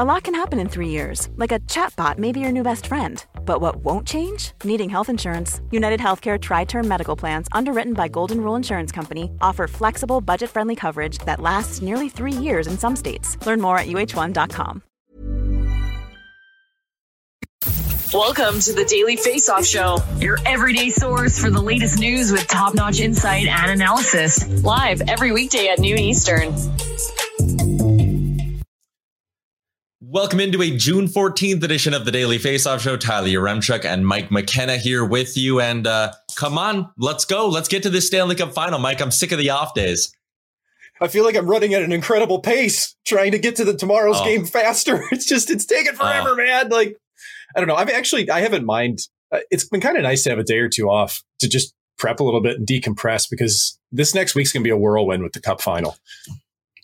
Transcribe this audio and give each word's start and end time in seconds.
A 0.00 0.04
lot 0.04 0.22
can 0.22 0.34
happen 0.36 0.60
in 0.60 0.68
three 0.68 0.90
years, 0.90 1.28
like 1.34 1.50
a 1.50 1.58
chatbot 1.66 2.18
may 2.18 2.30
be 2.30 2.38
your 2.38 2.52
new 2.52 2.62
best 2.62 2.86
friend. 2.86 3.26
But 3.44 3.60
what 3.60 3.82
won't 3.82 4.06
change? 4.06 4.52
Needing 4.62 4.88
health 4.88 5.08
insurance. 5.08 5.60
United 5.72 5.98
Healthcare 5.98 6.40
Tri 6.40 6.66
Term 6.66 6.86
Medical 6.86 7.16
Plans, 7.16 7.48
underwritten 7.50 7.94
by 7.94 8.06
Golden 8.06 8.40
Rule 8.40 8.54
Insurance 8.54 8.92
Company, 8.92 9.32
offer 9.40 9.66
flexible, 9.66 10.20
budget 10.20 10.50
friendly 10.50 10.76
coverage 10.76 11.18
that 11.26 11.40
lasts 11.40 11.82
nearly 11.82 12.08
three 12.08 12.30
years 12.32 12.68
in 12.68 12.78
some 12.78 12.94
states. 12.94 13.44
Learn 13.44 13.60
more 13.60 13.76
at 13.76 13.88
uh1.com. 13.88 14.82
Welcome 18.14 18.60
to 18.60 18.72
the 18.74 18.86
Daily 18.88 19.16
Face 19.16 19.48
Off 19.48 19.66
Show, 19.66 19.98
your 20.20 20.38
everyday 20.46 20.90
source 20.90 21.42
for 21.42 21.50
the 21.50 21.60
latest 21.60 21.98
news 21.98 22.30
with 22.30 22.46
top 22.46 22.72
notch 22.72 23.00
insight 23.00 23.48
and 23.48 23.72
analysis. 23.72 24.46
Live 24.62 25.02
every 25.08 25.32
weekday 25.32 25.66
at 25.70 25.80
noon 25.80 25.98
Eastern. 25.98 26.54
Welcome 30.00 30.38
into 30.38 30.62
a 30.62 30.70
June 30.76 31.06
14th 31.06 31.64
edition 31.64 31.92
of 31.92 32.04
the 32.04 32.12
Daily 32.12 32.38
Faceoff 32.38 32.78
Show. 32.78 32.96
Tyler 32.96 33.26
Yaremchuk 33.26 33.84
and 33.84 34.06
Mike 34.06 34.30
McKenna 34.30 34.76
here 34.76 35.04
with 35.04 35.36
you. 35.36 35.60
And 35.60 35.88
uh, 35.88 36.12
come 36.36 36.56
on, 36.56 36.92
let's 36.96 37.24
go. 37.24 37.48
Let's 37.48 37.66
get 37.66 37.82
to 37.82 37.90
this 37.90 38.06
Stanley 38.06 38.36
Cup 38.36 38.52
final. 38.52 38.78
Mike, 38.78 39.00
I'm 39.00 39.10
sick 39.10 39.32
of 39.32 39.38
the 39.38 39.50
off 39.50 39.74
days. 39.74 40.14
I 41.00 41.08
feel 41.08 41.24
like 41.24 41.34
I'm 41.34 41.50
running 41.50 41.74
at 41.74 41.82
an 41.82 41.90
incredible 41.90 42.38
pace, 42.38 42.94
trying 43.04 43.32
to 43.32 43.40
get 43.40 43.56
to 43.56 43.64
the 43.64 43.74
tomorrow's 43.74 44.20
oh. 44.20 44.24
game 44.24 44.46
faster. 44.46 45.02
It's 45.10 45.26
just, 45.26 45.50
it's 45.50 45.66
taking 45.66 45.94
forever, 45.94 46.30
oh. 46.30 46.36
man. 46.36 46.68
Like, 46.68 46.96
I 47.56 47.58
don't 47.58 47.66
know. 47.66 47.74
I've 47.74 47.90
actually, 47.90 48.30
I 48.30 48.40
haven't 48.40 48.64
mind. 48.64 49.00
Uh, 49.32 49.40
it's 49.50 49.68
been 49.68 49.80
kind 49.80 49.96
of 49.96 50.04
nice 50.04 50.22
to 50.22 50.30
have 50.30 50.38
a 50.38 50.44
day 50.44 50.58
or 50.58 50.68
two 50.68 50.88
off 50.88 51.24
to 51.40 51.48
just 51.48 51.74
prep 51.98 52.20
a 52.20 52.24
little 52.24 52.40
bit 52.40 52.56
and 52.56 52.68
decompress 52.68 53.28
because 53.28 53.76
this 53.90 54.14
next 54.14 54.36
week's 54.36 54.52
going 54.52 54.62
to 54.62 54.66
be 54.66 54.70
a 54.70 54.76
whirlwind 54.76 55.24
with 55.24 55.32
the 55.32 55.40
cup 55.40 55.60
final. 55.60 55.96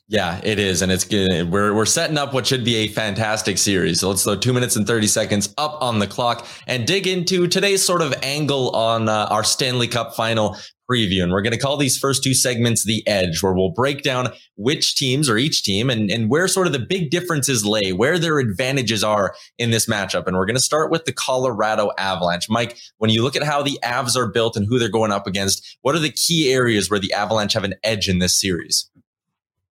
Yeah, 0.06 0.38
it 0.44 0.59
is, 0.59 0.82
and 0.82 0.92
it's 0.92 1.04
good. 1.04 1.50
We're 1.50 1.72
we're 1.72 1.87
setting 1.87 2.19
up 2.19 2.34
what 2.34 2.47
should 2.47 2.62
be 2.62 2.76
a 2.76 2.88
fantastic 2.88 3.56
series. 3.56 4.00
So 4.00 4.10
let's 4.10 4.22
throw 4.22 4.37
two 4.37 4.53
minutes 4.53 4.76
and 4.76 4.87
thirty 4.87 5.06
seconds 5.06 5.54
up 5.56 5.81
on 5.81 5.98
the 5.98 6.06
clock 6.06 6.47
and 6.66 6.87
dig 6.87 7.06
into 7.06 7.47
today's 7.47 7.82
sort 7.82 8.03
of 8.03 8.14
angle 8.22 8.76
on 8.76 9.09
uh, 9.09 9.28
our 9.31 9.43
Stanley 9.43 9.88
Cup 9.88 10.14
final 10.14 10.59
preview. 10.91 11.22
And 11.22 11.32
we're 11.32 11.41
going 11.41 11.54
to 11.54 11.59
call 11.59 11.78
these 11.78 11.97
first 11.97 12.22
two 12.22 12.34
segments 12.34 12.84
the 12.84 13.03
edge, 13.09 13.43
where 13.43 13.54
we'll 13.54 13.70
break 13.70 14.03
down 14.03 14.28
which 14.56 14.94
teams 14.97 15.31
or 15.31 15.38
each 15.38 15.64
team 15.64 15.88
and, 15.88 16.10
and 16.10 16.28
where 16.28 16.48
sort 16.48 16.66
of 16.66 16.75
the 16.75 16.78
big 16.87 17.09
differences 17.09 17.64
lay, 17.64 17.94
where 17.94 18.19
their 18.19 18.38
advantages 18.38 19.03
are 19.03 19.34
in 19.56 19.70
this 19.70 19.87
matchup. 19.87 20.26
And 20.26 20.37
we're 20.37 20.44
going 20.44 20.54
to 20.54 20.62
start 20.62 20.91
with 20.91 21.06
the 21.06 21.14
Colorado 21.14 21.93
Avalanche. 21.97 22.50
Mike, 22.50 22.76
when 22.98 23.09
you 23.09 23.22
look 23.22 23.37
at 23.37 23.43
how 23.43 23.62
the 23.62 23.78
Avs 23.82 24.16
are 24.16 24.31
built 24.31 24.54
and 24.54 24.66
who 24.69 24.78
they're 24.78 24.91
going 24.91 25.12
up 25.12 25.26
against, 25.26 25.78
what 25.81 25.94
are 25.94 26.00
the 26.00 26.10
key 26.10 26.53
areas 26.53 26.91
where 26.91 27.00
the 27.00 27.14
Avalanche 27.14 27.54
have 27.54 27.64
an 27.64 27.75
edge 27.82 28.06
in 28.06 28.19
this 28.19 28.38
series? 28.38 28.91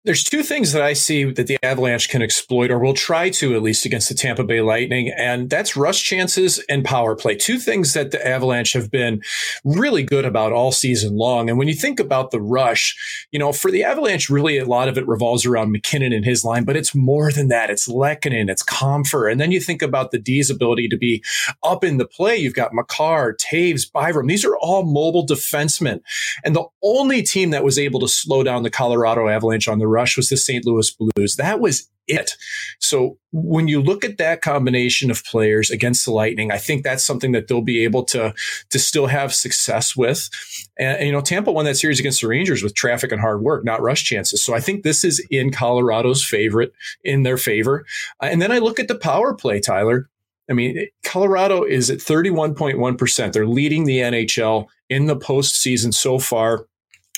There's 0.06 0.24
two 0.26 0.44
things 0.44 0.74
that 0.74 0.82
I 0.82 0.92
see 0.92 1.24
that 1.24 1.48
the 1.48 1.58
Avalanche 1.64 2.10
can 2.10 2.22
exploit, 2.22 2.72
or 2.72 2.78
will 2.78 2.94
try 2.94 3.30
to 3.30 3.56
at 3.56 3.62
least 3.62 3.86
against 3.86 4.10
the 4.10 4.16
Tampa 4.16 4.44
Bay 4.44 4.60
Lightning, 4.60 5.14
and 5.18 5.50
that's 5.50 5.78
rush 5.78 6.04
chances 6.04 6.60
and 6.68 6.84
power 6.84 7.16
play. 7.16 7.38
Two 7.38 7.58
things 7.58 7.94
that 7.94 8.12
the 8.12 8.28
Avalanche 8.28 8.74
have 8.74 8.92
been 8.92 9.22
really 9.64 10.04
good 10.04 10.26
about 10.26 10.52
all 10.52 10.74
season 10.74 11.16
long. 11.16 11.50
And 11.50 11.58
when 11.58 11.70
you 11.70 11.74
think 11.74 12.02
about 12.02 12.32
the 12.32 12.42
rush, 12.42 12.98
you 13.32 13.40
know, 13.40 13.54
for 13.54 13.72
the 13.72 13.86
Avalanche, 13.86 14.30
really 14.30 14.58
a 14.58 14.66
lot 14.66 14.90
of 14.90 14.98
it 14.98 15.08
revolves 15.08 15.46
around 15.46 15.72
MacKinnon 15.72 16.12
and 16.12 16.26
his 16.26 16.44
line, 16.44 16.66
but 16.66 16.76
it's 16.76 16.94
more 16.94 17.32
than 17.32 17.48
that. 17.48 17.70
It's 17.70 17.88
Lehkonen, 17.88 18.50
it's 18.50 18.64
Compher. 18.64 19.32
And 19.32 19.40
then 19.40 19.54
you 19.54 19.62
think 19.62 19.82
about 19.82 20.12
the 20.12 20.20
D's 20.20 20.50
ability 20.50 20.90
to 20.90 20.98
be 20.98 21.24
up 21.64 21.82
in 21.86 21.96
the 21.96 22.08
play. 22.08 22.36
You've 22.36 22.56
got 22.56 22.74
Makar, 22.74 23.38
Toews, 23.38 23.90
Byram. 23.90 24.28
These 24.28 24.44
are 24.44 24.58
all 24.58 24.84
mobile 24.84 25.26
defensemen. 25.26 26.02
And 26.44 26.54
the 26.54 26.66
only 26.84 27.24
team 27.24 27.52
that 27.52 27.64
was 27.64 27.80
able 27.80 28.02
to 28.02 28.10
slow 28.10 28.44
down 28.44 28.64
the 28.64 28.70
Colorado 28.70 29.30
Avalanche 29.30 29.70
on 29.70 29.80
the 29.80 29.93
rush 29.94 30.18
was 30.18 30.30
the 30.30 30.38
St. 30.38 30.66
Louis 30.66 30.92
Blues. 30.92 31.36
That 31.36 31.60
was 31.60 31.90
it. 32.08 32.32
So 32.80 33.18
when 33.32 33.68
you 33.68 33.82
look 33.82 34.04
at 34.04 34.18
that 34.18 34.42
combination 34.42 35.10
of 35.10 35.24
players 35.24 35.72
against 35.72 36.06
the 36.06 36.12
Lightning, 36.12 36.52
I 36.52 36.58
think 36.58 36.84
that's 36.84 37.04
something 37.04 37.32
that 37.32 37.48
they'll 37.48 37.62
be 37.62 37.84
able 37.84 38.04
to 38.06 38.34
to 38.70 38.80
still 38.80 39.08
have 39.08 39.34
success 39.34 39.96
with. 39.96 40.30
And, 40.78 40.98
and, 40.98 41.08
you 41.08 41.14
know, 41.14 41.22
Tampa 41.22 41.52
won 41.52 41.66
that 41.66 41.78
series 41.78 42.00
against 42.00 42.22
the 42.22 42.28
Rangers 42.28 42.64
with 42.64 42.76
traffic 42.76 43.12
and 43.12 43.22
hard 43.22 43.42
work, 43.42 43.64
not 43.64 43.82
rush 43.82 44.04
chances. 44.04 44.44
So 44.44 44.54
I 44.54 44.60
think 44.60 44.84
this 44.84 45.04
is 45.04 45.26
in 45.30 45.52
Colorado's 45.52 46.24
favorite, 46.24 46.74
in 47.04 47.24
their 47.24 47.38
favor. 47.38 47.86
Uh, 48.22 48.28
and 48.28 48.42
then 48.42 48.52
I 48.52 48.60
look 48.60 48.80
at 48.80 48.88
the 48.88 48.96
power 48.96 49.34
play, 49.34 49.60
Tyler. 49.60 50.10
I 50.50 50.54
mean, 50.54 50.88
Colorado 51.06 51.64
is 51.64 51.90
at 51.90 52.00
31.1%. 52.00 53.32
They're 53.32 53.48
leading 53.48 53.86
the 53.86 54.00
NHL 54.00 54.68
in 54.90 55.06
the 55.06 55.16
postseason 55.16 55.94
so 55.94 56.20
far 56.20 56.68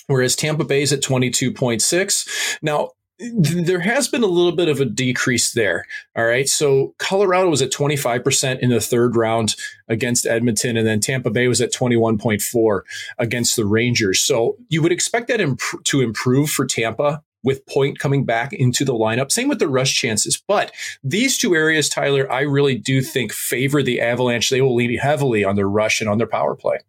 whereas 0.07 0.35
Tampa 0.35 0.63
Bay 0.63 0.81
is 0.81 0.93
at 0.93 1.01
22.6. 1.01 2.57
Now, 2.61 2.91
there 3.19 3.79
has 3.79 4.07
been 4.07 4.23
a 4.23 4.27
little 4.27 4.51
bit 4.51 4.67
of 4.67 4.81
a 4.81 4.85
decrease 4.85 5.53
there. 5.53 5.85
All 6.17 6.25
right. 6.25 6.49
So 6.49 6.93
Colorado 6.97 7.49
was 7.49 7.61
at 7.61 7.71
25% 7.71 8.59
in 8.59 8.69
the 8.69 8.81
third 8.81 9.15
round 9.15 9.55
against 9.87 10.25
Edmonton, 10.25 10.75
and 10.75 10.85
then 10.85 10.99
Tampa 10.99 11.29
Bay 11.29 11.47
was 11.47 11.61
at 11.61 11.71
21.4 11.71 12.81
against 13.17 13.55
the 13.55 13.65
Rangers. 13.65 14.21
So 14.21 14.57
you 14.69 14.81
would 14.81 14.91
expect 14.91 15.29
that 15.29 15.39
imp- 15.39 15.61
to 15.85 16.01
improve 16.01 16.49
for 16.49 16.65
Tampa 16.65 17.23
with 17.43 17.65
Point 17.67 17.99
coming 17.99 18.25
back 18.25 18.51
into 18.51 18.83
the 18.83 18.93
lineup. 18.93 19.31
Same 19.31 19.47
with 19.47 19.59
the 19.59 19.69
rush 19.69 19.93
chances. 19.93 20.41
But 20.47 20.73
these 21.03 21.37
two 21.37 21.55
areas, 21.55 21.87
Tyler, 21.87 22.29
I 22.29 22.41
really 22.41 22.75
do 22.75 23.01
think 23.01 23.31
favor 23.31 23.81
the 23.81 24.01
Avalanche. 24.01 24.49
They 24.49 24.61
will 24.61 24.75
lean 24.75 24.97
heavily 24.97 25.43
on 25.45 25.55
their 25.55 25.69
rush 25.69 26.01
and 26.01 26.09
on 26.09 26.17
their 26.17 26.27
power 26.27 26.55
play. 26.55 26.79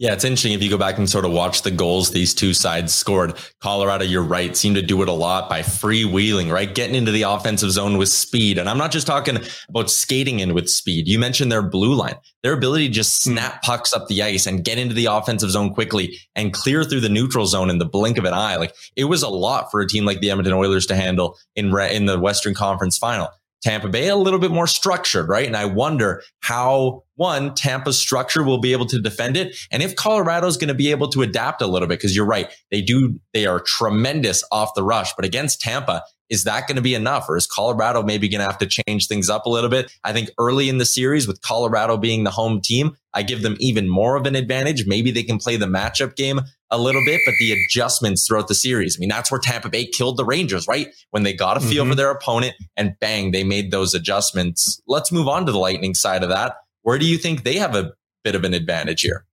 Yeah, 0.00 0.12
it's 0.12 0.24
interesting 0.24 0.54
if 0.54 0.62
you 0.62 0.70
go 0.70 0.76
back 0.76 0.98
and 0.98 1.08
sort 1.08 1.24
of 1.24 1.30
watch 1.30 1.62
the 1.62 1.70
goals 1.70 2.10
these 2.10 2.34
two 2.34 2.52
sides 2.52 2.92
scored. 2.92 3.34
Colorado, 3.60 4.04
you're 4.04 4.24
right, 4.24 4.56
seemed 4.56 4.74
to 4.74 4.82
do 4.82 5.00
it 5.02 5.08
a 5.08 5.12
lot 5.12 5.48
by 5.48 5.60
freewheeling, 5.60 6.50
right? 6.52 6.74
Getting 6.74 6.96
into 6.96 7.12
the 7.12 7.22
offensive 7.22 7.70
zone 7.70 7.96
with 7.96 8.08
speed. 8.08 8.58
And 8.58 8.68
I'm 8.68 8.76
not 8.76 8.90
just 8.90 9.06
talking 9.06 9.38
about 9.68 9.90
skating 9.90 10.40
in 10.40 10.52
with 10.52 10.68
speed. 10.68 11.06
You 11.06 11.20
mentioned 11.20 11.52
their 11.52 11.62
blue 11.62 11.94
line, 11.94 12.16
their 12.42 12.54
ability 12.54 12.88
to 12.88 12.92
just 12.92 13.22
snap 13.22 13.62
pucks 13.62 13.92
up 13.92 14.08
the 14.08 14.20
ice 14.20 14.48
and 14.48 14.64
get 14.64 14.78
into 14.78 14.96
the 14.96 15.06
offensive 15.06 15.52
zone 15.52 15.72
quickly 15.72 16.18
and 16.34 16.52
clear 16.52 16.82
through 16.82 17.00
the 17.00 17.08
neutral 17.08 17.46
zone 17.46 17.70
in 17.70 17.78
the 17.78 17.84
blink 17.84 18.18
of 18.18 18.24
an 18.24 18.34
eye. 18.34 18.56
Like 18.56 18.74
it 18.96 19.04
was 19.04 19.22
a 19.22 19.28
lot 19.28 19.70
for 19.70 19.80
a 19.80 19.86
team 19.86 20.04
like 20.04 20.18
the 20.18 20.30
Edmonton 20.30 20.54
Oilers 20.54 20.86
to 20.86 20.96
handle 20.96 21.38
in, 21.54 21.72
in 21.78 22.06
the 22.06 22.18
Western 22.18 22.54
Conference 22.54 22.98
final. 22.98 23.28
Tampa 23.64 23.88
Bay 23.88 24.08
a 24.08 24.16
little 24.16 24.38
bit 24.38 24.50
more 24.50 24.66
structured, 24.66 25.28
right? 25.28 25.46
And 25.46 25.56
I 25.56 25.64
wonder 25.64 26.22
how 26.40 27.02
one 27.16 27.54
Tampa's 27.54 27.98
structure 27.98 28.44
will 28.44 28.58
be 28.58 28.72
able 28.72 28.84
to 28.86 29.00
defend 29.00 29.38
it, 29.38 29.56
and 29.70 29.82
if 29.82 29.96
Colorado's 29.96 30.58
going 30.58 30.68
to 30.68 30.74
be 30.74 30.90
able 30.90 31.08
to 31.08 31.22
adapt 31.22 31.62
a 31.62 31.66
little 31.66 31.88
bit. 31.88 31.94
Because 31.94 32.14
you're 32.14 32.26
right, 32.26 32.52
they 32.70 32.82
do 32.82 33.18
they 33.32 33.46
are 33.46 33.60
tremendous 33.60 34.44
off 34.52 34.74
the 34.74 34.82
rush, 34.82 35.14
but 35.14 35.24
against 35.24 35.60
Tampa, 35.60 36.02
is 36.28 36.44
that 36.44 36.66
going 36.66 36.76
to 36.76 36.82
be 36.82 36.94
enough, 36.94 37.26
or 37.28 37.36
is 37.36 37.46
Colorado 37.46 38.02
maybe 38.02 38.28
going 38.28 38.40
to 38.40 38.46
have 38.46 38.58
to 38.58 38.66
change 38.66 39.06
things 39.06 39.30
up 39.30 39.46
a 39.46 39.50
little 39.50 39.70
bit? 39.70 39.90
I 40.04 40.12
think 40.12 40.30
early 40.38 40.68
in 40.68 40.78
the 40.78 40.84
series, 40.84 41.26
with 41.26 41.40
Colorado 41.40 41.96
being 41.96 42.24
the 42.24 42.30
home 42.30 42.60
team, 42.60 42.96
I 43.14 43.22
give 43.22 43.42
them 43.42 43.56
even 43.60 43.88
more 43.88 44.16
of 44.16 44.26
an 44.26 44.34
advantage. 44.34 44.86
Maybe 44.86 45.10
they 45.10 45.22
can 45.22 45.38
play 45.38 45.56
the 45.56 45.66
matchup 45.66 46.16
game 46.16 46.40
a 46.74 46.82
little 46.82 47.02
bit, 47.04 47.20
but 47.24 47.34
the 47.38 47.52
adjustments 47.52 48.26
throughout 48.26 48.48
the 48.48 48.54
series. 48.54 48.96
I 48.96 49.00
mean, 49.00 49.08
that's 49.08 49.30
where 49.30 49.40
Tampa 49.40 49.68
Bay 49.68 49.86
killed 49.86 50.16
the 50.16 50.24
Rangers, 50.24 50.66
right? 50.68 50.88
When 51.10 51.22
they 51.22 51.32
got 51.32 51.56
a 51.56 51.60
feel 51.60 51.84
mm-hmm. 51.84 51.92
for 51.92 51.96
their 51.96 52.10
opponent 52.10 52.54
and 52.76 52.94
bang, 53.00 53.30
they 53.30 53.44
made 53.44 53.70
those 53.70 53.94
adjustments. 53.94 54.80
Let's 54.86 55.10
move 55.12 55.28
on 55.28 55.46
to 55.46 55.52
the 55.52 55.58
Lightning 55.58 55.94
side 55.94 56.22
of 56.22 56.28
that. 56.28 56.56
Where 56.82 56.98
do 56.98 57.06
you 57.06 57.16
think 57.16 57.44
they 57.44 57.56
have 57.56 57.74
a 57.74 57.92
bit 58.22 58.34
of 58.34 58.44
an 58.44 58.54
advantage 58.54 59.02
here? 59.02 59.24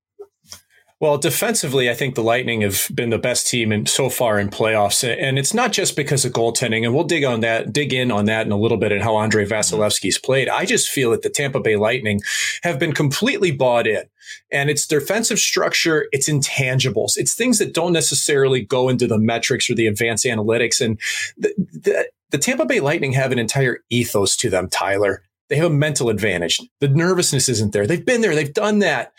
Well, 1.01 1.18
defensively, 1.18 1.89
I 1.89 1.95
think 1.95 2.13
the 2.13 2.21
Lightning 2.21 2.62
have 2.62 2.86
been 2.94 3.09
the 3.09 3.18
best 3.18 3.48
team 3.48 3.71
in 3.71 3.88
so 3.88 4.07
far 4.07 4.39
in 4.39 4.50
playoffs, 4.51 5.03
and 5.03 5.39
it's 5.39 5.51
not 5.51 5.71
just 5.71 5.95
because 5.95 6.25
of 6.25 6.31
goaltending. 6.31 6.86
And 6.86 6.94
we'll 6.94 7.06
dig 7.06 7.24
on 7.24 7.39
that, 7.39 7.74
dig 7.74 7.92
in 7.92 8.12
on 8.12 8.25
that 8.25 8.45
in 8.45 8.51
a 8.51 8.57
little 8.57 8.77
bit, 8.77 8.92
and 8.92 9.01
how 9.01 9.18
Andrei 9.18 9.45
mm-hmm. 9.45 9.51
Vasilevskiy's 9.51 10.19
played. 10.19 10.48
I 10.48 10.63
just 10.63 10.89
feel 10.89 11.09
that 11.09 11.24
the 11.24 11.31
Tampa 11.31 11.59
Bay 11.59 11.75
Lightning 11.75 12.21
have 12.62 12.77
been 12.77 12.94
completely 12.94 13.50
bought 13.50 13.88
in, 13.88 14.03
and 14.51 14.69
it's 14.69 14.86
defensive 14.86 15.39
structure, 15.39 16.06
it's 16.12 16.30
intangibles, 16.30 17.13
it's 17.18 17.33
things 17.33 17.57
that 17.57 17.74
don't 17.74 17.94
necessarily 17.94 18.62
go 18.62 18.88
into 18.88 19.07
the 19.07 19.18
metrics 19.18 19.71
or 19.71 19.74
the 19.74 19.88
advanced 19.88 20.25
analytics. 20.25 20.80
And 20.80 21.00
the, 21.36 21.51
the, 21.57 22.09
the 22.30 22.38
Tampa 22.38 22.68
Bay 22.68 22.80
Lightning 22.80 23.13
have 23.13 23.31
an 23.31 23.39
entire 23.39 23.80
ethos 23.89 24.38
to 24.38 24.51
them, 24.51 24.69
Tyler. 24.69 25.24
They 25.50 25.56
have 25.56 25.71
a 25.71 25.74
mental 25.74 26.09
advantage. 26.09 26.59
The 26.80 26.88
nervousness 26.88 27.50
isn't 27.50 27.74
there. 27.74 27.88
They've 27.88 28.06
been 28.06 28.21
there. 28.21 28.36
They've 28.36 28.53
done 28.53 28.80
that 28.80 29.13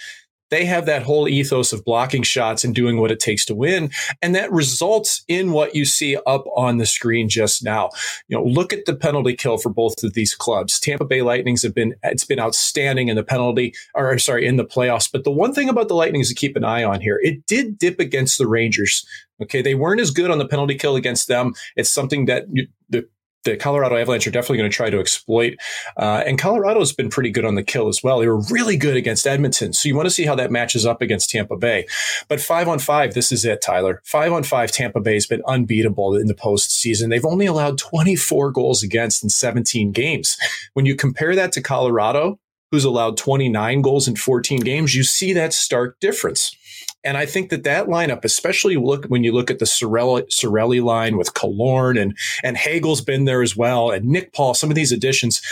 they 0.52 0.66
have 0.66 0.84
that 0.84 1.02
whole 1.02 1.26
ethos 1.28 1.72
of 1.72 1.82
blocking 1.82 2.22
shots 2.22 2.62
and 2.62 2.75
doing 2.75 2.99
what 2.99 3.10
it 3.10 3.19
takes 3.19 3.46
to 3.46 3.54
win. 3.54 3.90
And 4.20 4.34
that 4.34 4.52
results 4.52 5.25
in 5.26 5.52
what 5.52 5.75
you 5.75 5.87
see 5.87 6.19
up 6.26 6.44
on 6.54 6.76
the 6.76 6.84
screen 6.84 7.31
just 7.31 7.64
now. 7.64 7.88
You 8.28 8.37
know, 8.37 8.44
look 8.44 8.75
at 8.75 8.84
the 8.84 8.94
penalty 8.94 9.34
kill 9.34 9.56
for 9.56 9.70
both 9.70 10.04
of 10.04 10.12
these 10.12 10.34
clubs. 10.34 10.78
Tampa 10.78 11.06
Bay 11.06 11.22
Lightnings 11.22 11.62
have 11.62 11.75
been, 11.75 11.94
it's 12.02 12.26
been 12.26 12.38
outstanding 12.38 13.08
in 13.08 13.16
the 13.16 13.25
penalty, 13.25 13.72
or 13.94 14.19
sorry, 14.19 14.46
in 14.46 14.56
the 14.56 14.64
playoffs. 14.64 15.10
But 15.10 15.25
the 15.25 15.31
one 15.31 15.54
thing 15.54 15.70
about 15.70 15.88
the 15.88 15.94
Lightnings 15.94 16.28
to 16.28 16.34
keep 16.34 16.55
an 16.55 16.64
eye 16.64 16.84
on 16.84 17.00
here, 17.00 17.19
it 17.22 17.46
did 17.46 17.78
dip 17.78 17.98
against 17.98 18.37
the 18.37 18.46
Rangers. 18.46 19.06
Okay. 19.40 19.62
They 19.62 19.75
weren't 19.75 20.02
as 20.02 20.10
good 20.10 20.31
on 20.31 20.37
the 20.37 20.46
penalty 20.46 20.75
kill 20.75 20.96
against 20.96 21.28
them. 21.28 21.55
It's 21.76 21.90
something 21.90 22.26
that 22.26 22.44
you, 22.52 22.66
the 22.90 23.08
the 23.44 23.56
Colorado 23.56 23.96
Avalanche 23.96 24.26
are 24.26 24.30
definitely 24.30 24.58
going 24.58 24.70
to 24.70 24.76
try 24.76 24.90
to 24.90 25.00
exploit. 25.00 25.56
Uh, 25.96 26.22
and 26.26 26.38
Colorado's 26.38 26.92
been 26.92 27.10
pretty 27.10 27.30
good 27.30 27.44
on 27.44 27.54
the 27.54 27.62
kill 27.62 27.88
as 27.88 28.02
well. 28.02 28.20
They 28.20 28.28
were 28.28 28.42
really 28.50 28.76
good 28.76 28.96
against 28.96 29.26
Edmonton. 29.26 29.72
So 29.72 29.88
you 29.88 29.96
want 29.96 30.06
to 30.06 30.10
see 30.10 30.24
how 30.24 30.34
that 30.36 30.52
matches 30.52 30.86
up 30.86 31.02
against 31.02 31.30
Tampa 31.30 31.56
Bay. 31.56 31.86
But 32.28 32.40
five 32.40 32.68
on 32.68 32.78
five, 32.78 33.14
this 33.14 33.32
is 33.32 33.44
it, 33.44 33.60
Tyler. 33.62 34.00
Five 34.04 34.32
on 34.32 34.42
five, 34.42 34.70
Tampa 34.70 35.00
Bay 35.00 35.14
has 35.14 35.26
been 35.26 35.42
unbeatable 35.46 36.16
in 36.16 36.26
the 36.26 36.34
postseason. 36.34 37.10
They've 37.10 37.24
only 37.24 37.46
allowed 37.46 37.78
24 37.78 38.52
goals 38.52 38.82
against 38.82 39.22
in 39.22 39.30
17 39.30 39.92
games. 39.92 40.36
When 40.74 40.86
you 40.86 40.94
compare 40.94 41.34
that 41.34 41.52
to 41.52 41.62
Colorado, 41.62 42.38
who's 42.70 42.84
allowed 42.84 43.16
29 43.16 43.82
goals 43.82 44.08
in 44.08 44.16
14 44.16 44.60
games, 44.60 44.94
you 44.94 45.04
see 45.04 45.32
that 45.34 45.52
stark 45.52 46.00
difference. 46.00 46.56
And 47.04 47.16
I 47.16 47.26
think 47.26 47.50
that 47.50 47.64
that 47.64 47.87
lineup, 47.87 48.25
especially 48.25 48.76
look 48.76 49.06
when 49.06 49.25
you 49.25 49.32
look 49.32 49.50
at 49.50 49.58
the 49.58 49.64
Cirelli, 49.64 50.25
Cirelli 50.28 50.82
line 50.82 51.16
with 51.16 51.34
Killorn 51.34 52.00
and 52.00 52.16
and 52.43 52.56
Hagel's 52.56 53.00
been 53.00 53.25
there 53.25 53.43
as 53.43 53.56
well, 53.56 53.90
and 53.90 54.06
Nick 54.06 54.32
Paul, 54.32 54.54
some 54.54 54.70
of 54.70 54.76
these 54.76 54.93
additions, 54.93 55.43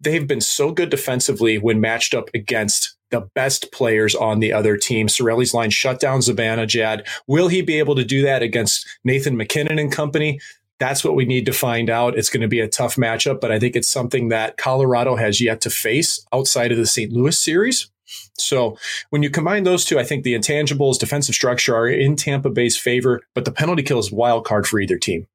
they've 0.00 0.26
been 0.26 0.40
so 0.40 0.72
good 0.72 0.90
defensively 0.90 1.58
when 1.58 1.80
matched 1.80 2.14
up 2.14 2.30
against 2.34 2.96
the 3.10 3.20
best 3.34 3.70
players 3.72 4.14
on 4.14 4.40
the 4.40 4.52
other 4.52 4.76
team. 4.76 5.06
Cirelli's 5.06 5.54
line 5.54 5.70
shut 5.70 6.00
down 6.00 6.20
Zibanejad. 6.20 7.06
Will 7.26 7.48
he 7.48 7.62
be 7.62 7.78
able 7.78 7.94
to 7.94 8.04
do 8.04 8.22
that 8.22 8.42
against 8.42 8.86
Nathan 9.04 9.36
MacKinnon 9.36 9.78
and 9.78 9.92
company? 9.92 10.40
That's 10.78 11.04
what 11.04 11.14
we 11.14 11.24
need 11.24 11.46
to 11.46 11.52
find 11.52 11.88
out. 11.88 12.18
It's 12.18 12.28
going 12.28 12.42
to 12.42 12.48
be 12.48 12.60
a 12.60 12.68
tough 12.68 12.96
matchup, 12.96 13.40
but 13.40 13.50
I 13.50 13.58
think 13.58 13.76
it's 13.76 13.88
something 13.88 14.28
that 14.28 14.56
Colorado 14.56 15.16
has 15.16 15.40
yet 15.40 15.60
to 15.62 15.70
face 15.70 16.26
outside 16.32 16.72
of 16.72 16.78
the 16.78 16.86
St. 16.86 17.12
Louis 17.12 17.38
series. 17.38 17.90
So 18.38 18.76
when 19.10 19.22
you 19.22 19.30
combine 19.30 19.64
those 19.64 19.84
two, 19.84 19.98
I 19.98 20.04
think 20.04 20.24
the 20.24 20.34
intangibles, 20.34 20.98
defensive 20.98 21.34
structure 21.34 21.74
are 21.74 21.88
in 21.88 22.16
Tampa 22.16 22.50
Bay's 22.50 22.76
favor, 22.76 23.22
but 23.34 23.44
the 23.44 23.52
penalty 23.52 23.82
kill 23.82 23.98
is 23.98 24.12
wild 24.12 24.44
card 24.44 24.66
for 24.66 24.78
either 24.78 24.98
team. 24.98 25.26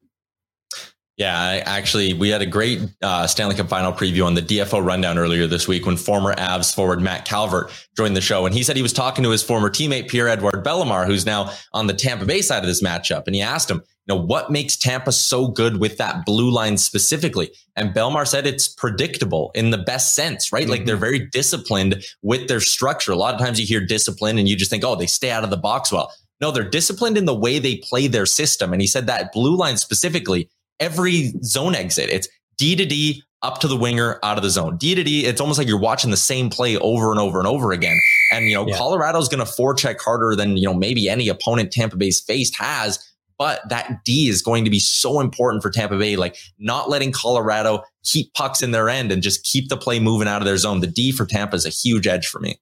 Yeah, 1.22 1.40
I, 1.40 1.58
actually, 1.60 2.14
we 2.14 2.30
had 2.30 2.42
a 2.42 2.48
great 2.48 2.82
uh, 3.04 3.28
Stanley 3.28 3.54
Cup 3.54 3.70
final 3.70 3.94
preview 3.94 4.26
on 4.26 4.34
the 4.34 4.42
DFO 4.42 4.84
rundown 4.84 5.20
earlier 5.20 5.46
this 5.46 5.68
week 5.68 5.86
when 5.86 5.96
former 5.96 6.34
Avs 6.34 6.74
forward 6.74 7.00
Matt 7.00 7.26
Calvert 7.26 7.70
joined 7.96 8.18
the 8.18 8.22
show. 8.22 8.48
And 8.48 8.56
he 8.56 8.64
said 8.64 8.76
he 8.76 8.82
was 8.82 8.92
talking 8.92 9.24
to 9.26 9.30
his 9.30 9.44
former 9.44 9.70
teammate, 9.70 10.10
Pierre 10.10 10.28
Edouard 10.28 10.66
Bellemare, 10.66 11.06
who's 11.06 11.24
now 11.24 11.52
on 11.74 11.86
the 11.86 11.94
Tampa 11.94 12.26
Bay 12.26 12.42
side 12.42 12.64
of 12.64 12.66
this 12.66 12.82
matchup. 12.82 13.28
And 13.28 13.36
he 13.36 13.42
asked 13.44 13.70
him, 13.70 13.84
you 14.08 14.16
know, 14.16 14.20
what 14.20 14.50
makes 14.50 14.76
Tampa 14.76 15.12
so 15.12 15.48
good 15.48 15.80
with 15.80 15.98
that 15.98 16.26
blue 16.26 16.50
line 16.50 16.76
specifically? 16.76 17.52
And 17.76 17.94
Bellemare 17.94 18.28
said 18.28 18.48
it's 18.48 18.68
predictable 18.68 19.52
in 19.54 19.70
the 19.70 19.78
best 19.78 20.16
sense, 20.16 20.52
right? 20.52 20.64
Mm-hmm. 20.64 20.72
Like 20.72 20.86
they're 20.86 20.98
very 20.98 21.20
disciplined 21.20 22.04
with 22.24 22.48
their 22.48 22.62
structure. 22.62 23.12
A 23.12 23.16
lot 23.16 23.36
of 23.36 23.40
times 23.40 23.60
you 23.60 23.68
hear 23.68 23.80
discipline 23.80 24.40
and 24.40 24.50
you 24.50 24.56
just 24.56 24.72
think, 24.72 24.84
oh, 24.84 24.96
they 24.96 25.06
stay 25.06 25.30
out 25.30 25.44
of 25.44 25.52
the 25.52 25.58
box 25.58 25.92
well. 25.92 26.12
No, 26.42 26.50
they're 26.50 26.68
disciplined 26.68 27.16
in 27.16 27.26
the 27.26 27.36
way 27.36 27.60
they 27.60 27.76
play 27.76 28.08
their 28.08 28.26
system. 28.26 28.74
And 28.74 28.82
he 28.82 28.88
said 28.88 29.06
that 29.06 29.32
blue 29.32 29.56
line 29.56 29.78
specifically 29.78 30.50
every 30.82 31.32
zone 31.44 31.76
exit. 31.76 32.10
It's 32.10 32.28
D 32.58 32.76
to 32.76 32.86
D, 32.86 33.24
up 33.42 33.60
to 33.62 33.68
the 33.68 33.78
winger, 33.78 34.20
out 34.24 34.38
of 34.38 34.44
the 34.44 34.50
zone. 34.50 34.76
D 34.76 34.94
to 34.96 35.04
D, 35.04 35.26
it's 35.26 35.40
almost 35.40 35.58
like 35.58 35.68
you're 35.68 35.80
watching 35.80 36.12
the 36.12 36.18
same 36.18 36.50
play 36.50 36.76
over 36.78 37.12
and 37.12 37.20
over 37.20 37.40
and 37.40 37.48
over 37.48 37.72
again. 37.72 37.98
And, 38.32 38.46
you 38.46 38.56
know, 38.56 38.68
yeah. 38.68 38.78
Colorado's 38.78 39.30
going 39.30 39.46
to 39.46 39.52
forecheck 39.52 40.02
harder 40.02 40.36
than, 40.36 40.58
you 40.58 40.68
know, 40.68 40.74
maybe 40.74 41.08
any 41.08 41.30
opponent 41.30 41.72
Tampa 41.72 41.96
Bay's 41.96 42.20
faced 42.20 42.58
has. 42.58 43.08
But 43.38 43.68
that 43.70 44.04
D 44.06 44.28
is 44.28 44.44
going 44.44 44.66
to 44.66 44.70
be 44.70 44.80
so 44.80 45.20
important 45.20 45.64
for 45.64 45.72
Tampa 45.72 45.98
Bay, 45.98 46.16
like 46.16 46.38
not 46.60 46.90
letting 46.90 47.12
Colorado 47.12 47.84
keep 48.04 48.32
pucks 48.36 48.62
in 48.62 48.70
their 48.70 48.88
end 48.88 49.12
and 49.12 49.24
just 49.24 49.44
keep 49.44 49.70
the 49.70 49.78
play 49.78 50.00
moving 50.00 50.28
out 50.28 50.42
of 50.42 50.46
their 50.46 50.58
zone. 50.58 50.80
The 50.80 50.88
D 50.88 51.12
for 51.12 51.26
Tampa 51.26 51.56
is 51.56 51.66
a 51.66 51.70
huge 51.70 52.06
edge 52.06 52.28
for 52.28 52.40
me. 52.40 52.60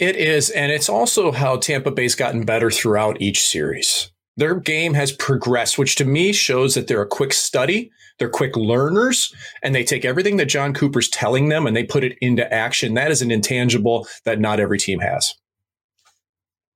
It 0.00 0.16
is. 0.16 0.50
And 0.50 0.72
it's 0.72 0.88
also 0.88 1.30
how 1.30 1.56
Tampa 1.56 1.92
Bay's 1.92 2.16
gotten 2.16 2.44
better 2.44 2.70
throughout 2.70 3.20
each 3.22 3.46
series 3.46 4.10
their 4.36 4.54
game 4.54 4.94
has 4.94 5.12
progressed, 5.12 5.78
which 5.78 5.96
to 5.96 6.04
me 6.04 6.32
shows 6.32 6.74
that 6.74 6.88
they're 6.88 7.02
a 7.02 7.06
quick 7.06 7.32
study, 7.32 7.90
they're 8.18 8.28
quick 8.28 8.56
learners, 8.56 9.34
and 9.62 9.74
they 9.74 9.84
take 9.84 10.04
everything 10.04 10.36
that 10.36 10.46
Jon 10.46 10.74
Cooper's 10.74 11.08
telling 11.08 11.48
them 11.48 11.66
and 11.66 11.76
they 11.76 11.84
put 11.84 12.04
it 12.04 12.16
into 12.20 12.50
action. 12.52 12.94
That 12.94 13.10
is 13.10 13.22
an 13.22 13.30
intangible 13.30 14.06
that 14.24 14.40
not 14.40 14.60
every 14.60 14.78
team 14.78 15.00
has. 15.00 15.34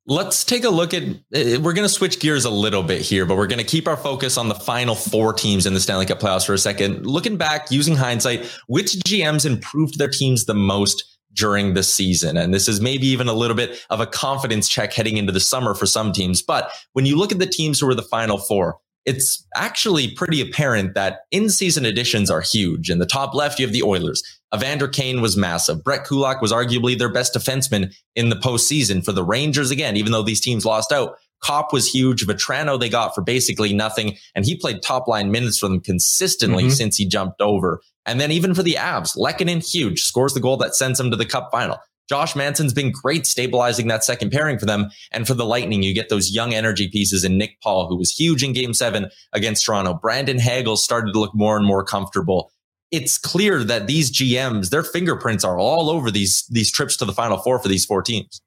Let's 0.07 0.45
take 0.45 0.65
a 0.65 0.71
look 0.71 0.93
at. 0.95 1.03
Eh, 1.33 1.59
we're 1.59 1.75
going 1.75 1.87
to 1.87 1.89
switch 1.89 2.19
gears 2.19 2.45
a 2.45 2.51
little 2.51 2.83
bit 2.83 3.03
here, 3.03 3.27
but 3.27 3.37
we're 3.37 3.47
going 3.47 3.61
to 3.61 3.65
keep 3.65 3.87
our 3.87 3.99
focus 3.99 4.39
on 4.39 4.49
the 4.49 4.55
final 4.55 4.95
four 4.95 5.33
teams 5.33 5.67
in 5.67 5.75
the 5.75 5.79
Stanley 5.79 6.07
Cup 6.07 6.19
playoffs 6.19 6.47
for 6.47 6.55
a 6.55 6.59
second. 6.59 7.07
Looking 7.07 7.37
back, 7.37 7.71
using 7.71 7.95
hindsight, 7.95 8.45
which 8.67 8.93
GMs 9.07 9.45
improved 9.45 9.99
their 9.99 10.09
teams 10.09 10.47
the 10.47 10.55
most 10.55 11.10
during 11.33 11.75
the 11.75 11.83
season. 11.83 12.37
And 12.37 12.53
this 12.53 12.69
is 12.69 12.81
maybe 12.81 13.07
even 13.07 13.29
a 13.29 13.33
little 13.33 13.57
bit 13.57 13.85
of 13.91 14.01
a 14.01 14.07
confidence 14.07 14.69
check 14.69 14.93
heading 14.93 15.17
into 15.17 15.33
the 15.33 15.41
summer 15.41 15.75
for 15.75 15.87
some 15.87 16.13
teams. 16.13 16.43
But 16.43 16.71
when 16.93 17.07
you 17.07 17.17
look 17.17 17.33
at 17.33 17.39
the 17.39 17.47
teams 17.47 17.81
who 17.81 17.89
are 17.89 17.95
the 17.95 18.03
final 18.03 18.39
four, 18.39 18.79
it's 19.07 19.47
actually 19.57 20.11
pretty 20.11 20.41
apparent 20.41 20.95
that 20.95 21.21
in 21.31 21.49
season 21.49 21.85
additions 21.85 22.31
are 22.31 22.43
huge. 22.43 22.91
In 22.91 22.99
the 22.99 23.07
top 23.07 23.35
left, 23.35 23.59
you 23.59 23.67
have 23.67 23.73
the 23.73 23.83
Oilers. 23.83 24.23
Evander 24.55 24.89
Kane 24.89 25.23
was 25.23 25.37
massive. 25.37 25.83
Brett 25.83 26.05
Kulak 26.05 26.43
was 26.43 26.53
arguably 26.53 26.99
their 26.99 27.13
best 27.13 27.35
defenseman 27.35 27.95
in 28.15 28.29
the 28.29 28.37
postseason 28.37 29.05
for 29.05 29.13
the 29.13 29.25
Rangers 29.25 29.71
again, 29.71 29.97
even 29.97 30.13
though 30.13 30.23
these 30.23 30.41
teams 30.41 30.67
lost 30.67 30.93
out. 30.93 31.17
Copp 31.43 31.73
was 31.73 31.91
huge. 31.91 32.27
Vatrano 32.27 32.79
they 32.79 32.89
got 32.89 33.15
for 33.15 33.23
basically 33.23 33.73
nothing. 33.73 34.17
And 34.35 34.45
he 34.45 34.57
played 34.57 34.83
top 34.83 35.09
line 35.09 35.31
minutes 35.31 35.59
for 35.59 35.69
them 35.69 35.81
consistently 35.81 36.65
mm-hmm. 36.65 36.73
since 36.73 36.97
he 36.97 37.07
jumped 37.07 37.41
over. 37.41 37.81
And 38.07 38.21
then 38.21 38.31
even 38.31 38.55
for 38.55 38.63
the 38.63 38.75
Avs, 38.75 39.17
Lehkonen, 39.17 39.67
huge, 39.67 40.03
scores 40.03 40.35
the 40.35 40.41
goal 40.41 40.57
that 40.59 40.75
sends 40.75 40.99
them 40.99 41.11
to 41.11 41.17
the 41.17 41.27
cup 41.27 41.51
final. 41.51 41.79
Josh 42.09 42.35
Manson's 42.35 42.73
been 42.73 42.91
great 42.91 43.25
stabilizing 43.25 43.87
that 43.87 44.03
second 44.03 44.33
pairing 44.33 44.59
for 44.59 44.67
them. 44.67 44.91
And 45.13 45.29
for 45.29 45.35
the 45.35 45.45
Lightning, 45.47 45.85
you 45.85 45.95
get 45.95 46.09
those 46.09 46.33
young 46.33 46.53
energy 46.53 46.89
pieces 46.89 47.23
in 47.23 47.39
Nick 47.39 47.61
Paul, 47.63 47.87
who 47.87 47.97
was 47.97 48.11
huge 48.11 48.43
in 48.43 48.53
game 48.53 48.75
seven 48.75 49.11
against 49.33 49.65
Toronto. 49.65 49.95
Brandon 49.95 50.41
Hagel 50.41 50.77
started 50.77 51.13
to 51.13 51.21
look 51.21 51.35
more 51.37 51.57
and 51.57 51.65
more 51.65 51.85
comfortable. 51.85 52.51
It's 52.91 53.17
clear 53.17 53.63
that 53.63 53.87
these 53.87 54.11
GMs, 54.11 54.71
their 54.71 54.83
fingerprints 54.83 55.45
are 55.45 55.57
all 55.57 55.89
over 55.89 56.11
these, 56.11 56.45
these 56.51 56.73
trips 56.73 56.97
to 56.97 57.05
the 57.05 57.13
final 57.13 57.39
four 57.39 57.61
for 57.61 57.69
these 57.69 57.85
four 57.85 58.03
teams. 58.03 58.43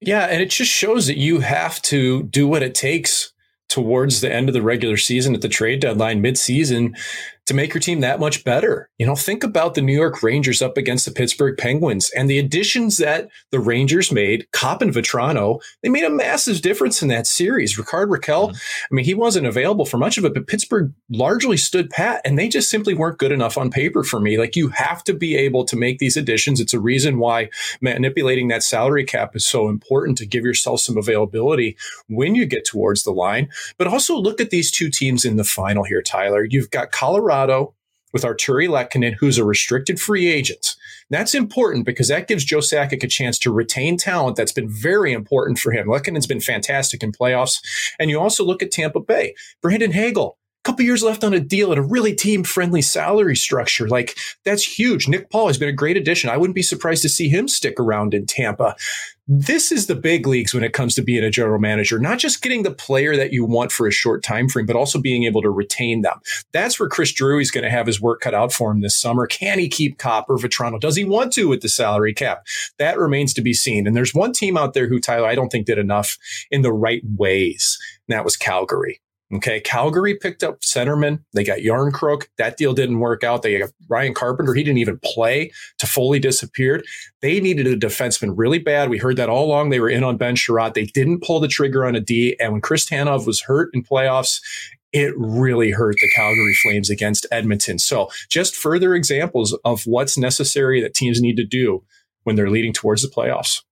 Yeah. 0.00 0.26
And 0.26 0.40
it 0.40 0.50
just 0.50 0.70
shows 0.70 1.06
that 1.06 1.18
you 1.18 1.40
have 1.40 1.82
to 1.82 2.24
do 2.24 2.46
what 2.46 2.62
it 2.62 2.74
takes 2.74 3.32
towards 3.68 4.20
the 4.20 4.32
end 4.32 4.48
of 4.48 4.54
the 4.54 4.62
regular 4.62 4.96
season 4.96 5.34
at 5.34 5.42
the 5.42 5.48
trade 5.48 5.80
deadline 5.80 6.22
midseason 6.22 6.98
to 7.48 7.54
make 7.54 7.72
your 7.72 7.80
team 7.80 8.00
that 8.00 8.20
much 8.20 8.44
better. 8.44 8.90
You 8.98 9.06
know, 9.06 9.14
think 9.14 9.42
about 9.42 9.74
the 9.74 9.80
New 9.80 9.94
York 9.94 10.22
Rangers 10.22 10.60
up 10.60 10.76
against 10.76 11.06
the 11.06 11.10
Pittsburgh 11.10 11.56
Penguins 11.56 12.10
and 12.14 12.28
the 12.28 12.38
additions 12.38 12.98
that 12.98 13.30
the 13.52 13.58
Rangers 13.58 14.12
made, 14.12 14.46
Copp 14.52 14.82
and 14.82 14.92
Vatrano, 14.92 15.58
they 15.82 15.88
made 15.88 16.04
a 16.04 16.10
massive 16.10 16.60
difference 16.60 17.00
in 17.00 17.08
that 17.08 17.26
series. 17.26 17.78
Rickard 17.78 18.10
Rakell, 18.10 18.50
mm-hmm. 18.50 18.56
I 18.56 18.94
mean, 18.94 19.06
he 19.06 19.14
wasn't 19.14 19.46
available 19.46 19.86
for 19.86 19.96
much 19.96 20.18
of 20.18 20.26
it, 20.26 20.34
but 20.34 20.46
Pittsburgh 20.46 20.92
largely 21.08 21.56
stood 21.56 21.88
pat 21.88 22.20
and 22.26 22.38
they 22.38 22.48
just 22.48 22.68
simply 22.68 22.92
weren't 22.92 23.18
good 23.18 23.32
enough 23.32 23.56
on 23.56 23.70
paper 23.70 24.04
for 24.04 24.20
me. 24.20 24.36
Like 24.36 24.54
you 24.54 24.68
have 24.68 25.02
to 25.04 25.14
be 25.14 25.34
able 25.34 25.64
to 25.64 25.76
make 25.76 26.00
these 26.00 26.18
additions. 26.18 26.60
It's 26.60 26.74
a 26.74 26.80
reason 26.80 27.18
why 27.18 27.48
manipulating 27.80 28.48
that 28.48 28.62
salary 28.62 29.04
cap 29.04 29.34
is 29.34 29.46
so 29.46 29.70
important 29.70 30.18
to 30.18 30.26
give 30.26 30.44
yourself 30.44 30.80
some 30.80 30.98
availability 30.98 31.78
when 32.08 32.34
you 32.34 32.44
get 32.44 32.66
towards 32.66 33.04
the 33.04 33.10
line. 33.10 33.48
But 33.78 33.86
also 33.86 34.18
look 34.18 34.38
at 34.38 34.50
these 34.50 34.70
two 34.70 34.90
teams 34.90 35.24
in 35.24 35.36
the 35.36 35.44
final 35.44 35.84
here, 35.84 36.02
Tyler. 36.02 36.44
You've 36.44 36.70
got 36.70 36.92
Colorado 36.92 37.37
Colorado 37.38 37.74
with 38.12 38.22
Artturi 38.22 38.68
Lehkonen, 38.68 39.14
who's 39.20 39.36
a 39.36 39.44
restricted 39.44 40.00
free 40.00 40.28
agent. 40.28 40.74
That's 41.10 41.34
important 41.34 41.84
because 41.84 42.08
that 42.08 42.26
gives 42.26 42.44
Joe 42.44 42.58
Sakic 42.58 43.02
a 43.02 43.06
chance 43.06 43.38
to 43.40 43.52
retain 43.52 43.98
talent 43.98 44.36
that's 44.36 44.52
been 44.52 44.68
very 44.68 45.12
important 45.12 45.58
for 45.58 45.70
him. 45.72 45.86
Lehkonen's 45.86 46.26
been 46.26 46.40
fantastic 46.40 47.02
in 47.02 47.12
playoffs. 47.12 47.58
And 47.98 48.08
you 48.08 48.18
also 48.18 48.44
look 48.44 48.62
at 48.62 48.70
Tampa 48.70 49.00
Bay. 49.00 49.34
Brandon 49.60 49.92
Hagel, 49.92 50.38
couple 50.68 50.84
years 50.84 51.02
left 51.02 51.24
on 51.24 51.32
a 51.32 51.40
deal 51.40 51.72
at 51.72 51.78
a 51.78 51.82
really 51.82 52.14
team 52.14 52.44
friendly 52.44 52.82
salary 52.82 53.34
structure. 53.34 53.88
Like 53.88 54.18
that's 54.44 54.78
huge. 54.78 55.08
Nick 55.08 55.30
Paul 55.30 55.46
has 55.46 55.56
been 55.56 55.70
a 55.70 55.72
great 55.72 55.96
addition. 55.96 56.28
I 56.28 56.36
wouldn't 56.36 56.54
be 56.54 56.62
surprised 56.62 57.00
to 57.02 57.08
see 57.08 57.30
him 57.30 57.48
stick 57.48 57.80
around 57.80 58.12
in 58.12 58.26
Tampa. 58.26 58.76
This 59.26 59.72
is 59.72 59.86
the 59.86 59.94
big 59.94 60.26
leagues 60.26 60.52
when 60.52 60.62
it 60.62 60.74
comes 60.74 60.94
to 60.94 61.02
being 61.02 61.24
a 61.24 61.30
general 61.30 61.58
manager, 61.58 61.98
not 61.98 62.18
just 62.18 62.42
getting 62.42 62.64
the 62.64 62.70
player 62.70 63.16
that 63.16 63.32
you 63.32 63.46
want 63.46 63.72
for 63.72 63.86
a 63.86 63.90
short 63.90 64.22
time 64.22 64.46
frame, 64.46 64.66
but 64.66 64.76
also 64.76 65.00
being 65.00 65.24
able 65.24 65.40
to 65.40 65.48
retain 65.48 66.02
them. 66.02 66.20
That's 66.52 66.78
where 66.78 66.88
Chris 66.90 67.12
Drury's 67.12 67.50
going 67.50 67.64
to 67.64 67.70
have 67.70 67.86
his 67.86 68.00
work 68.00 68.20
cut 68.20 68.34
out 68.34 68.52
for 68.52 68.70
him 68.70 68.82
this 68.82 68.96
summer. 68.96 69.26
Can 69.26 69.58
he 69.58 69.70
keep 69.70 69.96
Copp 69.96 70.28
or 70.28 70.36
Vatrano? 70.36 70.78
Does 70.78 70.96
he 70.96 71.04
want 71.04 71.32
to 71.32 71.48
with 71.48 71.62
the 71.62 71.70
salary 71.70 72.12
cap? 72.12 72.46
That 72.78 72.98
remains 72.98 73.32
to 73.34 73.42
be 73.42 73.54
seen. 73.54 73.86
And 73.86 73.96
there's 73.96 74.14
one 74.14 74.34
team 74.34 74.58
out 74.58 74.74
there 74.74 74.86
who 74.86 75.00
Tyler 75.00 75.28
I 75.28 75.34
don't 75.34 75.48
think 75.48 75.64
did 75.64 75.78
enough 75.78 76.18
in 76.50 76.60
the 76.60 76.74
right 76.74 77.02
ways. 77.16 77.78
And 78.06 78.14
that 78.14 78.24
was 78.24 78.36
Calgary. 78.36 79.00
Okay. 79.34 79.60
Calgary 79.60 80.14
picked 80.14 80.42
up 80.42 80.60
centerman. 80.60 81.22
They 81.34 81.44
got 81.44 81.58
Jarnkrok. 81.58 82.28
That 82.38 82.56
deal 82.56 82.72
didn't 82.72 83.00
work 83.00 83.22
out. 83.22 83.42
They 83.42 83.58
got 83.58 83.70
Ryan 83.88 84.14
Carpenter. 84.14 84.54
He 84.54 84.64
didn't 84.64 84.78
even 84.78 84.98
play. 85.04 85.52
Toffoli 85.78 86.20
disappeared. 86.20 86.86
They 87.20 87.38
needed 87.38 87.66
a 87.66 87.76
defenseman 87.76 88.32
really 88.36 88.58
bad. 88.58 88.88
We 88.88 88.96
heard 88.96 89.16
that 89.16 89.28
all 89.28 89.44
along. 89.44 89.68
They 89.68 89.80
were 89.80 89.90
in 89.90 90.02
on 90.02 90.16
Ben 90.16 90.34
Chiarot. 90.34 90.72
They 90.72 90.86
didn't 90.86 91.22
pull 91.22 91.40
the 91.40 91.48
trigger 91.48 91.84
on 91.84 91.94
a 91.94 92.00
D. 92.00 92.36
And 92.40 92.52
when 92.52 92.60
Chris 92.62 92.88
Tanev 92.88 93.26
was 93.26 93.42
hurt 93.42 93.68
in 93.74 93.82
playoffs, 93.82 94.40
it 94.92 95.12
really 95.16 95.70
hurt 95.70 95.96
the 96.00 96.08
Calgary 96.14 96.54
Flames 96.54 96.88
against 96.88 97.26
Edmonton. 97.30 97.78
So 97.78 98.08
just 98.30 98.56
further 98.56 98.94
examples 98.94 99.56
of 99.64 99.82
what's 99.84 100.16
necessary 100.16 100.80
that 100.80 100.94
teams 100.94 101.20
need 101.20 101.36
to 101.36 101.44
do 101.44 101.84
when 102.24 102.36
they're 102.36 102.50
leading 102.50 102.72
towards 102.72 103.02
the 103.02 103.08
playoffs. 103.08 103.62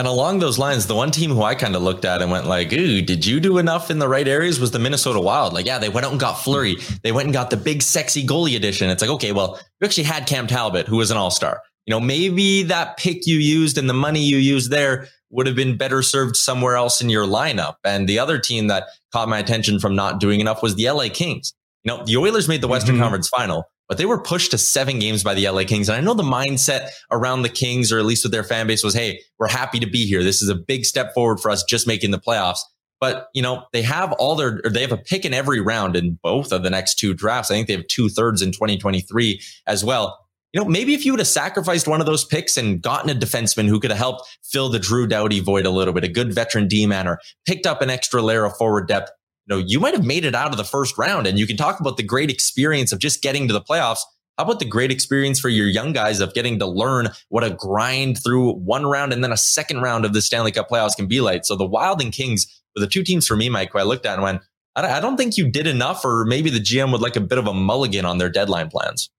And 0.00 0.08
along 0.08 0.38
those 0.38 0.58
lines, 0.58 0.86
the 0.86 0.94
one 0.94 1.10
team 1.10 1.28
who 1.28 1.42
I 1.42 1.54
kind 1.54 1.76
of 1.76 1.82
looked 1.82 2.06
at 2.06 2.22
and 2.22 2.30
went 2.30 2.46
like, 2.46 2.72
"Ooh, 2.72 3.02
did 3.02 3.26
you 3.26 3.38
do 3.38 3.58
enough 3.58 3.90
in 3.90 3.98
the 3.98 4.08
right 4.08 4.26
areas?" 4.26 4.58
was 4.58 4.70
the 4.70 4.78
Minnesota 4.78 5.20
Wild. 5.20 5.52
Like, 5.52 5.66
yeah, 5.66 5.78
they 5.78 5.90
went 5.90 6.06
out 6.06 6.12
and 6.12 6.18
got 6.18 6.42
Fleury. 6.42 6.76
They 7.02 7.12
went 7.12 7.26
and 7.26 7.34
got 7.34 7.50
the 7.50 7.58
big, 7.58 7.82
sexy 7.82 8.26
goalie 8.26 8.56
edition. 8.56 8.88
It's 8.88 9.02
like, 9.02 9.10
okay, 9.10 9.32
well, 9.32 9.60
you 9.78 9.84
actually 9.84 10.04
had 10.04 10.26
Cam 10.26 10.46
Talbot, 10.46 10.86
who 10.86 10.96
was 10.96 11.10
an 11.10 11.18
All 11.18 11.30
Star. 11.30 11.60
You 11.84 11.90
know, 11.90 12.00
maybe 12.00 12.62
that 12.62 12.96
pick 12.96 13.26
you 13.26 13.36
used 13.36 13.76
and 13.76 13.90
the 13.90 13.94
money 13.94 14.20
you 14.20 14.38
used 14.38 14.70
there 14.70 15.06
would 15.28 15.46
have 15.46 15.54
been 15.54 15.76
better 15.76 16.00
served 16.00 16.34
somewhere 16.34 16.76
else 16.76 17.02
in 17.02 17.10
your 17.10 17.26
lineup. 17.26 17.74
And 17.84 18.08
the 18.08 18.20
other 18.20 18.38
team 18.38 18.68
that 18.68 18.84
caught 19.12 19.28
my 19.28 19.38
attention 19.38 19.78
from 19.80 19.96
not 19.96 20.18
doing 20.18 20.40
enough 20.40 20.62
was 20.62 20.76
the 20.76 20.90
LA 20.90 21.10
Kings. 21.10 21.52
You 21.84 21.92
know, 21.92 22.04
the 22.06 22.16
Oilers 22.16 22.48
made 22.48 22.62
the 22.62 22.68
Western 22.68 22.94
mm-hmm. 22.94 23.02
Conference 23.02 23.28
Final, 23.28 23.64
but 23.90 23.98
they 23.98 24.06
were 24.06 24.22
pushed 24.22 24.52
to 24.52 24.56
seven 24.56 25.00
games 25.00 25.24
by 25.24 25.34
the 25.34 25.48
LA 25.50 25.64
Kings. 25.64 25.88
And 25.88 25.98
I 25.98 26.00
know 26.00 26.14
the 26.14 26.22
mindset 26.22 26.90
around 27.10 27.42
the 27.42 27.48
Kings, 27.48 27.90
or 27.90 27.98
at 27.98 28.04
least 28.04 28.24
with 28.24 28.30
their 28.30 28.44
fan 28.44 28.68
base, 28.68 28.84
was, 28.84 28.94
hey, 28.94 29.20
we're 29.40 29.48
happy 29.48 29.80
to 29.80 29.86
be 29.90 30.06
here. 30.06 30.22
This 30.22 30.42
is 30.42 30.48
a 30.48 30.54
big 30.54 30.86
step 30.86 31.12
forward 31.12 31.40
for 31.40 31.50
us 31.50 31.64
just 31.64 31.88
making 31.88 32.12
the 32.12 32.20
playoffs. 32.20 32.60
But, 33.00 33.30
you 33.34 33.42
know, 33.42 33.64
they 33.72 33.82
have 33.82 34.12
all 34.12 34.36
their, 34.36 34.62
they 34.70 34.82
have 34.82 34.92
a 34.92 34.96
pick 34.96 35.24
in 35.24 35.34
every 35.34 35.60
round 35.60 35.96
in 35.96 36.20
both 36.22 36.52
of 36.52 36.62
the 36.62 36.70
next 36.70 37.00
two 37.00 37.14
drafts. 37.14 37.50
I 37.50 37.54
think 37.54 37.66
they 37.66 37.72
have 37.72 37.86
two 37.88 38.08
thirds 38.08 38.42
in 38.42 38.52
2023 38.52 39.40
as 39.66 39.84
well. 39.84 40.24
You 40.52 40.60
know, 40.60 40.68
maybe 40.68 40.94
if 40.94 41.04
you 41.04 41.12
would 41.12 41.20
have 41.20 41.26
sacrificed 41.26 41.88
one 41.88 41.98
of 41.98 42.06
those 42.06 42.24
picks 42.24 42.56
and 42.56 42.80
gotten 42.80 43.10
a 43.10 43.14
defenseman 43.14 43.66
who 43.66 43.80
could 43.80 43.90
have 43.90 43.98
helped 43.98 44.38
fill 44.44 44.68
the 44.68 44.78
Drew 44.78 45.08
Doughty 45.08 45.40
void 45.40 45.66
a 45.66 45.70
little 45.70 45.94
bit, 45.94 46.04
a 46.04 46.08
good 46.08 46.32
veteran 46.32 46.68
D 46.68 46.86
man, 46.86 47.08
or 47.08 47.20
picked 47.44 47.66
up 47.66 47.82
an 47.82 47.90
extra 47.90 48.22
layer 48.22 48.44
of 48.44 48.56
forward 48.56 48.86
depth, 48.86 49.10
you 49.50 49.56
know, 49.56 49.64
you 49.66 49.80
might 49.80 49.94
have 49.94 50.04
made 50.04 50.24
it 50.24 50.34
out 50.34 50.52
of 50.52 50.56
the 50.56 50.64
first 50.64 50.96
round. 50.96 51.26
And 51.26 51.38
you 51.38 51.46
can 51.46 51.56
talk 51.56 51.80
about 51.80 51.96
the 51.96 52.02
great 52.04 52.30
experience 52.30 52.92
of 52.92 53.00
just 53.00 53.20
getting 53.20 53.48
to 53.48 53.52
the 53.52 53.60
playoffs. 53.60 54.00
How 54.38 54.44
about 54.44 54.60
the 54.60 54.64
great 54.64 54.92
experience 54.92 55.40
for 55.40 55.48
your 55.48 55.66
young 55.66 55.92
guys 55.92 56.20
of 56.20 56.32
getting 56.34 56.58
to 56.60 56.66
learn 56.66 57.08
what 57.28 57.44
a 57.44 57.50
grind 57.50 58.22
through 58.22 58.52
one 58.52 58.86
round 58.86 59.12
and 59.12 59.22
then 59.22 59.32
a 59.32 59.36
second 59.36 59.82
round 59.82 60.04
of 60.04 60.14
the 60.14 60.22
Stanley 60.22 60.52
Cup 60.52 60.68
playoffs 60.70 60.96
can 60.96 61.08
be 61.08 61.20
like? 61.20 61.44
So 61.44 61.56
the 61.56 61.66
Wild 61.66 62.00
and 62.00 62.12
Kings 62.12 62.46
were 62.74 62.80
the 62.80 62.86
two 62.86 63.02
teams 63.02 63.26
for 63.26 63.36
me, 63.36 63.48
Mike, 63.48 63.72
who 63.72 63.80
I 63.80 63.82
looked 63.82 64.06
at 64.06 64.14
and 64.14 64.22
went, 64.22 64.42
I 64.76 65.00
don't 65.00 65.16
think 65.16 65.36
you 65.36 65.50
did 65.50 65.66
enough, 65.66 66.04
or 66.04 66.24
maybe 66.24 66.48
the 66.48 66.60
GM 66.60 66.92
would 66.92 67.02
like 67.02 67.16
a 67.16 67.20
bit 67.20 67.36
of 67.36 67.46
a 67.46 67.52
mulligan 67.52 68.06
on 68.06 68.18
their 68.18 68.30
deadline 68.30 68.70
plans. 68.70 69.10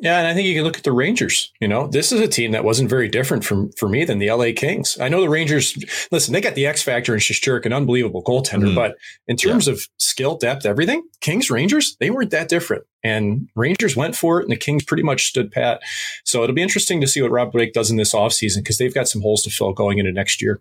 Yeah, 0.00 0.18
and 0.18 0.28
I 0.28 0.34
think 0.34 0.46
you 0.46 0.54
can 0.54 0.62
look 0.62 0.78
at 0.78 0.84
the 0.84 0.92
Rangers. 0.92 1.52
You 1.60 1.66
know, 1.66 1.88
this 1.88 2.12
is 2.12 2.20
a 2.20 2.28
team 2.28 2.52
that 2.52 2.62
wasn't 2.62 2.88
very 2.88 3.08
different 3.08 3.44
from 3.44 3.72
for 3.72 3.88
me 3.88 4.04
than 4.04 4.18
the 4.18 4.30
LA 4.30 4.52
Kings. 4.54 4.96
I 5.00 5.08
know 5.08 5.20
the 5.20 5.28
Rangers. 5.28 5.76
Listen, 6.12 6.32
they 6.32 6.40
got 6.40 6.54
the 6.54 6.66
X 6.66 6.82
factor 6.82 7.14
in 7.14 7.20
Shesterkin, 7.20 7.66
an 7.66 7.72
unbelievable 7.72 8.22
goaltender. 8.22 8.66
Mm-hmm. 8.66 8.74
But 8.76 8.96
in 9.26 9.36
terms 9.36 9.66
yeah. 9.66 9.72
of 9.72 9.88
skill, 9.98 10.36
depth, 10.36 10.64
everything, 10.64 11.02
Kings 11.20 11.50
Rangers 11.50 11.96
they 11.98 12.10
weren't 12.10 12.30
that 12.30 12.48
different. 12.48 12.84
And 13.02 13.48
Rangers 13.56 13.96
went 13.96 14.14
for 14.14 14.40
it, 14.40 14.44
and 14.44 14.52
the 14.52 14.56
Kings 14.56 14.84
pretty 14.84 15.02
much 15.02 15.26
stood 15.26 15.50
pat. 15.50 15.82
So 16.24 16.44
it'll 16.44 16.54
be 16.54 16.62
interesting 16.62 17.00
to 17.00 17.08
see 17.08 17.20
what 17.20 17.32
Rob 17.32 17.50
Blake 17.50 17.72
does 17.72 17.90
in 17.90 17.96
this 17.96 18.14
offseason 18.14 18.58
because 18.58 18.78
they've 18.78 18.94
got 18.94 19.08
some 19.08 19.22
holes 19.22 19.42
to 19.42 19.50
fill 19.50 19.72
going 19.72 19.98
into 19.98 20.12
next 20.12 20.40
year. 20.40 20.60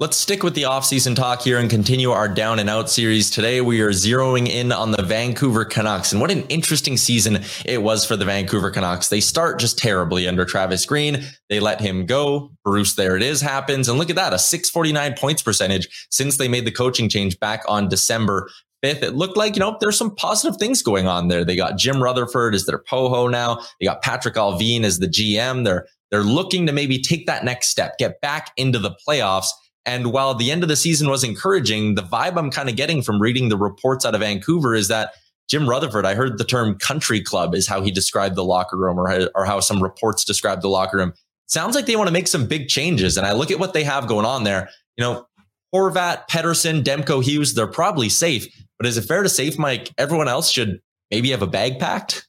Let's 0.00 0.16
stick 0.16 0.44
with 0.44 0.54
the 0.54 0.62
offseason 0.62 1.16
talk 1.16 1.42
here 1.42 1.58
and 1.58 1.68
continue 1.68 2.12
our 2.12 2.28
down 2.28 2.60
and 2.60 2.70
out 2.70 2.88
series. 2.88 3.32
Today, 3.32 3.60
we 3.60 3.80
are 3.80 3.90
zeroing 3.90 4.46
in 4.46 4.70
on 4.70 4.92
the 4.92 5.02
Vancouver 5.02 5.64
Canucks. 5.64 6.12
And 6.12 6.20
what 6.20 6.30
an 6.30 6.42
interesting 6.42 6.96
season 6.96 7.42
it 7.64 7.82
was 7.82 8.04
for 8.04 8.14
the 8.14 8.24
Vancouver 8.24 8.70
Canucks. 8.70 9.08
They 9.08 9.18
start 9.18 9.58
just 9.58 9.76
terribly 9.76 10.28
under 10.28 10.44
Travis 10.44 10.86
Green. 10.86 11.24
They 11.48 11.58
let 11.58 11.80
him 11.80 12.06
go. 12.06 12.52
Bruce, 12.64 12.94
there 12.94 13.16
it 13.16 13.24
is, 13.24 13.40
happens. 13.40 13.88
And 13.88 13.98
look 13.98 14.08
at 14.08 14.14
that, 14.14 14.32
a 14.32 14.38
649 14.38 15.14
points 15.18 15.42
percentage 15.42 15.88
since 16.12 16.36
they 16.36 16.46
made 16.46 16.64
the 16.64 16.70
coaching 16.70 17.08
change 17.08 17.36
back 17.40 17.64
on 17.66 17.88
December 17.88 18.48
5th. 18.84 19.02
It 19.02 19.16
looked 19.16 19.36
like, 19.36 19.56
you 19.56 19.60
know, 19.60 19.78
there's 19.80 19.98
some 19.98 20.14
positive 20.14 20.60
things 20.60 20.80
going 20.80 21.08
on 21.08 21.26
there. 21.26 21.44
They 21.44 21.56
got 21.56 21.76
Jim 21.76 22.00
Rutherford 22.00 22.54
as 22.54 22.66
their 22.66 22.78
POHO 22.78 23.32
now. 23.32 23.66
They 23.80 23.86
got 23.86 24.04
Patrik 24.04 24.34
Allvin 24.34 24.84
as 24.84 25.00
the 25.00 25.08
GM. 25.08 25.64
They're, 25.64 25.88
they're 26.12 26.22
looking 26.22 26.66
to 26.68 26.72
maybe 26.72 27.02
take 27.02 27.26
that 27.26 27.44
next 27.44 27.66
step, 27.66 27.98
get 27.98 28.20
back 28.20 28.52
into 28.56 28.78
the 28.78 28.94
playoffs. 29.04 29.48
And 29.88 30.12
while 30.12 30.34
the 30.34 30.50
end 30.50 30.62
of 30.62 30.68
the 30.68 30.76
season 30.76 31.08
was 31.08 31.24
encouraging, 31.24 31.94
the 31.94 32.02
vibe 32.02 32.36
I'm 32.36 32.50
kind 32.50 32.68
of 32.68 32.76
getting 32.76 33.00
from 33.00 33.22
reading 33.22 33.48
the 33.48 33.56
reports 33.56 34.04
out 34.04 34.14
of 34.14 34.20
Vancouver 34.20 34.74
is 34.74 34.88
that 34.88 35.14
Jim 35.48 35.66
Rutherford, 35.66 36.04
I 36.04 36.14
heard 36.14 36.36
the 36.36 36.44
term 36.44 36.78
country 36.78 37.22
club 37.22 37.54
is 37.54 37.66
how 37.66 37.80
he 37.80 37.90
described 37.90 38.36
the 38.36 38.44
locker 38.44 38.76
room 38.76 39.00
or, 39.00 39.30
or 39.34 39.46
how 39.46 39.60
some 39.60 39.82
reports 39.82 40.26
described 40.26 40.60
the 40.60 40.68
locker 40.68 40.98
room. 40.98 41.14
Sounds 41.46 41.74
like 41.74 41.86
they 41.86 41.96
want 41.96 42.06
to 42.06 42.12
make 42.12 42.28
some 42.28 42.44
big 42.44 42.68
changes. 42.68 43.16
And 43.16 43.26
I 43.26 43.32
look 43.32 43.50
at 43.50 43.58
what 43.58 43.72
they 43.72 43.82
have 43.82 44.06
going 44.06 44.26
on 44.26 44.44
there. 44.44 44.68
You 44.98 45.04
know, 45.04 45.26
Horvat, 45.74 46.28
Pettersson, 46.28 46.84
Demko 46.84 47.24
Hughes, 47.24 47.54
they're 47.54 47.66
probably 47.66 48.10
safe. 48.10 48.46
But 48.78 48.86
is 48.86 48.98
it 48.98 49.06
fair 49.06 49.22
to 49.22 49.28
say, 49.30 49.50
Mike, 49.56 49.90
everyone 49.96 50.28
else 50.28 50.50
should 50.50 50.82
maybe 51.10 51.30
have 51.30 51.40
a 51.40 51.46
bag 51.46 51.78
packed? 51.78 52.27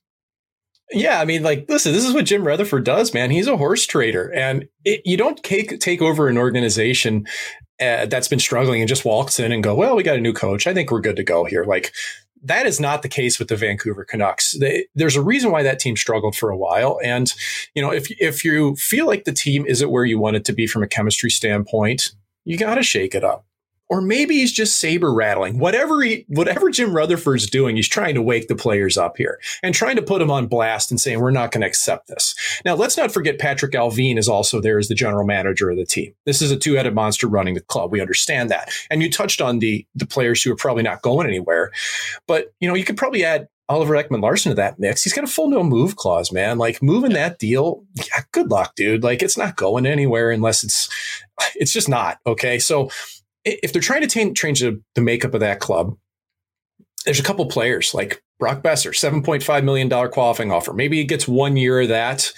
Yeah, 0.92 1.20
I 1.20 1.26
mean, 1.26 1.44
like, 1.44 1.66
listen, 1.70 1.94
this 1.94 2.06
is 2.06 2.14
what 2.14 2.26
Jim 2.26 2.46
Rutherford 2.46 2.84
does, 2.84 3.14
man. 3.14 3.30
He's 3.30 3.48
a 3.48 3.58
horse 3.58 3.86
trader, 3.86 4.34
and 4.34 4.68
it, 4.86 5.02
you 5.06 5.18
don't 5.18 5.42
take 5.44 5.80
take 5.80 6.02
over 6.02 6.28
an 6.28 6.38
organization 6.38 7.28
uh, 7.80 8.08
that's 8.08 8.28
been 8.28 8.40
struggling 8.40 8.82
and 8.82 8.90
just 8.90 9.06
walks 9.06 9.40
in 9.40 9.52
and 9.52 9.64
go, 9.64 9.76
"Well, 9.76 9.96
we 9.96 10.04
got 10.04 10.18
a 10.18 10.22
new 10.22 10.34
coach. 10.34 10.66
I 10.66 10.74
think 10.74 10.90
we're 10.90 11.02
good 11.02 11.16
to 11.18 11.24
go 11.24 11.46
here." 11.46 11.64
Like, 11.64 11.94
that 12.44 12.66
is 12.66 12.80
not 12.80 13.04
the 13.04 13.10
case 13.10 13.38
with 13.38 13.50
the 13.50 13.56
Vancouver 13.56 14.04
Canucks. 14.04 14.58
They, 14.58 14.88
there's 14.96 15.16
a 15.16 15.22
reason 15.22 15.52
why 15.52 15.62
that 15.62 15.80
team 15.80 15.96
struggled 15.96 16.36
for 16.36 16.50
a 16.50 16.58
while, 16.58 17.00
and 17.04 17.32
you 17.76 17.84
know, 17.84 17.92
if 17.92 18.10
if 18.20 18.44
you 18.44 18.76
feel 18.76 19.06
like 19.06 19.26
the 19.26 19.34
team 19.34 19.66
isn't 19.68 19.92
where 19.92 20.06
you 20.06 20.18
want 20.18 20.38
it 20.38 20.46
to 20.46 20.54
be 20.54 20.66
from 20.66 20.82
a 20.82 20.88
chemistry 20.88 21.30
standpoint, 21.30 22.14
you 22.46 22.58
got 22.58 22.76
to 22.76 22.84
shake 22.84 23.14
it 23.14 23.24
up 23.24 23.46
or 23.90 24.02
maybe 24.02 24.36
he's 24.36 24.52
just 24.52 24.78
saber 24.78 25.12
rattling. 25.12 25.58
Whatever 25.58 26.02
he, 26.02 26.26
whatever 26.28 26.70
Jim 26.70 26.96
Rutherford's 26.96 27.50
doing, 27.50 27.76
he's 27.76 27.88
trying 27.88 28.16
to 28.16 28.22
wake 28.22 28.48
the 28.48 28.56
players 28.56 28.98
up 28.98 29.18
here 29.18 29.40
and 29.64 29.74
trying 29.74 29.96
to 29.96 30.02
put 30.02 30.20
them 30.20 30.30
on 30.30 30.48
blast 30.48 30.92
and 30.92 31.00
saying 31.00 31.20
we're 31.20 31.32
not 31.32 31.52
going 31.52 31.62
to 31.62 31.68
accept 31.68 32.08
this. 32.08 32.36
Now, 32.64 32.76
let's 32.76 32.98
not 32.98 33.12
forget 33.12 33.40
Patrik 33.40 33.72
Allvin 33.72 34.18
is 34.18 34.30
also 34.30 34.62
there 34.62 34.78
as 34.78 34.88
the 34.88 34.96
general 34.96 35.26
manager 35.26 35.70
of 35.70 35.78
the 35.78 35.86
team. 35.86 36.14
This 36.26 36.42
is 36.42 36.52
a 36.52 36.58
two-headed 36.58 36.94
monster 36.94 37.28
running 37.28 37.56
the 37.56 37.62
club. 37.62 37.92
We 37.92 38.02
understand 38.02 38.52
that. 38.52 38.72
And 38.92 39.02
you 39.02 39.10
touched 39.10 39.42
on 39.42 39.60
the 39.60 39.86
the 39.96 40.06
players 40.06 40.44
who 40.44 40.52
are 40.52 40.56
probably 40.56 40.84
not 40.84 41.02
going 41.02 41.28
anywhere, 41.28 41.72
but 42.28 42.54
you 42.60 42.68
know 42.68 42.76
you 42.76 42.86
could 42.86 42.98
probably 42.98 43.26
add 43.26 43.48
Oliver 43.70 43.94
Ekman-Larsson 43.94 44.52
to 44.52 44.56
that 44.56 44.80
mix. 44.80 45.04
He's 45.04 45.14
got 45.14 45.24
a 45.24 45.28
full 45.28 45.50
no 45.50 45.64
move 45.64 45.96
clause, 45.96 46.32
man. 46.32 46.58
Like 46.58 46.82
moving 46.82 47.14
that 47.14 47.40
deal, 47.40 47.84
yeah, 47.96 48.22
good 48.32 48.50
luck, 48.50 48.76
dude. 48.76 49.04
Like 49.04 49.22
it's 49.22 49.38
not 49.38 49.56
going 49.56 49.86
anywhere 49.86 50.32
unless 50.32 50.64
it's 50.64 50.90
it's 51.56 51.72
just 51.72 51.88
not 51.90 52.20
okay. 52.26 52.60
So 52.60 52.90
if 53.64 53.74
they're 53.74 53.82
trying 53.82 54.02
to 54.02 54.08
t- 54.08 54.34
change 54.34 54.60
the, 54.60 54.82
the 54.96 55.02
makeup 55.02 55.34
of 55.34 55.40
that 55.40 55.60
club, 55.60 55.96
there's 57.06 57.20
a 57.20 57.24
couple 57.24 57.46
players 57.48 57.94
like 57.94 58.22
Brock 58.40 58.62
Boeser, 58.62 58.92
$7.5 58.92 59.64
million 59.64 59.90
qualifying 60.12 60.52
offer. 60.52 60.74
Maybe 60.74 61.00
it 61.00 61.06
gets 61.06 61.28
one 61.28 61.58
year 61.58 61.82
of 61.82 61.90
that, 61.90 62.32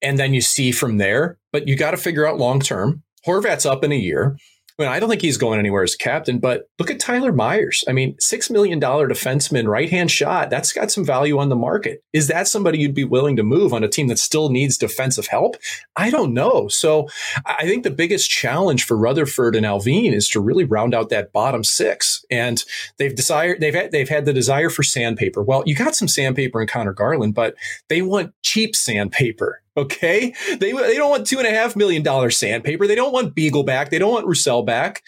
and 0.00 0.18
then 0.18 0.34
you 0.34 0.40
see 0.40 0.72
from 0.72 0.98
there. 0.98 1.38
But 1.52 1.68
you 1.68 1.76
got 1.76 1.92
to 1.92 1.96
figure 1.96 2.26
out 2.26 2.38
long 2.38 2.60
term. 2.60 3.02
Horvat's 3.26 3.66
up 3.66 3.84
in 3.84 3.92
a 3.92 3.96
year. 3.96 4.36
I, 4.82 4.86
mean, 4.86 4.94
I 4.96 5.00
don't 5.00 5.08
think 5.08 5.22
he's 5.22 5.36
going 5.36 5.58
anywhere 5.58 5.82
as 5.82 5.96
captain, 5.96 6.38
but 6.38 6.68
look 6.78 6.90
at 6.90 7.00
Tyler 7.00 7.32
Myers. 7.32 7.84
I 7.88 7.92
mean, 7.92 8.14
$6 8.16 8.50
million 8.50 8.80
defenseman, 8.80 9.66
right 9.66 9.90
hand 9.90 10.10
shot, 10.10 10.50
that's 10.50 10.72
got 10.72 10.90
some 10.90 11.04
value 11.04 11.38
on 11.38 11.48
the 11.48 11.56
market. 11.56 12.02
Is 12.12 12.28
that 12.28 12.48
somebody 12.48 12.78
you'd 12.78 12.94
be 12.94 13.04
willing 13.04 13.36
to 13.36 13.42
move 13.42 13.72
on 13.72 13.84
a 13.84 13.88
team 13.88 14.08
that 14.08 14.18
still 14.18 14.50
needs 14.50 14.78
defensive 14.78 15.26
help? 15.26 15.56
I 15.96 16.10
don't 16.10 16.34
know. 16.34 16.68
So 16.68 17.08
I 17.46 17.66
think 17.66 17.84
the 17.84 17.90
biggest 17.90 18.30
challenge 18.30 18.84
for 18.84 18.96
Rutherford 18.96 19.56
and 19.56 19.66
Allvin 19.66 20.12
is 20.12 20.28
to 20.30 20.40
really 20.40 20.64
round 20.64 20.94
out 20.94 21.08
that 21.10 21.32
bottom 21.32 21.64
six. 21.64 22.24
And 22.30 22.62
they've 22.98 23.14
desired, 23.14 23.60
they've 23.60 23.74
had, 23.74 23.92
they've 23.92 24.08
had 24.08 24.24
the 24.24 24.32
desire 24.32 24.70
for 24.70 24.82
sandpaper. 24.82 25.42
Well, 25.42 25.62
you 25.66 25.74
got 25.74 25.94
some 25.94 26.08
sandpaper 26.08 26.60
in 26.60 26.68
Conor 26.68 26.92
Garland, 26.92 27.34
but 27.34 27.54
they 27.88 28.02
want 28.02 28.32
cheap 28.42 28.76
sandpaper. 28.76 29.62
Okay. 29.76 30.34
They, 30.48 30.72
they 30.72 30.96
don't 30.96 31.10
want 31.10 31.26
two 31.26 31.38
and 31.38 31.46
a 31.46 31.50
half 31.50 31.76
million 31.76 32.02
dollar 32.02 32.30
sandpaper. 32.30 32.86
They 32.86 32.94
don't 32.94 33.12
want 33.12 33.34
Beagle 33.34 33.64
back. 33.64 33.90
They 33.90 33.98
don't 33.98 34.12
want 34.12 34.26
Roussel 34.26 34.62
back. 34.62 35.02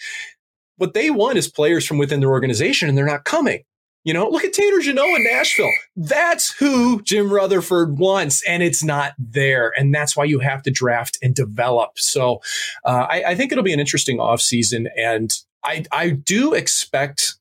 What 0.77 0.93
they 0.93 1.09
want 1.09 1.37
is 1.37 1.47
players 1.47 1.85
from 1.85 1.97
within 1.97 2.19
their 2.19 2.31
organization 2.31 2.89
and 2.89 2.97
they're 2.97 3.05
not 3.05 3.25
coming. 3.25 3.63
You 4.05 4.13
know, 4.13 4.29
look 4.29 4.43
at 4.43 4.53
Tanner 4.53 4.79
Jeannot 4.81 5.17
in 5.17 5.23
Nashville. 5.23 5.71
That's 5.95 6.51
who 6.51 7.01
Jim 7.01 7.33
Rutherford 7.33 7.97
wants, 7.97 8.43
and 8.47 8.61
it's 8.61 8.83
not 8.83 9.13
there. 9.17 9.73
And 9.75 9.95
that's 9.95 10.15
why 10.15 10.25
you 10.25 10.37
have 10.39 10.61
to 10.63 10.71
draft 10.71 11.17
and 11.23 11.33
develop. 11.33 11.97
So 11.97 12.39
uh, 12.85 13.07
I, 13.09 13.23
I, 13.29 13.35
think 13.35 13.51
it'll 13.51 13.63
be 13.63 13.73
an 13.73 13.79
interesting 13.79 14.19
offseason. 14.19 14.89
And 14.95 15.33
I, 15.63 15.85
I 15.91 16.11
do 16.11 16.53
expect 16.53 17.35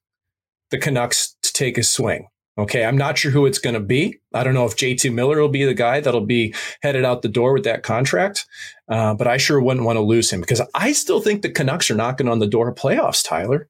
the 0.71 0.79
Canucks 0.79 1.37
to 1.43 1.53
take 1.53 1.77
a 1.77 1.83
swing. 1.83 2.29
Okay, 2.57 2.85
I'm 2.85 2.97
not 2.97 3.19
sure 3.19 3.33
who 3.33 3.47
it's 3.47 3.59
going 3.59 3.75
to 3.75 3.81
be. 3.81 4.21
I 4.33 4.45
don't 4.45 4.55
know 4.55 4.65
if 4.65 4.77
JT 4.77 5.13
Miller 5.13 5.41
will 5.41 5.49
be 5.49 5.65
the 5.65 5.75
guy 5.75 6.01
that'll 6.01 6.25
be 6.25 6.55
headed 6.83 7.05
out 7.05 7.23
the 7.23 7.29
door 7.29 7.53
with 7.53 7.65
that 7.65 7.83
contract, 7.83 8.47
uh, 8.89 9.15
but 9.15 9.27
I 9.27 9.39
sure 9.39 9.61
wouldn't 9.61 9.85
want 9.85 9.97
to 9.97 10.03
lose 10.03 10.33
him 10.33 10.41
because 10.41 10.63
I 10.73 10.93
still 10.93 11.21
think 11.21 11.43
the 11.43 11.51
Canucks 11.51 11.91
are 11.91 11.97
knocking 11.97 12.29
on 12.29 12.39
the 12.39 12.47
door 12.47 12.69
of 12.69 12.77
playoffs, 12.77 13.27
Tyler. 13.27 13.69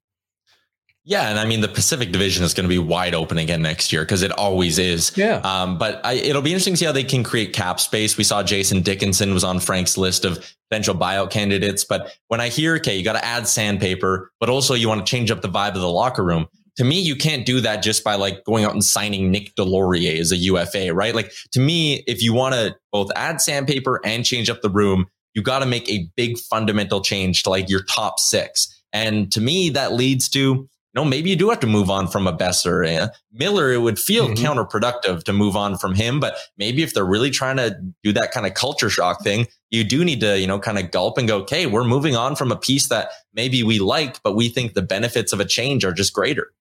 Yeah, 1.06 1.28
and 1.28 1.38
I 1.38 1.44
mean 1.44 1.60
the 1.60 1.68
Pacific 1.68 2.12
Division 2.12 2.44
is 2.44 2.54
going 2.54 2.64
to 2.64 2.68
be 2.68 2.78
wide 2.78 3.14
open 3.14 3.36
again 3.36 3.60
next 3.60 3.92
year 3.92 4.02
because 4.02 4.22
it 4.22 4.32
always 4.32 4.78
is. 4.78 5.14
Yeah. 5.16 5.36
Um, 5.44 5.76
but 5.76 6.00
I, 6.04 6.14
it'll 6.14 6.40
be 6.40 6.50
interesting 6.50 6.74
to 6.74 6.78
see 6.78 6.86
how 6.86 6.92
they 6.92 7.04
can 7.04 7.22
create 7.22 7.52
cap 7.52 7.78
space. 7.78 8.16
We 8.16 8.24
saw 8.24 8.42
Jason 8.42 8.80
Dickinson 8.80 9.34
was 9.34 9.44
on 9.44 9.60
Frank's 9.60 9.98
list 9.98 10.24
of 10.24 10.38
potential 10.70 10.94
buyout 10.94 11.30
candidates. 11.30 11.84
But 11.84 12.16
when 12.28 12.40
I 12.40 12.48
hear, 12.48 12.76
okay, 12.76 12.96
you 12.96 13.04
got 13.04 13.14
to 13.14 13.24
add 13.24 13.46
sandpaper, 13.46 14.32
but 14.40 14.48
also 14.48 14.72
you 14.72 14.88
want 14.88 15.06
to 15.06 15.10
change 15.10 15.30
up 15.30 15.42
the 15.42 15.48
vibe 15.48 15.74
of 15.74 15.82
the 15.82 15.90
locker 15.90 16.24
room 16.24 16.48
to 16.76 16.84
me, 16.84 17.00
you 17.00 17.16
can't 17.16 17.46
do 17.46 17.60
that 17.60 17.82
just 17.82 18.02
by 18.02 18.14
like 18.14 18.44
going 18.44 18.64
out 18.64 18.72
and 18.72 18.84
signing 18.84 19.30
Nick 19.30 19.54
Deslauriers 19.54 20.18
as 20.18 20.32
a 20.32 20.36
UFA, 20.36 20.92
right? 20.92 21.14
Like 21.14 21.32
to 21.52 21.60
me, 21.60 22.02
if 22.06 22.22
you 22.22 22.32
want 22.32 22.54
to 22.54 22.76
both 22.92 23.10
add 23.14 23.40
sandpaper 23.40 24.00
and 24.04 24.24
change 24.24 24.50
up 24.50 24.62
the 24.62 24.70
room, 24.70 25.06
you 25.34 25.42
got 25.42 25.60
to 25.60 25.66
make 25.66 25.88
a 25.88 26.08
big 26.16 26.38
fundamental 26.38 27.00
change 27.00 27.42
to 27.44 27.50
like 27.50 27.68
your 27.68 27.82
top 27.82 28.18
six. 28.18 28.82
And 28.92 29.30
to 29.32 29.40
me, 29.40 29.70
that 29.70 29.92
leads 29.92 30.28
to 30.30 30.68
you 30.94 31.02
know, 31.02 31.04
maybe 31.04 31.28
you 31.28 31.34
do 31.34 31.50
have 31.50 31.58
to 31.60 31.66
move 31.66 31.90
on 31.90 32.06
from 32.06 32.28
a 32.28 32.32
Boeser. 32.32 32.86
Uh, 32.86 33.08
Miller, 33.32 33.72
it 33.72 33.78
would 33.78 33.98
feel 33.98 34.28
mm-hmm. 34.28 34.44
counterproductive 34.44 35.24
to 35.24 35.32
move 35.32 35.56
on 35.56 35.76
from 35.76 35.92
him, 35.92 36.20
but 36.20 36.36
maybe 36.56 36.84
if 36.84 36.94
they're 36.94 37.04
really 37.04 37.30
trying 37.30 37.56
to 37.56 37.76
do 38.04 38.12
that 38.12 38.30
kind 38.30 38.46
of 38.46 38.54
culture 38.54 38.88
shock 38.88 39.24
thing, 39.24 39.48
you 39.70 39.82
do 39.82 40.04
need 40.04 40.20
to, 40.20 40.38
you 40.38 40.46
know, 40.46 40.60
kind 40.60 40.78
of 40.78 40.92
gulp 40.92 41.18
and 41.18 41.26
go, 41.26 41.38
okay, 41.38 41.66
we're 41.66 41.82
moving 41.82 42.14
on 42.14 42.36
from 42.36 42.52
a 42.52 42.56
piece 42.56 42.88
that 42.90 43.10
maybe 43.32 43.64
we 43.64 43.80
like, 43.80 44.22
but 44.22 44.36
we 44.36 44.48
think 44.48 44.74
the 44.74 44.82
benefits 44.82 45.32
of 45.32 45.40
a 45.40 45.44
change 45.44 45.84
are 45.84 45.92
just 45.92 46.12
greater. 46.12 46.52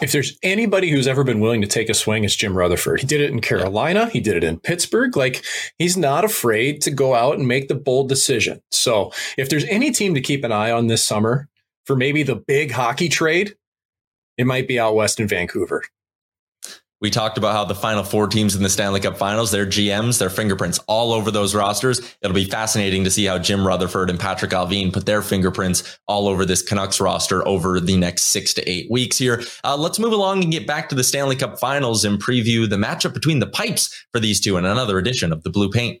If 0.00 0.12
there's 0.12 0.38
anybody 0.42 0.90
who's 0.90 1.08
ever 1.08 1.24
been 1.24 1.40
willing 1.40 1.60
to 1.60 1.66
take 1.66 1.88
a 1.88 1.94
swing, 1.94 2.24
it's 2.24 2.36
Jim 2.36 2.56
Rutherford. 2.56 3.00
He 3.00 3.06
did 3.06 3.20
it 3.20 3.30
in 3.30 3.40
Carolina. 3.40 4.08
He 4.08 4.20
did 4.20 4.36
it 4.36 4.44
in 4.44 4.60
Pittsburgh. 4.60 5.16
Like 5.16 5.44
he's 5.78 5.96
not 5.96 6.24
afraid 6.24 6.80
to 6.82 6.90
go 6.90 7.14
out 7.14 7.38
and 7.38 7.48
make 7.48 7.68
the 7.68 7.74
bold 7.74 8.08
decision. 8.08 8.60
So 8.70 9.12
if 9.36 9.48
there's 9.48 9.64
any 9.64 9.90
team 9.90 10.14
to 10.14 10.20
keep 10.20 10.44
an 10.44 10.52
eye 10.52 10.70
on 10.70 10.86
this 10.86 11.04
summer, 11.04 11.48
for 11.84 11.96
maybe 11.96 12.22
the 12.22 12.36
big 12.36 12.70
hockey 12.70 13.08
trade, 13.08 13.56
it 14.36 14.46
might 14.46 14.68
be 14.68 14.78
out 14.78 14.94
west 14.94 15.18
in 15.18 15.26
Vancouver. 15.26 15.82
We 17.00 17.10
talked 17.10 17.38
about 17.38 17.52
how 17.52 17.64
the 17.64 17.76
final 17.76 18.02
four 18.02 18.26
teams 18.26 18.56
in 18.56 18.62
the 18.64 18.68
Stanley 18.68 18.98
Cup 18.98 19.16
finals, 19.16 19.52
their 19.52 19.66
GMs, 19.66 20.18
their 20.18 20.30
fingerprints 20.30 20.80
all 20.88 21.12
over 21.12 21.30
those 21.30 21.54
rosters. 21.54 22.00
It'll 22.22 22.34
be 22.34 22.44
fascinating 22.44 23.04
to 23.04 23.10
see 23.10 23.24
how 23.24 23.38
Jim 23.38 23.64
Rutherford 23.64 24.10
and 24.10 24.18
Patrik 24.18 24.50
Allvin 24.50 24.92
put 24.92 25.06
their 25.06 25.22
fingerprints 25.22 25.98
all 26.08 26.26
over 26.26 26.44
this 26.44 26.60
Canucks 26.60 27.00
roster 27.00 27.46
over 27.46 27.78
the 27.78 27.96
next 27.96 28.24
six 28.24 28.52
to 28.54 28.68
eight 28.68 28.90
weeks 28.90 29.16
here. 29.16 29.42
Uh, 29.62 29.76
let's 29.76 30.00
move 30.00 30.12
along 30.12 30.42
and 30.42 30.50
get 30.50 30.66
back 30.66 30.88
to 30.88 30.96
the 30.96 31.04
Stanley 31.04 31.36
Cup 31.36 31.60
finals 31.60 32.04
and 32.04 32.20
preview 32.20 32.68
the 32.68 32.76
matchup 32.76 33.14
between 33.14 33.38
the 33.38 33.46
pipes 33.46 33.94
for 34.12 34.18
these 34.18 34.40
two 34.40 34.56
in 34.56 34.64
another 34.64 34.98
edition 34.98 35.32
of 35.32 35.44
the 35.44 35.50
Blue 35.50 35.70
Paint. 35.70 36.00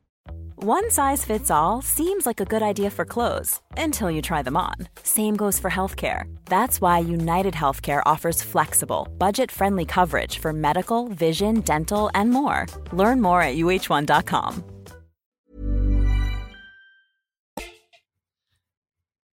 One 0.63 0.91
size 0.91 1.25
fits 1.25 1.49
all 1.49 1.81
seems 1.81 2.27
like 2.27 2.39
a 2.39 2.45
good 2.45 2.61
idea 2.61 2.91
for 2.91 3.03
clothes 3.03 3.59
until 3.77 4.11
you 4.11 4.21
try 4.21 4.43
them 4.43 4.55
on. 4.55 4.75
Same 5.01 5.35
goes 5.35 5.57
for 5.57 5.71
healthcare. 5.71 6.25
That's 6.45 6.79
why 6.79 6.99
United 6.99 7.55
Healthcare 7.55 8.03
offers 8.05 8.43
flexible, 8.43 9.07
budget 9.17 9.49
friendly 9.49 9.85
coverage 9.85 10.37
for 10.37 10.53
medical, 10.53 11.07
vision, 11.07 11.61
dental, 11.61 12.11
and 12.13 12.29
more. 12.29 12.67
Learn 12.93 13.23
more 13.23 13.41
at 13.41 13.57
uh1.com. 13.57 14.63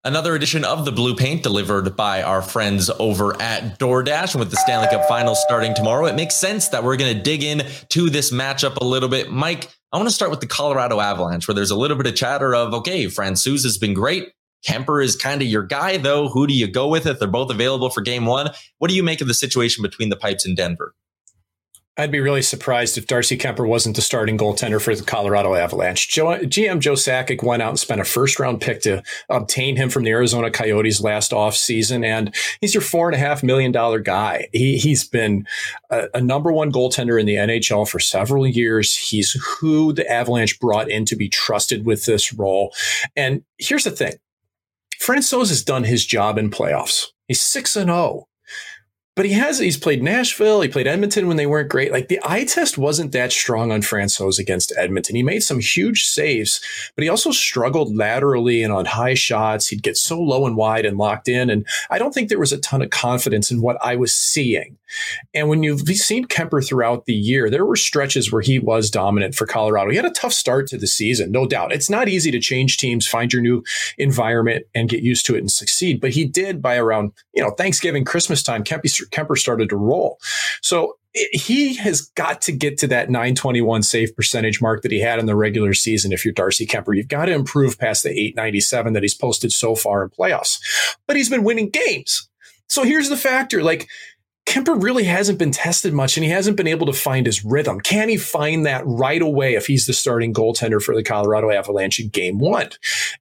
Another 0.07 0.35
edition 0.35 0.67
of 0.67 0.85
the 0.85 0.93
Blue 0.93 1.17
Paint 1.17 1.43
delivered 1.43 1.97
by 1.97 2.23
our 2.23 2.43
friends 2.43 2.91
over 2.99 3.41
at 3.41 3.79
DoorDash. 3.79 4.35
And 4.35 4.41
with 4.41 4.51
the 4.51 4.59
Stanley 4.59 4.89
Cup 4.89 5.09
Finals 5.09 5.41
starting 5.41 5.75
tomorrow, 5.75 6.05
it 6.05 6.15
makes 6.15 6.35
sense 6.35 6.69
that 6.69 6.85
we're 6.85 6.99
going 6.99 7.17
to 7.17 7.23
dig 7.23 7.43
in 7.43 7.63
to 7.89 8.11
this 8.11 8.31
matchup 8.31 8.77
a 8.77 8.85
little 8.85 9.09
bit. 9.09 9.31
Mike, 9.31 9.71
I 9.95 9.97
want 9.97 10.09
to 10.09 10.15
start 10.15 10.33
with 10.33 10.41
the 10.41 10.49
Colorado 10.49 10.99
Avalanche, 10.99 11.47
where 11.47 11.55
there's 11.55 11.71
a 11.71 11.77
little 11.77 11.97
bit 11.97 12.09
of 12.09 12.17
chatter 12.17 12.53
of, 12.53 12.75
okay, 12.75 13.05
Francouz 13.05 13.63
has 13.63 13.79
been 13.79 13.95
great. 13.95 14.33
Kuemper 14.69 15.01
is 15.01 15.15
kind 15.15 15.41
of 15.41 15.47
your 15.47 15.63
guy, 15.63 15.99
though. 15.99 16.29
Who 16.29 16.49
do 16.49 16.53
you 16.53 16.67
go 16.67 16.89
with 16.89 17.07
if 17.07 17.21
they're 17.21 17.29
both 17.29 17.49
available 17.49 17.91
for 17.91 18.01
game 18.01 18.27
one? 18.27 18.51
What 18.79 18.89
do 18.89 18.97
you 18.97 19.05
make 19.05 19.21
of 19.21 19.29
the 19.29 19.35
situation 19.35 19.83
between 19.83 20.09
the 20.09 20.17
pipes 20.17 20.45
in 20.45 20.57
Denver? 20.57 20.97
I'd 21.97 22.11
be 22.11 22.19
really 22.19 22.43
surprised 22.43 22.99
if 22.99 23.07
Darcy 23.07 23.39
Kuemper 23.39 23.69
wasn't 23.69 23.95
the 23.95 24.03
starting 24.03 24.37
goaltender 24.37 24.83
for 24.83 24.97
the 24.97 25.05
Colorado 25.05 25.55
Avalanche. 25.55 26.09
Joe, 26.09 26.39
GM 26.39 26.81
Joe 26.81 26.95
Sakic 26.95 27.41
went 27.45 27.63
out 27.63 27.69
and 27.69 27.79
spent 27.79 28.01
a 28.01 28.05
first 28.05 28.41
round 28.41 28.61
pick 28.61 28.83
to 28.83 29.01
obtain 29.29 29.77
him 29.77 29.91
from 29.91 30.03
the 30.03 30.11
Arizona 30.11 30.51
Coyotes 30.51 31.01
last 31.01 31.31
offseason, 31.31 32.05
and 32.05 32.35
he's 32.61 32.75
your 32.75 32.81
four 32.81 33.09
and 33.09 33.15
a 33.15 33.19
half 33.19 33.45
million 33.45 33.71
dollar 33.71 34.01
guy. 34.01 34.49
He, 34.53 34.77
he's 34.77 35.07
been 35.07 35.47
a, 35.89 36.09
a, 36.15 36.21
number 36.21 36.51
one 36.53 36.73
goaltender 36.73 37.21
in 37.21 37.27
the 37.27 37.37
NHL 37.37 37.89
for 37.89 38.01
several 38.01 38.45
years. 38.45 38.97
He's 38.97 39.33
who 39.33 39.93
the 39.93 40.11
Avalanche 40.11 40.59
brought 40.59 40.91
in 40.91 41.05
to 41.05 41.15
be 41.15 41.29
trusted 41.29 41.87
with 41.87 42.07
this 42.07 42.33
role. 42.33 42.75
And 43.15 43.45
here's 43.59 43.85
the 43.85 43.93
thing 43.93 44.15
Francouz 45.01 45.49
has 45.49 45.63
done 45.63 45.85
his 45.85 46.05
job 46.05 46.39
in 46.39 46.51
playoffs. 46.51 47.07
He's 47.29 47.41
6 47.41 47.77
and 47.77 47.87
0 47.87 48.27
but 49.17 49.27
he 49.27 49.33
has 49.33 49.59
he's 49.59 49.77
played 49.77 50.03
Nashville, 50.03 50.61
he 50.61 50.69
played 50.69 50.87
Edmonton 50.87 51.29
when 51.29 51.37
they 51.37 51.47
weren't 51.47 51.69
great. 51.69 51.93
Like 51.93 52.09
the 52.09 52.21
eye 52.25 52.45
test 52.45 52.77
wasn't 52.77 53.13
that 53.13 53.33
strong 53.33 53.71
on 53.71 53.81
Francouz 53.81 54.39
against 54.39 54.73
Edmonton. 54.77 55.15
He 55.15 55.23
made 55.23 55.43
some 55.43 55.61
huge 55.61 56.05
saves, 56.05 56.61
but 56.95 57.03
he 57.03 57.09
also 57.09 57.31
struggled 57.31 57.95
laterally 57.95 58.63
and 58.63 58.73
on 58.73 58.87
high 58.87 59.15
shots. 59.15 59.69
He'd 59.69 59.83
get 59.83 59.97
so 59.97 60.21
low 60.21 60.47
and 60.47 60.57
wide 60.57 60.85
and 60.85 60.99
locked 60.99 61.29
in, 61.29 61.49
and 61.51 61.67
I 61.91 61.99
don't 61.99 62.13
think 62.13 62.29
there 62.29 62.39
was 62.39 62.53
a 62.53 62.59
ton 62.59 62.83
of 62.83 62.91
confidence 62.91 63.51
in 63.51 63.61
what 63.61 63.77
I 63.83 63.97
was 63.97 64.15
seeing. 64.15 64.79
And 65.33 65.49
when 65.49 65.63
you've 65.63 65.81
seen 65.81 66.27
Kuemper 66.27 66.67
throughout 66.67 67.07
the 67.07 67.15
year, 67.15 67.51
there 67.51 67.65
were 67.65 67.77
stretches 67.77 68.31
where 68.31 68.43
he 68.43 68.59
was 68.59 68.91
dominant 68.91 69.35
for 69.35 69.47
Colorado. 69.47 69.91
He 69.91 69.97
had 69.97 70.05
a 70.05 70.11
tough 70.11 70.33
start 70.33 70.67
to 70.69 70.79
the 70.79 70.87
season, 70.87 71.33
no 71.33 71.47
doubt. 71.47 71.73
It's 71.73 71.91
not 71.91 72.09
easy 72.09 72.31
to 72.31 72.41
change 72.41 72.79
teams, 72.79 73.07
find 73.07 73.33
your 73.33 73.43
new 73.43 73.63
environment, 73.99 74.67
and 74.75 74.89
get 74.89 75.03
used 75.03 75.27
to 75.27 75.35
it 75.35 75.41
and 75.41 75.51
succeed. 75.51 76.01
But 76.01 76.11
he 76.11 76.25
did 76.25 76.63
by 76.63 76.77
around 76.77 77.13
you 77.35 77.43
know 77.43 77.51
Thanksgiving, 77.51 78.05
Christmas 78.05 78.43
time. 78.43 78.63
Kuemper 79.11 79.35
Kuemper 79.35 79.39
started 79.39 79.69
to 79.71 79.77
roll. 79.77 80.19
So 80.63 80.97
he 81.33 81.75
has 81.77 82.03
got 82.17 82.43
to 82.43 82.53
get 82.53 82.79
to 82.79 82.89
that 82.89 83.09
921 83.09 83.83
save 83.83 84.17
percentage 84.17 84.61
mark 84.61 84.83
that 84.83 84.91
he 84.91 85.01
had 85.01 85.19
in 85.19 85.27
the 85.27 85.37
regular 85.37 85.75
season. 85.75 86.13
If 86.13 86.25
you're 86.25 86.35
Darcy 86.35 86.67
Kuemper, 86.67 86.97
you've 86.97 87.09
got 87.09 87.27
to 87.27 87.33
improve 87.33 87.79
past 87.79 88.03
the 88.03 88.11
897 88.11 88.93
that 88.95 89.03
he's 89.03 89.15
posted 89.15 89.53
so 89.53 89.75
far 89.75 90.03
in 90.03 90.11
playoffs. 90.11 90.59
But 91.07 91.17
he's 91.17 91.31
been 91.31 91.45
winning 91.45 91.71
games. 91.71 92.29
So 92.69 92.83
here's 92.83 93.09
the 93.09 93.17
factor 93.17 93.63
like, 93.63 93.89
Kuemper 94.47 94.83
really 94.83 95.05
hasn't 95.05 95.39
been 95.39 95.53
tested 95.53 95.95
much 95.95 96.19
and 96.19 96.25
he 96.25 96.31
hasn't 96.31 96.59
been 96.59 96.67
able 96.67 96.85
to 96.87 96.93
find 96.93 97.25
his 97.25 97.43
rhythm. 97.47 97.81
Can 97.81 98.11
he 98.11 98.19
find 98.19 98.67
that 98.67 98.83
right 98.85 99.23
away 99.23 99.55
if 99.55 99.67
he's 99.67 99.87
the 99.87 99.95
starting 99.95 100.35
goaltender 100.35 100.83
for 100.83 100.95
the 100.95 101.03
Colorado 101.03 101.51
Avalanche 101.51 101.99
in 101.99 102.11
game 102.11 102.39
one? 102.39 102.69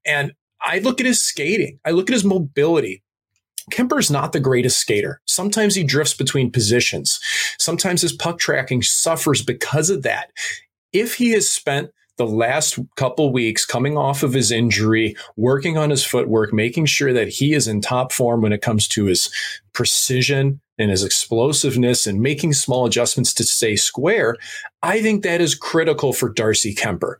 And 0.05 0.33
I 0.59 0.79
look 0.79 0.99
at 0.99 1.05
his 1.05 1.23
skating, 1.23 1.79
I 1.85 1.91
look 1.91 2.09
at 2.09 2.13
his 2.13 2.25
mobility. 2.25 3.03
Kuemper's 3.71 4.11
not 4.11 4.33
the 4.33 4.39
greatest 4.39 4.79
skater. 4.79 5.21
Sometimes 5.25 5.75
he 5.75 5.83
drifts 5.83 6.13
between 6.13 6.51
positions. 6.51 7.19
Sometimes 7.59 8.01
his 8.01 8.13
puck 8.13 8.39
tracking 8.39 8.81
suffers 8.81 9.41
because 9.41 9.89
of 9.89 10.03
that. 10.03 10.31
If 10.91 11.15
he 11.15 11.31
has 11.31 11.49
spent 11.49 11.91
the 12.17 12.27
last 12.27 12.77
couple 12.95 13.31
weeks 13.31 13.65
coming 13.65 13.97
off 13.97 14.21
of 14.21 14.33
his 14.33 14.51
injury, 14.51 15.15
working 15.35 15.77
on 15.77 15.89
his 15.89 16.05
footwork, 16.05 16.53
making 16.53 16.85
sure 16.85 17.13
that 17.13 17.27
he 17.27 17.53
is 17.53 17.67
in 17.67 17.81
top 17.81 18.11
form 18.11 18.41
when 18.41 18.53
it 18.53 18.61
comes 18.61 18.87
to 18.89 19.05
his 19.05 19.31
precision 19.73 20.61
and 20.83 20.91
his 20.91 21.03
explosiveness 21.03 22.05
and 22.05 22.21
making 22.21 22.53
small 22.53 22.85
adjustments 22.85 23.33
to 23.33 23.43
stay 23.43 23.75
square, 23.75 24.37
I 24.83 25.01
think 25.01 25.23
that 25.23 25.39
is 25.39 25.55
critical 25.55 26.11
for 26.11 26.29
Darcy 26.29 26.75
Kuemper. 26.75 27.15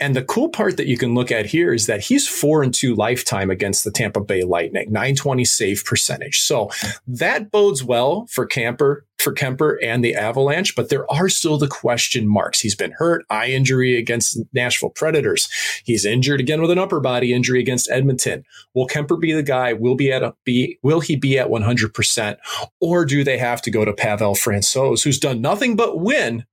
And 0.00 0.16
the 0.16 0.24
cool 0.24 0.48
part 0.48 0.76
that 0.76 0.88
you 0.88 0.98
can 0.98 1.14
look 1.14 1.30
at 1.30 1.46
here 1.46 1.72
is 1.72 1.86
that 1.86 2.00
he's 2.00 2.28
four 2.28 2.62
and 2.62 2.74
two 2.74 2.94
lifetime 2.96 3.50
against 3.50 3.84
the 3.84 3.92
Tampa 3.92 4.20
Bay 4.20 4.42
Lightning, 4.42 4.90
920 4.90 5.44
save 5.44 5.84
percentage. 5.84 6.40
So 6.40 6.70
that 7.06 7.50
bodes 7.50 7.84
well 7.84 8.26
for 8.30 8.46
Kuemper 8.46 9.02
for 9.24 9.34
Kuemper 9.34 9.76
and 9.82 10.04
the 10.04 10.14
Avalanche, 10.14 10.76
but 10.76 10.90
there 10.90 11.10
are 11.10 11.28
still 11.28 11.56
the 11.56 11.66
question 11.66 12.28
marks. 12.28 12.60
He's 12.60 12.74
been 12.74 12.92
hurt, 12.92 13.24
eye 13.30 13.48
injury 13.48 13.96
against 13.96 14.38
Nashville 14.52 14.90
Predators. 14.90 15.48
He's 15.84 16.04
injured 16.04 16.40
again 16.40 16.60
with 16.60 16.70
an 16.70 16.78
upper 16.78 17.00
body 17.00 17.32
injury 17.32 17.58
against 17.58 17.90
Edmonton. 17.90 18.44
Will 18.74 18.86
Kuemper 18.86 19.18
be 19.18 19.32
the 19.32 19.42
guy? 19.42 19.72
Will 19.72 19.94
be 19.94 20.12
at 20.12 20.22
a 20.22 20.34
be 20.44 20.78
will 20.82 21.00
he 21.00 21.16
be 21.16 21.38
at 21.38 21.48
100% 21.48 22.36
or 22.80 23.03
do 23.04 23.24
they 23.24 23.38
have 23.38 23.62
to 23.62 23.70
go 23.70 23.84
to 23.84 23.92
Pavel 23.92 24.34
Francouz 24.34 25.04
who's 25.04 25.18
done 25.18 25.40
nothing 25.40 25.76
but 25.76 25.98
win 25.98 26.44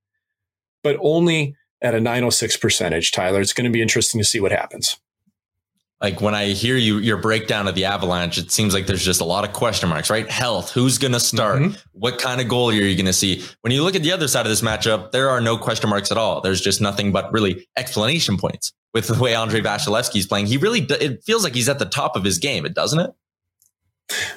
but 0.83 0.97
only 0.99 1.55
at 1.81 1.93
a 1.95 1.99
906 1.99 2.57
percentage, 2.57 3.11
Tyler? 3.11 3.41
It's 3.41 3.53
going 3.53 3.65
to 3.65 3.71
be 3.71 3.81
interesting 3.81 4.19
to 4.19 4.25
see 4.25 4.39
what 4.39 4.51
happens 4.51 4.97
like 6.01 6.19
when 6.19 6.33
I 6.33 6.47
hear 6.47 6.75
you 6.75 6.97
your 6.97 7.17
breakdown 7.17 7.67
of 7.67 7.75
the 7.75 7.85
Avalanche, 7.85 8.37
it 8.39 8.51
seems 8.51 8.73
like 8.73 8.87
there's 8.87 9.05
just 9.05 9.21
a 9.21 9.25
lot 9.25 9.47
of 9.47 9.53
question 9.53 9.87
marks, 9.87 10.09
right? 10.09 10.29
Health, 10.29 10.71
who's 10.71 10.97
going 10.97 11.13
to 11.13 11.19
start? 11.19 11.59
Mm-hmm. 11.59 11.75
What 11.93 12.17
kind 12.17 12.41
of 12.41 12.47
goal 12.47 12.71
are 12.71 12.73
you 12.73 12.95
going 12.95 13.05
to 13.05 13.13
see? 13.13 13.43
When 13.61 13.71
you 13.71 13.83
look 13.83 13.95
at 13.95 14.01
the 14.01 14.11
other 14.11 14.27
side 14.27 14.45
of 14.45 14.49
this 14.49 14.61
matchup, 14.61 15.11
there 15.11 15.29
are 15.29 15.39
no 15.39 15.57
question 15.57 15.89
marks 15.89 16.11
at 16.11 16.17
all. 16.17 16.41
There's 16.41 16.59
just 16.59 16.81
nothing 16.81 17.11
but 17.11 17.31
really 17.31 17.67
explanation 17.77 18.37
points 18.37 18.73
with 18.93 19.07
the 19.07 19.21
way 19.21 19.35
Andrei 19.35 19.61
Vasilevskiy 19.61 20.17
is 20.17 20.27
playing. 20.27 20.47
He 20.47 20.57
really 20.57 20.81
it 20.81 21.23
feels 21.23 21.43
like 21.43 21.53
he's 21.53 21.69
at 21.69 21.77
the 21.77 21.85
top 21.85 22.15
of 22.15 22.23
his 22.23 22.39
game, 22.39 22.65
it 22.65 22.73
doesn't 22.73 22.99
it? 22.99 23.11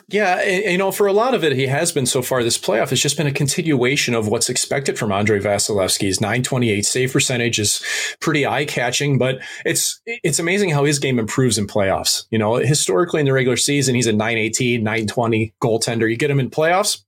Yeah, 0.08 0.42
you 0.42 0.78
know, 0.78 0.92
for 0.92 1.06
a 1.06 1.12
lot 1.12 1.34
of 1.34 1.44
it, 1.44 1.52
he 1.52 1.66
has 1.66 1.92
been 1.92 2.06
so 2.06 2.22
far 2.22 2.42
this 2.42 2.58
playoff. 2.58 2.92
It's 2.92 3.00
just 3.00 3.16
been 3.16 3.26
a 3.26 3.32
continuation 3.32 4.14
of 4.14 4.28
what's 4.28 4.48
expected 4.48 4.98
from 4.98 5.12
Andrei 5.12 5.40
Vasilevskiy's 5.40 6.20
928 6.20 6.84
save 6.84 7.12
percentage 7.12 7.58
is 7.58 7.84
pretty 8.20 8.46
eye 8.46 8.64
catching, 8.64 9.18
but 9.18 9.40
it's 9.64 10.00
it's 10.06 10.38
amazing 10.38 10.70
how 10.70 10.84
his 10.84 10.98
game 10.98 11.18
improves 11.18 11.58
in 11.58 11.66
playoffs. 11.66 12.24
You 12.30 12.38
know, 12.38 12.56
historically 12.56 13.20
in 13.20 13.26
the 13.26 13.32
regular 13.32 13.56
season, 13.56 13.94
he's 13.94 14.06
a 14.06 14.12
918, 14.12 14.82
920 14.82 15.54
goaltender. 15.60 16.10
You 16.10 16.16
get 16.16 16.30
him 16.30 16.40
in 16.40 16.50
playoffs, 16.50 17.02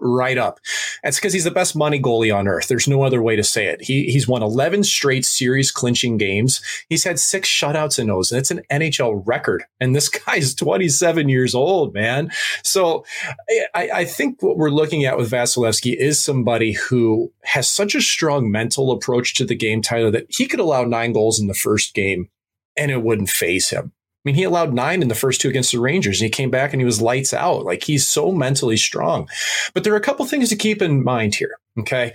right 0.00 0.38
up. 0.38 0.60
That's 1.02 1.18
because 1.18 1.32
he's 1.32 1.44
the 1.44 1.50
best 1.50 1.76
money 1.76 2.00
goalie 2.00 2.34
on 2.34 2.48
earth. 2.48 2.68
There's 2.68 2.88
no 2.88 3.02
other 3.02 3.22
way 3.22 3.36
to 3.36 3.44
say 3.44 3.66
it. 3.66 3.82
He 3.82 4.10
he's 4.10 4.28
won 4.28 4.42
11 4.42 4.84
straight 4.84 5.24
series 5.24 5.70
clinching 5.70 6.16
games. 6.16 6.60
He's 6.88 7.04
had 7.04 7.18
six 7.18 7.48
shutouts 7.48 7.98
in 7.98 8.06
those, 8.06 8.30
and 8.30 8.38
it's 8.38 8.50
an 8.50 8.62
NHL 8.70 9.22
record. 9.26 9.64
And 9.80 9.94
this 9.94 10.08
guy's 10.26 10.54
27 10.54 11.28
years 11.28 11.54
old, 11.54 11.94
man. 11.94 12.30
So 12.62 13.04
I, 13.74 13.90
I 13.94 14.04
think 14.04 14.42
what 14.42 14.56
we're 14.56 14.70
looking 14.70 15.04
at 15.04 15.16
with 15.16 15.30
Vasilevskiy 15.30 15.96
is 15.96 16.22
somebody 16.22 16.72
who 16.72 17.32
has 17.44 17.68
such 17.68 17.94
a 17.94 18.00
strong 18.00 18.50
mental 18.50 18.90
approach 18.92 19.34
to 19.36 19.44
the 19.44 19.56
game, 19.56 19.82
Tyler, 19.82 20.10
that 20.10 20.26
he 20.28 20.46
could 20.46 20.60
allow 20.60 20.84
nine 20.84 21.12
goals 21.12 21.40
in 21.40 21.46
the 21.46 21.54
first 21.54 21.94
game 21.94 22.28
and 22.76 22.90
it 22.90 23.02
wouldn't 23.02 23.28
phase 23.28 23.70
him. 23.70 23.92
I 24.20 24.28
mean, 24.28 24.34
he 24.34 24.44
allowed 24.44 24.74
nine 24.74 25.00
in 25.00 25.08
the 25.08 25.14
first 25.14 25.40
two 25.40 25.48
against 25.48 25.72
the 25.72 25.80
Rangers, 25.80 26.20
and 26.20 26.26
he 26.26 26.30
came 26.30 26.50
back 26.50 26.74
and 26.74 26.80
he 26.80 26.84
was 26.84 27.00
lights 27.00 27.32
out. 27.32 27.64
Like 27.64 27.84
he's 27.84 28.06
so 28.06 28.30
mentally 28.30 28.76
strong. 28.76 29.28
But 29.72 29.82
there 29.82 29.94
are 29.94 29.98
a 29.98 30.02
couple 30.02 30.26
things 30.26 30.50
to 30.50 30.56
keep 30.56 30.82
in 30.82 31.02
mind 31.02 31.34
here. 31.34 31.56
Okay. 31.78 32.12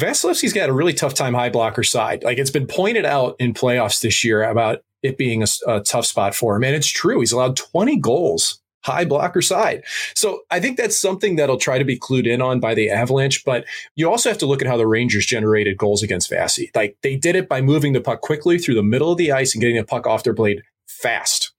Vasilevskiy's 0.00 0.54
got 0.54 0.70
a 0.70 0.72
really 0.72 0.94
tough 0.94 1.12
time 1.12 1.34
high 1.34 1.50
blocker 1.50 1.82
side. 1.82 2.24
Like 2.24 2.38
it's 2.38 2.50
been 2.50 2.66
pointed 2.66 3.04
out 3.04 3.36
in 3.38 3.52
playoffs 3.52 4.00
this 4.00 4.24
year 4.24 4.42
about 4.42 4.82
it 5.02 5.18
being 5.18 5.42
a, 5.42 5.46
a 5.66 5.80
tough 5.80 6.06
spot 6.06 6.34
for 6.34 6.56
him. 6.56 6.64
And 6.64 6.74
it's 6.74 6.88
true. 6.88 7.20
He's 7.20 7.32
allowed 7.32 7.56
20 7.56 7.98
goals 7.98 8.60
high 8.84 9.04
blocker 9.04 9.42
side. 9.42 9.82
So 10.14 10.40
I 10.50 10.60
think 10.60 10.76
that's 10.76 10.98
something 10.98 11.36
that'll 11.36 11.58
try 11.58 11.78
to 11.78 11.84
be 11.84 11.98
clued 11.98 12.26
in 12.26 12.42
on 12.42 12.60
by 12.60 12.74
the 12.74 12.90
Avalanche. 12.90 13.44
But 13.44 13.64
you 13.96 14.10
also 14.10 14.28
have 14.28 14.38
to 14.38 14.46
look 14.46 14.62
at 14.62 14.68
how 14.68 14.76
the 14.76 14.86
Rangers 14.86 15.26
generated 15.26 15.76
goals 15.76 16.02
against 16.02 16.30
Vasi. 16.30 16.70
Like 16.74 16.96
they 17.02 17.16
did 17.16 17.36
it 17.36 17.48
by 17.48 17.60
moving 17.60 17.92
the 17.92 18.00
puck 18.00 18.20
quickly 18.20 18.58
through 18.58 18.74
the 18.74 18.82
middle 18.82 19.12
of 19.12 19.18
the 19.18 19.32
ice 19.32 19.54
and 19.54 19.60
getting 19.60 19.76
the 19.76 19.84
puck 19.84 20.06
off 20.06 20.22
their 20.22 20.34
blade 20.34 20.62
fast. 21.02 21.53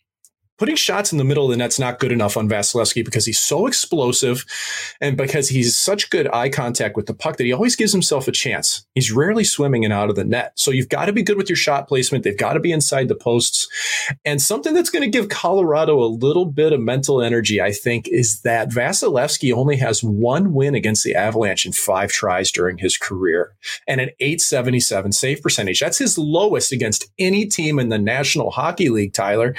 Putting 0.57 0.75
shots 0.75 1.11
in 1.11 1.17
the 1.17 1.25
middle 1.25 1.45
of 1.45 1.51
the 1.51 1.57
net's 1.57 1.79
not 1.79 1.99
good 1.99 2.13
enough 2.13 2.37
on 2.37 2.47
Vasilevskiy 2.47 3.03
because 3.03 3.25
he's 3.25 3.39
so 3.39 3.67
explosive 3.67 4.45
and 5.01 5.17
because 5.17 5.49
he's 5.49 5.77
such 5.77 6.09
good 6.09 6.29
eye 6.33 6.49
contact 6.49 6.95
with 6.95 7.07
the 7.07 7.13
puck 7.13 7.35
that 7.35 7.43
he 7.43 7.51
always 7.51 7.75
gives 7.75 7.91
himself 7.91 8.27
a 8.27 8.31
chance. 8.31 8.85
He's 8.93 9.11
rarely 9.11 9.43
swimming 9.43 9.83
in 9.83 9.91
out 9.91 10.09
of 10.09 10.15
the 10.15 10.23
net. 10.23 10.53
So 10.55 10.71
you've 10.71 10.87
got 10.87 11.05
to 11.05 11.13
be 11.13 11.23
good 11.23 11.35
with 11.35 11.49
your 11.49 11.57
shot 11.57 11.89
placement. 11.89 12.23
They've 12.23 12.37
got 12.37 12.53
to 12.53 12.61
be 12.61 12.71
inside 12.71 13.09
the 13.09 13.15
posts. 13.15 13.67
And 14.23 14.41
something 14.41 14.73
that's 14.73 14.89
going 14.89 15.03
to 15.03 15.09
give 15.09 15.27
Colorado 15.27 16.01
a 16.01 16.05
little 16.05 16.45
bit 16.45 16.71
of 16.71 16.79
mental 16.79 17.21
energy, 17.21 17.61
I 17.61 17.73
think, 17.73 18.07
is 18.07 18.41
that 18.41 18.69
Vasilevskiy 18.69 19.53
only 19.53 19.75
has 19.75 20.03
one 20.03 20.53
win 20.53 20.73
against 20.73 21.03
the 21.03 21.15
Avalanche 21.15 21.65
in 21.65 21.73
five 21.73 22.11
tries 22.11 22.49
during 22.49 22.77
his 22.77 22.97
career 22.97 23.53
and 23.87 23.99
an 23.99 24.09
877 24.21 25.11
save 25.11 25.41
percentage. 25.41 25.81
That's 25.81 25.97
his 25.97 26.17
lowest 26.17 26.71
against 26.71 27.11
any 27.19 27.45
team 27.45 27.77
in 27.77 27.89
the 27.89 27.99
National 27.99 28.51
Hockey 28.51 28.89
League, 28.89 29.13
Tyler. 29.13 29.53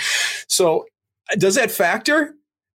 So 0.49 0.86
does 1.39 1.57
that 1.57 1.71
factor? 1.71 2.35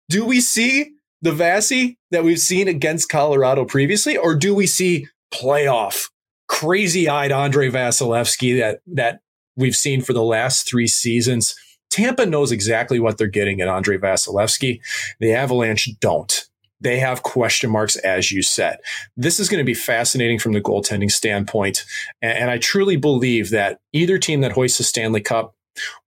Do 0.10 0.26
we 0.26 0.42
see 0.42 0.92
the 1.22 1.32
Vasi 1.32 1.98
that 2.12 2.24
we've 2.24 2.40
seen 2.40 2.68
against 2.68 3.10
Colorado 3.10 3.66
previously, 3.66 4.18
or 4.18 4.36
do 4.36 4.54
we 4.54 4.68
see 4.68 5.08
playoff 5.34 6.10
crazy 6.48 7.08
eyed 7.08 7.32
Andrei 7.32 7.70
Vasilevskiy 7.70 8.60
that 8.60 8.82
that 8.88 9.22
we've 9.56 9.76
seen 9.76 10.02
for 10.02 10.14
the 10.14 10.24
last 10.24 10.68
three 10.68 10.88
seasons? 10.88 11.56
Tampa 11.90 12.26
knows 12.26 12.52
exactly 12.52 13.00
what 13.00 13.18
they're 13.18 13.28
getting 13.28 13.62
at 13.62 13.68
Andrei 13.68 13.98
Vasilevskiy. 13.98 14.80
The 15.20 15.34
Avalanche 15.34 15.90
don't. 16.00 16.48
They 16.80 16.98
have 17.00 17.22
question 17.22 17.70
marks, 17.70 17.96
as 17.98 18.32
you 18.32 18.42
said. 18.42 18.78
This 19.16 19.40
is 19.40 19.50
going 19.50 19.60
to 19.60 19.66
be 19.66 19.76
fascinating 19.76 20.40
from 20.40 20.54
the 20.54 20.62
goaltending 20.62 21.12
standpoint. 21.12 21.86
And, 22.22 22.38
and 22.38 22.50
I 22.50 22.58
truly 22.58 22.96
believe 22.96 23.52
that 23.52 23.80
either 23.94 24.18
team 24.18 24.42
that 24.42 24.54
hoists 24.54 24.80
the 24.80 24.84
Stanley 24.84 25.22
Cup 25.22 25.54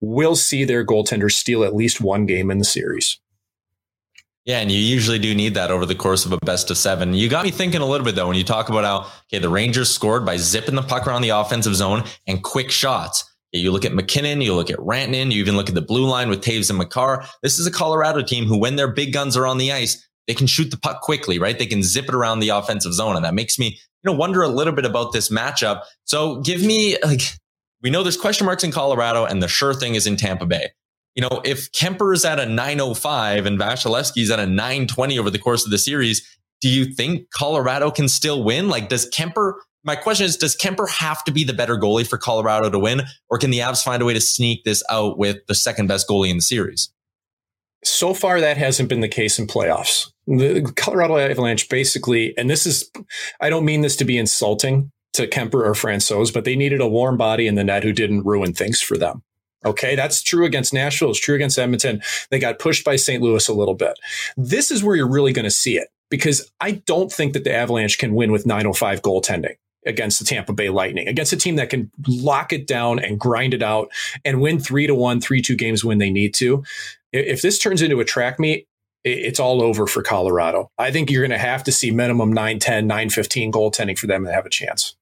will 0.01 0.37
see 0.37 0.65
their 0.65 0.85
goaltender 0.85 1.31
steal 1.31 1.65
at 1.65 1.75
least 1.75 2.01
one 2.01 2.27
game 2.27 2.51
in 2.51 2.59
the 2.59 2.65
series. 2.65 3.19
Yeah, 4.45 4.59
and 4.59 4.71
you 4.71 4.79
usually 4.79 5.19
do 5.19 5.35
need 5.35 5.55
that 5.55 5.71
over 5.71 5.87
the 5.87 5.95
course 5.95 6.27
of 6.27 6.33
a 6.33 6.39
best 6.39 6.71
of 6.71 6.77
seven. 6.77 7.15
You 7.15 7.31
got 7.31 7.47
me 7.47 7.51
thinking 7.51 7.81
a 7.81 7.87
little 7.87 8.05
bit 8.05 8.15
though 8.15 8.29
when 8.29 8.37
you 8.37 8.45
talk 8.45 8.69
about 8.69 8.85
how 8.85 9.11
okay 9.29 9.39
the 9.39 9.49
Rangers 9.49 9.91
scored 9.91 10.27
by 10.27 10.37
zipping 10.37 10.75
the 10.75 10.83
puck 10.83 11.07
around 11.07 11.23
the 11.23 11.31
offensive 11.31 11.75
zone 11.75 12.05
and 12.27 12.43
quick 12.43 12.71
shots. 12.71 13.25
You 13.53 13.71
look 13.71 13.85
at 13.85 13.95
MacKinnon, 13.95 14.41
you 14.41 14.53
look 14.53 14.69
at 14.69 14.79
Rantanen, 14.79 15.33
you 15.33 15.41
even 15.41 15.57
look 15.57 15.69
at 15.69 15.77
the 15.77 15.81
blue 15.81 16.07
line 16.07 16.29
with 16.29 16.43
Toews 16.43 16.71
and 16.71 16.79
Makar. 16.79 17.25
This 17.43 17.59
is 17.59 17.67
a 17.67 17.71
Colorado 17.71 18.21
team 18.21 18.47
who, 18.47 18.59
when 18.59 18.75
their 18.75 18.89
big 18.89 19.13
guns 19.13 19.37
are 19.37 19.47
on 19.47 19.59
the 19.59 19.71
ice, 19.71 20.05
they 20.27 20.35
can 20.35 20.49
shoot 20.49 20.71
the 20.71 20.77
puck 20.77 21.03
quickly, 21.03 21.39
right? 21.39 21.57
They 21.57 21.67
can 21.67 21.83
zip 21.83 22.07
it 22.09 22.15
around 22.15 22.41
the 22.41 22.49
offensive 22.49 22.93
zone, 22.93 23.15
and 23.15 23.25
that 23.25 23.35
makes 23.35 23.59
me 23.59 23.79
you 24.03 24.13
know 24.13 24.19
wonder 24.19 24.43
a 24.43 24.49
little 24.49 24.73
bit 24.73 24.85
about 24.85 25.13
this 25.13 25.31
matchup. 25.31 25.83
So 26.05 26.41
give 26.41 26.63
me 26.63 26.99
like 27.05 27.23
we 27.85 27.91
know 27.91 28.03
there's 28.03 28.17
question 28.17 28.47
marks 28.47 28.65
in 28.65 28.73
Colorado, 28.73 29.27
and 29.27 29.43
the 29.43 29.47
sure 29.47 29.75
thing 29.75 29.95
is 29.95 30.07
in 30.07 30.17
Tampa 30.17 30.47
Bay. 30.47 30.71
You 31.15 31.21
know, 31.21 31.43
if 31.45 31.71
Kuemper 31.71 32.15
is 32.15 32.25
at 32.25 32.41
a 32.41 32.47
905 32.47 33.47
and 33.47 33.61
Vasilevskiy's 33.61 34.31
at 34.31 34.41
a 34.41 34.47
920 34.47 35.19
over 35.19 35.31
the 35.31 35.39
course 35.39 35.65
of 35.65 35.71
the 35.71 35.79
series, 35.79 36.27
do 36.61 36.69
you 36.69 36.87
think 36.87 37.31
Colorado 37.31 37.91
can 37.91 38.09
still 38.09 38.43
win? 38.43 38.69
Like, 38.69 38.89
does 38.89 39.09
Kuemper, 39.11 39.53
My 39.85 39.97
question 39.97 40.25
is, 40.25 40.39
does 40.39 40.57
Kuemper 40.57 40.89
have 40.89 41.23
to 41.25 41.31
be 41.31 41.45
the 41.45 41.53
better 41.53 41.77
goalie 41.77 42.07
for 42.07 42.17
Colorado 42.17 42.71
to 42.71 42.79
win, 42.79 43.03
or 43.29 43.39
can 43.39 43.51
the 43.51 43.59
Avs 43.59 43.85
find 43.85 44.01
a 44.03 44.07
way 44.07 44.15
to 44.15 44.21
sneak 44.21 44.65
this 44.65 44.83
out 44.91 45.19
with 45.19 45.47
the 45.47 45.55
second 45.55 45.87
best 45.87 46.09
goalie 46.09 46.31
in 46.31 46.37
the 46.37 46.43
series? 46.43 46.91
So 47.85 48.15
far, 48.15 48.41
that 48.41 48.57
hasn't 48.57 48.89
been 48.89 49.01
the 49.01 49.09
case 49.09 49.39
in 49.39 49.47
playoffs. 49.47 50.11
The 50.27 50.73
Colorado 50.75 51.19
Avalanche 51.19 51.69
basically, 51.69 52.35
and 52.39 52.49
this 52.49 52.65
is, 52.65 52.91
I 53.43 53.51
don't 53.51 53.67
mean 53.67 53.83
this 53.83 53.97
to 53.97 54.07
be 54.07 54.17
insulting 54.17 54.91
to 55.15 55.27
Kuemper 55.27 55.65
or 55.65 55.73
Francouz, 55.73 56.33
but 56.33 56.45
they 56.45 56.57
needed 56.57 56.81
a 56.81 56.89
warm 56.89 57.17
body 57.17 57.47
in 57.47 57.55
the 57.55 57.65
net 57.65 57.83
who 57.83 57.93
didn't 57.93 58.25
ruin 58.25 58.53
things 58.53 58.81
for 58.81 58.97
them. 58.97 59.23
Okay, 59.65 59.97
that's 59.97 60.23
true 60.23 60.45
against 60.45 60.75
Nashville. 60.75 61.11
It's 61.11 61.21
true 61.21 61.35
against 61.35 61.59
Edmonton. 61.59 62.03
They 62.31 62.39
got 62.39 62.59
pushed 62.59 62.85
by 62.85 62.97
St. 62.97 63.23
Louis 63.23 63.49
a 63.49 63.55
little 63.55 63.75
bit. 63.75 63.99
This 64.37 64.71
is 64.71 64.85
where 64.85 64.95
you're 64.95 65.11
really 65.11 65.33
going 65.33 65.45
to 65.45 65.51
see 65.51 65.79
it 65.79 65.89
because 66.11 66.51
I 66.61 66.83
don't 66.87 67.11
think 67.11 67.33
that 67.33 67.45
the 67.45 67.55
Avalanche 67.55 67.99
can 67.99 68.15
win 68.15 68.31
with 68.31 68.45
905 68.45 69.01
goaltending 69.03 69.55
against 69.87 70.19
the 70.19 70.25
Tampa 70.25 70.53
Bay 70.53 70.69
Lightning, 70.69 71.09
against 71.09 71.33
a 71.33 71.37
team 71.37 71.57
that 71.57 71.71
can 71.71 71.91
lock 72.07 72.53
it 72.53 72.67
down 72.67 72.99
and 72.99 73.19
grind 73.19 73.55
it 73.55 73.63
out 73.63 73.91
and 74.25 74.41
win 74.41 74.59
three 74.59 74.87
to 74.87 74.95
one, 74.95 75.21
three 75.21 75.43
two 75.43 75.57
games 75.57 75.85
when 75.85 75.99
they 75.99 76.11
need 76.11 76.35
to. 76.35 76.63
If 77.13 77.43
this 77.43 77.59
turns 77.59 77.83
into 77.83 78.01
a 78.01 78.05
track 78.05 78.39
meet, 78.39 78.67
it's 79.05 79.39
all 79.39 79.63
over 79.63 79.87
for 79.87 80.03
Colorado. 80.03 80.71
I 80.79 80.91
think 80.91 81.11
you're 81.11 81.23
going 81.23 81.31
to 81.31 81.39
have 81.39 81.65
to 81.65 81.73
see 81.73 81.91
minimum 81.91 82.33
9 82.33 82.59
10, 82.59 82.87
9 82.87 83.11
15 83.11 83.53
goaltending 83.53 83.99
for 83.99 84.07
them 84.07 84.25
to 84.25 84.33
have 84.33 84.47
a 84.47 84.51
chance. 84.51 84.97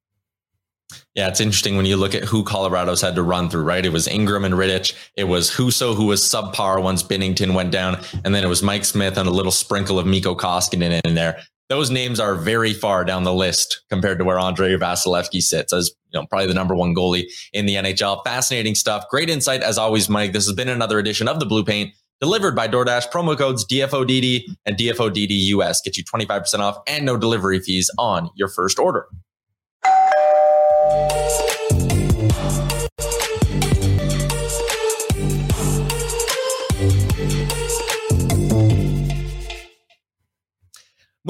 Yeah, 1.15 1.29
it's 1.29 1.41
interesting 1.41 1.77
when 1.77 1.85
you 1.85 1.99
look 1.99 2.15
at 2.15 2.25
who 2.25 2.43
Colorado's 2.43 3.03
had 3.03 3.15
to 3.17 3.23
run 3.23 3.51
through, 3.51 3.65
right? 3.65 3.85
It 3.85 3.93
was 3.93 4.09
Ingram 4.09 4.47
and 4.47 4.55
Rittich. 4.55 4.95
It 5.15 5.25
was 5.25 5.51
Husso, 5.51 5.95
who 5.95 6.07
was 6.07 6.23
subpar 6.23 6.83
once 6.83 7.03
Binnington 7.03 7.53
went 7.53 7.71
down. 7.71 8.01
And 8.25 8.35
then 8.35 8.45
it 8.45 8.49
was 8.49 8.63
Mike 8.63 8.87
Smith 8.87 9.19
and 9.19 9.29
a 9.29 9.33
little 9.33 9.53
sprinkle 9.53 9.99
of 9.99 10.07
Mikko 10.07 10.35
Koskinen 10.35 11.01
in 11.05 11.15
there. 11.15 11.43
Those 11.69 11.91
names 11.91 12.19
are 12.19 12.35
very 12.35 12.73
far 12.73 13.05
down 13.05 13.25
the 13.25 13.33
list 13.33 13.83
compared 13.91 14.19
to 14.19 14.25
where 14.25 14.39
Andrei 14.39 14.75
Vasilevskiy 14.75 15.43
sits 15.43 15.73
as, 15.73 15.91
you 16.13 16.21
know, 16.21 16.27
probably 16.27 16.47
the 16.47 16.55
number 16.55 16.75
one 16.75 16.95
goalie 16.95 17.25
in 17.53 17.67
the 17.67 17.75
NHL. 17.75 18.25
Fascinating 18.25 18.75
stuff. 18.75 19.05
Great 19.11 19.29
insight 19.29 19.63
as 19.63 19.77
always, 19.77 20.09
Mike. 20.09 20.33
This 20.33 20.47
has 20.47 20.55
been 20.55 20.69
another 20.69 20.99
edition 20.99 21.29
of 21.29 21.41
the 21.41 21.47
Blue 21.47 21.65
Paint 21.65 21.95
delivered 22.23 22.57
by 22.57 22.69
DoorDash. 22.69 23.11
Promo 23.11 23.37
codes 23.37 23.67
DFODD 23.67 24.45
and 24.65 24.77
DFODDUS 24.79 25.85
get 25.85 25.97
you 25.99 26.05
25% 26.05 26.59
off 26.61 26.79
and 26.87 27.05
no 27.05 27.19
delivery 27.19 27.61
fees 27.61 27.91
on 27.99 28.31
your 28.35 28.49
first 28.49 28.79
order. 28.79 29.07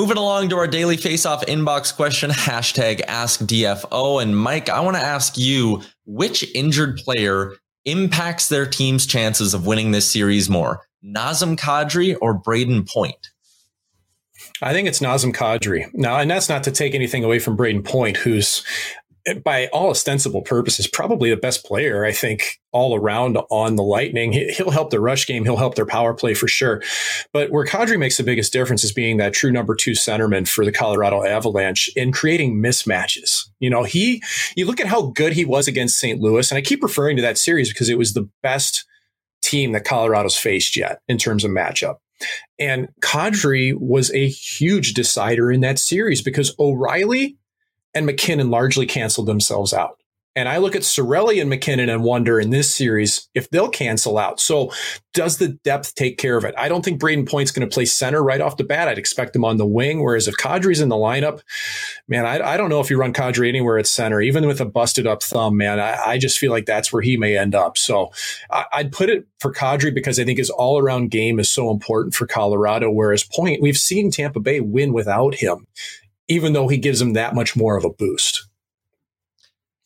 Moving 0.03 0.17
along 0.17 0.49
to 0.49 0.57
our 0.57 0.67
daily 0.67 0.97
face-off 0.97 1.47
inbox 1.47 1.95
question, 1.95 2.31
hashtag 2.33 3.03
ask 3.07 3.39
DFO. 3.39 4.21
And 4.21 4.37
Mike, 4.37 4.69
I 4.69 4.81
want 4.81 4.97
to 4.97 5.01
ask 5.01 5.39
you, 5.39 5.81
which 6.07 6.45
injured 6.57 6.97
player 6.97 7.53
impacts 7.85 8.49
their 8.49 8.67
team's 8.67 9.07
chances 9.07 9.55
of 9.55 9.65
winning 9.65 9.93
this 9.93 10.11
series 10.11 10.51
more? 10.51 10.81
Nazem 11.05 11.57
Kadri 11.57 12.17
or 12.21 12.37
Brayden 12.37 12.85
Point? 12.93 13.29
I 14.61 14.73
think 14.73 14.89
it's 14.89 14.99
Nazem 14.99 15.33
Kadri. 15.33 15.89
Now, 15.95 16.19
and 16.19 16.29
that's 16.29 16.49
not 16.49 16.65
to 16.65 16.73
take 16.73 16.97
anything 16.97 17.23
away 17.23 17.39
from 17.39 17.57
Brayden 17.57 17.85
Point, 17.85 18.17
who's 18.17 18.65
by 19.45 19.69
all 19.69 19.91
ostensible 19.91 20.43
purposes, 20.43 20.87
probably 20.87 21.31
the 21.31 21.37
best 21.37 21.65
player, 21.65 22.05
I 22.05 22.13
think, 22.13 22.59
all 22.73 22.95
around 22.97 23.37
on 23.51 23.77
the 23.77 23.83
Lightning. 23.83 24.33
He'll 24.33 24.71
help 24.71 24.91
the 24.91 25.01
rush 25.01 25.27
game. 25.27 25.45
He'll 25.45 25.57
help 25.57 25.75
their 25.75 25.87
power 25.87 26.15
play 26.15 26.35
for 26.35 26.49
sure. 26.49 26.83
But 27.33 27.51
where 27.51 27.65
Kadri 27.65 27.99
makes 27.99 28.17
the 28.17 28.25
biggest 28.25 28.53
difference 28.53 28.83
is 28.85 28.93
being 28.93 29.19
that 29.19 29.33
true 29.33 29.53
number 29.53 29.75
two 29.75 29.93
centerman 29.93 30.49
for 30.49 30.65
the 30.65 30.73
Colorado 30.73 31.25
Avalanche 31.25 31.89
in 31.95 32.13
creating 32.13 32.61
mismatches. 32.61 33.49
You 33.61 33.71
know, 33.71 33.85
he, 33.85 34.23
you 34.57 34.67
look 34.67 34.81
at 34.81 34.87
how 34.87 35.03
good 35.03 35.33
he 35.33 35.45
was 35.45 35.69
against 35.69 35.99
St. 35.99 36.21
Louis, 36.21 36.51
and 36.51 36.59
I 36.59 36.63
keep 36.63 36.83
referring 36.83 37.17
to 37.17 37.23
that 37.23 37.39
series 37.39 37.73
because 37.73 37.89
it 37.89 37.99
was 37.99 38.15
the 38.15 38.29
best 38.43 38.85
team 39.43 39.73
that 39.73 39.85
Colorado's 39.85 40.37
faced 40.37 40.77
yet 40.77 41.01
in 41.09 41.19
terms 41.19 41.45
of 41.45 41.51
matchup. 41.51 41.97
And 42.59 42.89
Kadri 43.01 43.75
was 43.79 44.13
a 44.13 44.29
huge 44.29 44.95
decider 44.95 45.51
in 45.51 45.61
that 45.61 45.79
series 45.79 46.23
because 46.23 46.55
O'Reilly 46.59 47.37
and 47.95 48.07
MacKinnon 48.07 48.51
largely 48.51 48.87
canceled 48.87 49.27
themselves 49.27 49.73
out. 49.73 49.99
And 50.35 50.49
I 50.49 50.57
look 50.57 50.75
at 50.75 50.83
Cirelli 50.83 51.43
and 51.43 51.51
MacKinnon 51.51 51.91
and 51.91 52.03
wonder 52.03 52.41
in 52.41 52.49
this 52.49 52.75
series 52.75 53.29
if 53.35 53.51
they'll 53.51 53.69
cancel 53.69 54.17
out. 54.17 54.41
So 54.41 54.73
does 55.13 55.37
the 55.37 55.49
depth 55.49 55.95
take 55.95 56.17
care 56.17 56.39
of 56.39 56.45
it? 56.45 56.55
I 56.57 56.71
don't 56.71 56.83
think 56.83 56.99
Brayden 56.99 57.29
Point's 57.29 57.51
going 57.51 57.69
to 57.69 57.73
play 57.73 57.85
center 57.85 58.23
right 58.23 58.41
off 58.41 58.57
the 58.57 58.65
bat. 58.65 58.89
I'd 58.89 58.97
expect 58.97 59.37
him 59.37 59.45
on 59.45 59.59
the 59.59 59.67
wing. 59.67 60.03
Whereas 60.03 60.29
if 60.29 60.37
Kadri's 60.37 60.81
in 60.81 60.89
the 60.89 60.97
lineup, 60.97 61.43
man, 62.09 62.25
I, 62.25 62.55
I 62.55 62.57
don't 62.57 62.71
know 62.71 62.81
if 62.81 62.89
you 62.89 62.97
run 62.97 63.13
Kadri 63.13 63.47
anywhere 63.47 63.77
at 63.77 63.87
center, 63.87 64.23
even 64.23 64.47
with 64.47 64.63
a 64.63 64.65
busted 64.65 65.07
up 65.07 65.23
thumb, 65.23 65.59
man, 65.59 65.79
I, 65.79 65.99
I 66.03 66.19
just 66.19 66.39
feel 66.39 66.51
like 66.51 66.65
that's 66.65 66.91
where 66.91 67.03
he 67.03 67.19
may 67.19 67.37
end 67.37 67.55
up. 67.55 67.77
So 67.77 68.11
I, 68.51 68.65
I'd 68.73 68.93
put 68.93 69.11
it 69.11 69.27
for 69.39 69.53
Kadri 69.53 69.95
because 69.95 70.19
I 70.19 70.25
think 70.25 70.39
his 70.39 70.49
all 70.49 70.79
around 70.79 71.11
game 71.11 71.41
is 71.41 71.51
so 71.51 71.71
important 71.71 72.15
for 72.15 72.27
Colorado. 72.27 72.91
Whereas 72.91 73.23
Point, 73.23 73.61
we've 73.61 73.77
seen 73.77 74.11
Tampa 74.11 74.41
Bay 74.41 74.61
win 74.61 74.95
without 74.95 75.35
him 75.35 75.67
even 76.29 76.53
though 76.53 76.69
he 76.69 76.79
gives 76.79 77.01
him 77.01 77.13
that 77.15 77.35
much 77.35 77.57
more 77.57 77.77
of 77.77 77.85
a 77.85 77.91
boost. 77.91 78.47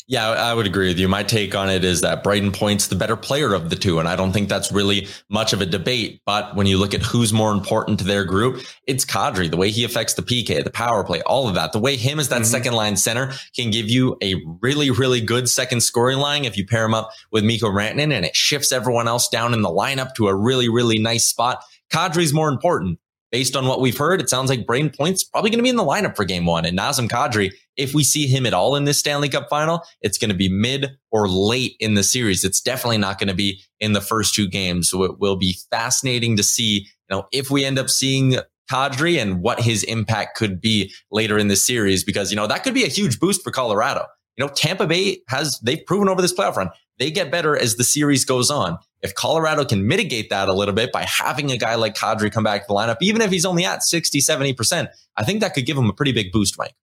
Yeah, 0.09 0.29
I 0.29 0.55
would 0.55 0.67
agree 0.67 0.87
with 0.87 1.01
you. 1.01 1.09
My 1.09 1.25
take 1.25 1.57
on 1.57 1.69
it 1.69 1.83
is 1.83 2.03
that 2.03 2.23
Brayden 2.23 2.53
Point's 2.53 2.87
the 2.87 2.95
better 2.95 3.17
player 3.17 3.53
of 3.55 3.71
the 3.71 3.77
two. 3.77 3.99
And 3.99 4.07
I 4.07 4.15
don't 4.15 4.31
think 4.31 4.49
that's 4.49 4.71
really 4.71 5.09
much 5.29 5.53
of 5.53 5.61
a 5.61 5.67
debate. 5.67 6.21
But 6.25 6.55
when 6.55 6.69
you 6.69 6.79
look 6.79 6.95
at 6.95 7.03
who's 7.03 7.33
more 7.33 7.51
important 7.51 7.99
to 7.99 8.05
their 8.05 8.25
group, 8.25 8.65
it's 8.87 9.05
Kadri, 9.05 9.51
the 9.51 9.57
way 9.57 9.71
he 9.71 9.83
affects 9.83 10.15
the 10.15 10.23
PK, 10.23 10.63
the 10.63 10.71
power 10.71 11.03
play, 11.03 11.23
all 11.23 11.49
of 11.49 11.57
that. 11.57 11.73
The 11.73 11.81
way 11.81 11.97
him 11.97 12.21
as 12.21 12.29
that 12.29 12.43
mm-hmm. 12.43 12.45
second 12.45 12.75
line 12.75 12.97
center 12.97 13.33
can 13.57 13.73
give 13.73 13.91
you 13.91 14.17
a 14.23 14.37
really, 14.63 14.93
really 14.93 15.21
good 15.21 15.49
second 15.49 15.81
scoring 15.81 16.19
line 16.19 16.45
if 16.45 16.57
you 16.57 16.65
pair 16.65 16.85
him 16.85 16.95
up 16.95 17.11
with 17.33 17.43
Mikko 17.43 17.71
Rantanen 17.71 18.13
and 18.13 18.25
it 18.25 18.37
shifts 18.37 18.71
everyone 18.71 19.09
else 19.09 19.29
down 19.29 19.55
in 19.55 19.63
the 19.63 19.69
lineup 19.69 20.15
to 20.15 20.29
a 20.29 20.35
really, 20.37 20.69
really 20.69 21.01
nice 21.01 21.25
spot. 21.25 21.65
Kadri's 21.91 22.33
more 22.33 22.49
important 22.49 23.01
based 23.33 23.57
on 23.57 23.67
what 23.67 23.81
we've 23.81 23.97
heard, 23.97 24.21
it 24.21 24.31
sounds 24.31 24.51
like 24.51 24.67
Brayden 24.67 24.97
Point's 24.97 25.25
probably 25.25 25.51
going 25.51 25.59
to 25.59 25.63
be 25.63 25.69
in 25.69 25.77
the 25.77 25.85
lineup 25.85 26.17
for 26.17 26.25
game 26.25 26.47
one. 26.47 26.65
And 26.65 26.79
Nazem 26.79 27.09
Kadri, 27.09 27.53
if 27.77 27.95
we 27.95 28.05
see 28.05 28.27
him 28.27 28.47
at 28.47 28.55
all 28.55 28.77
in 28.77 28.85
this 28.85 28.99
Stanley 28.99 29.29
Cup 29.29 29.49
final, 29.49 29.83
it's 30.01 30.19
going 30.19 30.31
to 30.31 30.37
be 30.37 30.49
mid 30.49 30.97
or 31.11 31.29
late 31.29 31.77
in 31.81 31.95
the 31.95 32.03
series. 32.03 32.45
It's 32.45 32.61
definitely 32.61 32.99
not 32.99 33.19
going 33.19 33.29
to 33.29 33.35
be 33.35 33.61
in 33.81 33.93
the 33.93 34.01
first 34.01 34.35
two 34.35 34.49
games. 34.49 34.89
So 34.91 35.03
it 35.03 35.19
will 35.19 35.37
be 35.37 35.57
fascinating 35.71 36.37
to 36.37 36.43
see, 36.43 36.87
you 37.11 37.17
know, 37.17 37.27
if 37.33 37.51
we 37.51 37.65
end 37.65 37.79
up 37.79 37.91
seeing 37.91 38.37
Kadri 38.71 39.21
and 39.21 39.41
what 39.43 39.61
his 39.61 39.85
impact 39.85 40.37
could 40.37 40.61
be 40.61 40.93
later 41.11 41.39
in 41.39 41.49
the 41.49 41.57
series, 41.57 42.03
because, 42.03 42.31
you 42.31 42.37
know, 42.37 42.47
that 42.47 42.65
could 42.65 42.75
be 42.75 42.85
a 42.85 42.89
huge 42.89 43.21
boost 43.21 43.43
for 43.43 43.51
Colorado. 43.51 44.07
You 44.37 44.45
know, 44.45 44.53
Tampa 44.53 44.87
Bay 44.87 45.21
has, 45.29 45.59
they've 45.61 45.85
proven 45.85 46.09
over 46.09 46.21
this 46.21 46.35
playoff 46.35 46.57
run, 46.57 46.71
they 46.99 47.11
get 47.11 47.31
better 47.31 47.57
as 47.57 47.77
the 47.77 47.85
series 47.85 48.25
goes 48.25 48.51
on. 48.51 48.79
If 49.03 49.15
Colorado 49.15 49.65
can 49.65 49.87
mitigate 49.87 50.31
that 50.31 50.49
a 50.49 50.55
little 50.55 50.75
bit 50.75 50.93
by 50.93 51.05
having 51.05 51.51
a 51.51 51.59
guy 51.59 51.75
like 51.75 51.95
Kadri 51.95 52.33
come 52.33 52.45
back 52.45 52.63
to 52.63 52.67
the 52.69 52.75
lineup, 52.75 52.97
even 53.01 53.21
if 53.21 53.31
he's 53.31 53.45
only 53.45 53.65
at 53.65 53.83
60, 53.83 54.19
70%, 54.21 54.89
I 55.17 55.25
think 55.25 55.41
that 55.41 55.55
could 55.55 55.67
give 55.67 55.77
him 55.77 55.89
a 55.89 55.93
pretty 55.93 56.13
big 56.13 56.33
boost, 56.33 56.59
Mike. 56.59 56.75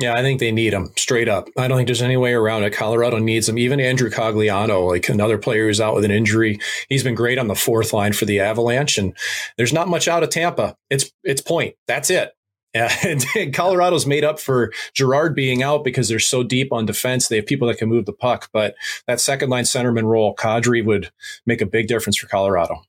Yeah, 0.00 0.14
I 0.14 0.22
think 0.22 0.40
they 0.40 0.50
need 0.50 0.72
him 0.72 0.90
straight 0.96 1.28
up. 1.28 1.48
I 1.58 1.68
don't 1.68 1.76
think 1.76 1.88
there's 1.88 2.00
any 2.00 2.16
way 2.16 2.32
around 2.32 2.62
it. 2.64 2.72
Colorado 2.72 3.18
needs 3.18 3.48
him. 3.48 3.58
Even 3.58 3.80
Andrew 3.80 4.08
Cogliano, 4.08 4.88
like 4.88 5.10
another 5.10 5.36
player 5.36 5.66
who's 5.66 5.80
out 5.80 5.94
with 5.94 6.06
an 6.06 6.10
injury, 6.10 6.58
he's 6.88 7.04
been 7.04 7.14
great 7.14 7.38
on 7.38 7.48
the 7.48 7.54
fourth 7.54 7.92
line 7.92 8.14
for 8.14 8.24
the 8.24 8.40
Avalanche. 8.40 8.96
And 8.96 9.14
there's 9.58 9.74
not 9.74 9.88
much 9.88 10.08
out 10.08 10.22
of 10.22 10.30
Tampa. 10.30 10.74
It's 10.88 11.10
it's 11.22 11.42
point. 11.42 11.74
That's 11.86 12.08
it. 12.08 12.32
And, 12.74 13.24
Colorado's 13.52 14.06
made 14.06 14.24
up 14.24 14.38
for 14.38 14.72
Girard 14.94 15.34
being 15.34 15.62
out 15.62 15.84
because 15.84 16.08
they're 16.08 16.18
so 16.18 16.42
deep 16.42 16.72
on 16.72 16.86
defense. 16.86 17.28
They 17.28 17.36
have 17.36 17.46
people 17.46 17.68
that 17.68 17.78
can 17.78 17.88
move 17.88 18.06
the 18.06 18.12
puck, 18.12 18.48
but 18.52 18.74
that 19.06 19.20
second 19.20 19.50
line 19.50 19.64
centerman 19.64 20.04
role, 20.04 20.34
Kadri 20.34 20.84
would 20.84 21.10
make 21.46 21.60
a 21.60 21.66
big 21.66 21.88
difference 21.88 22.16
for 22.16 22.26
Colorado. 22.26 22.82